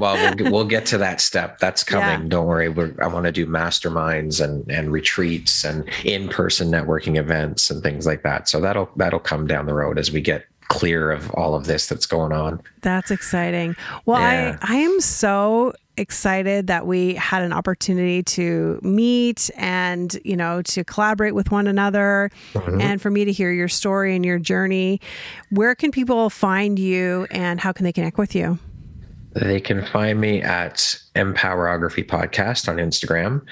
well, 0.00 0.14
we'll 0.14 0.34
get, 0.34 0.52
we'll 0.52 0.64
get 0.64 0.86
to 0.86 0.98
that 0.98 1.20
step. 1.20 1.58
That's 1.58 1.84
coming. 1.84 2.22
Yeah. 2.22 2.28
Don't 2.28 2.46
worry. 2.46 2.68
We're, 2.70 2.94
I 3.02 3.06
want 3.08 3.26
to 3.26 3.32
do 3.32 3.46
masterminds 3.46 4.42
and 4.42 4.68
and 4.70 4.90
retreats 4.92 5.64
and 5.64 5.88
in 6.04 6.28
person 6.28 6.70
networking 6.70 7.16
events 7.18 7.70
and 7.70 7.82
things 7.82 8.06
like 8.06 8.22
that. 8.22 8.48
So 8.48 8.60
that'll 8.60 8.88
that'll 8.96 9.20
come 9.20 9.46
down 9.46 9.66
the 9.66 9.74
road 9.74 9.98
as 9.98 10.10
we 10.10 10.20
get 10.20 10.44
clear 10.68 11.10
of 11.10 11.30
all 11.32 11.54
of 11.54 11.66
this 11.66 11.86
that's 11.88 12.06
going 12.06 12.32
on. 12.32 12.60
That's 12.82 13.10
exciting. 13.10 13.74
Well, 14.06 14.20
Yeah. 14.20 14.56
I 14.62 14.74
I 14.74 14.76
am 14.78 15.00
so 15.00 15.72
excited 16.00 16.66
that 16.66 16.86
we 16.86 17.14
had 17.14 17.42
an 17.42 17.52
opportunity 17.52 18.22
to 18.22 18.80
meet 18.82 19.50
and 19.56 20.18
you 20.24 20.36
know 20.36 20.62
to 20.62 20.82
collaborate 20.84 21.34
with 21.34 21.50
one 21.52 21.66
another 21.66 22.30
Mm-hmm. 22.54 22.80
and 22.80 23.00
for 23.02 23.10
me 23.10 23.24
to 23.24 23.32
hear 23.32 23.52
your 23.52 23.68
story 23.68 24.16
and 24.16 24.24
your 24.24 24.38
journey 24.38 25.00
where 25.50 25.74
can 25.74 25.90
people 25.92 26.30
find 26.30 26.78
you 26.78 27.26
and 27.30 27.60
how 27.60 27.70
can 27.72 27.84
they 27.84 27.92
connect 27.92 28.18
with 28.18 28.34
you 28.34 28.58
They 29.34 29.60
can 29.60 29.84
find 29.86 30.20
me 30.20 30.42
at 30.42 31.00
Empowerography 31.16 32.06
Podcast 32.06 32.68
on 32.68 32.76
Instagram. 32.76 33.42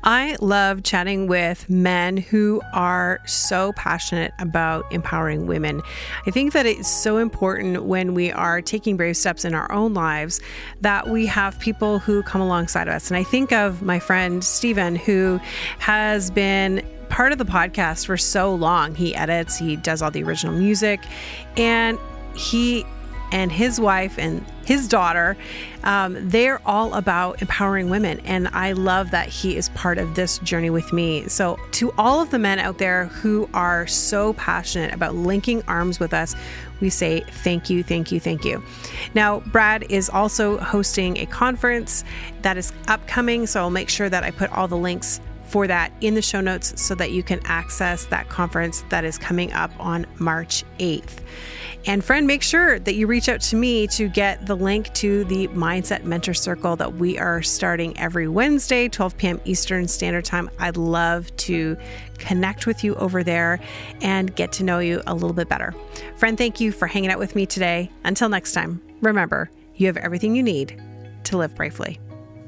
I 0.03 0.35
love 0.41 0.83
chatting 0.83 1.27
with 1.27 1.69
men 1.69 2.17
who 2.17 2.61
are 2.73 3.21
so 3.25 3.71
passionate 3.73 4.33
about 4.39 4.91
empowering 4.91 5.47
women. 5.47 5.81
I 6.27 6.31
think 6.31 6.51
that 6.53 6.65
it's 6.65 6.89
so 6.89 7.17
important 7.17 7.83
when 7.83 8.13
we 8.13 8.31
are 8.31 8.61
taking 8.61 8.97
brave 8.97 9.15
steps 9.15 9.45
in 9.45 9.53
our 9.53 9.71
own 9.71 9.93
lives 9.93 10.41
that 10.81 11.09
we 11.09 11.25
have 11.27 11.57
people 11.59 11.99
who 11.99 12.21
come 12.23 12.41
alongside 12.41 12.89
us. 12.89 13.09
And 13.09 13.17
I 13.17 13.23
think 13.23 13.53
of 13.53 13.81
my 13.81 13.99
friend 13.99 14.43
Stephen, 14.43 14.95
who 14.95 15.39
has 15.79 16.31
been 16.31 16.85
part 17.07 17.31
of 17.31 17.37
the 17.37 17.45
podcast 17.45 18.05
for 18.05 18.17
so 18.17 18.53
long. 18.53 18.95
He 18.95 19.15
edits, 19.15 19.57
he 19.57 19.77
does 19.77 20.01
all 20.01 20.11
the 20.11 20.23
original 20.23 20.53
music, 20.53 20.99
and 21.55 21.97
he 22.35 22.85
and 23.33 23.51
his 23.51 23.79
wife 23.79 24.17
and 24.19 24.45
his 24.63 24.87
daughter, 24.87 25.35
um, 25.83 26.29
they're 26.29 26.61
all 26.65 26.93
about 26.93 27.41
empowering 27.41 27.89
women. 27.89 28.19
And 28.21 28.47
I 28.49 28.73
love 28.73 29.11
that 29.11 29.27
he 29.27 29.57
is 29.57 29.69
part 29.69 29.97
of 29.97 30.15
this 30.15 30.37
journey 30.39 30.69
with 30.69 30.93
me. 30.93 31.27
So, 31.27 31.57
to 31.71 31.91
all 31.97 32.21
of 32.21 32.29
the 32.29 32.39
men 32.39 32.59
out 32.59 32.77
there 32.77 33.07
who 33.07 33.49
are 33.53 33.87
so 33.87 34.33
passionate 34.33 34.93
about 34.93 35.15
linking 35.15 35.63
arms 35.67 35.99
with 35.99 36.13
us, 36.13 36.35
we 36.79 36.89
say 36.91 37.21
thank 37.21 37.69
you, 37.69 37.83
thank 37.83 38.11
you, 38.11 38.19
thank 38.19 38.45
you. 38.45 38.63
Now, 39.15 39.39
Brad 39.47 39.83
is 39.89 40.09
also 40.09 40.59
hosting 40.59 41.17
a 41.17 41.25
conference 41.25 42.03
that 42.43 42.55
is 42.55 42.71
upcoming. 42.87 43.47
So, 43.47 43.61
I'll 43.61 43.71
make 43.71 43.89
sure 43.89 44.09
that 44.09 44.23
I 44.23 44.29
put 44.29 44.51
all 44.51 44.67
the 44.67 44.77
links 44.77 45.19
for 45.45 45.67
that 45.67 45.91
in 46.01 46.13
the 46.13 46.21
show 46.21 46.41
notes 46.41 46.79
so 46.81 46.95
that 46.95 47.11
you 47.11 47.23
can 47.23 47.39
access 47.45 48.05
that 48.05 48.29
conference 48.29 48.85
that 48.89 49.03
is 49.03 49.17
coming 49.17 49.51
up 49.53 49.71
on 49.79 50.05
March 50.19 50.63
8th. 50.79 51.19
And 51.85 52.01
friend, 52.01 52.25
make 52.25 52.41
sure 52.41 52.79
that 52.79 52.95
you 52.95 53.07
reach 53.07 53.27
out 53.27 53.41
to 53.41 53.57
me 53.57 53.87
to 53.87 54.07
get 54.07 54.45
the 54.45 54.55
link 54.55 54.93
to 54.93 55.25
the 55.25 55.49
Mindset 55.49 56.05
Mentor 56.05 56.33
Circle 56.33 56.77
that 56.77 56.95
we 56.95 57.19
are 57.19 57.41
starting 57.41 57.97
every 57.99 58.29
Wednesday, 58.29 58.87
12 58.87 59.17
p.m. 59.17 59.41
Eastern 59.43 59.89
Standard 59.89 60.23
Time. 60.23 60.49
I'd 60.59 60.77
love 60.77 61.35
to 61.37 61.75
connect 62.19 62.67
with 62.67 62.85
you 62.85 62.95
over 62.95 63.21
there 63.21 63.59
and 64.01 64.33
get 64.33 64.53
to 64.53 64.63
know 64.63 64.79
you 64.79 65.01
a 65.07 65.13
little 65.13 65.33
bit 65.33 65.49
better. 65.49 65.73
Friend, 66.15 66.37
thank 66.37 66.61
you 66.61 66.71
for 66.71 66.87
hanging 66.87 67.11
out 67.11 67.19
with 67.19 67.35
me 67.35 67.45
today. 67.45 67.91
Until 68.05 68.29
next 68.29 68.53
time, 68.53 68.81
remember, 69.01 69.51
you 69.75 69.87
have 69.87 69.97
everything 69.97 70.37
you 70.37 70.43
need 70.43 70.81
to 71.25 71.37
live 71.37 71.53
bravely. 71.53 71.99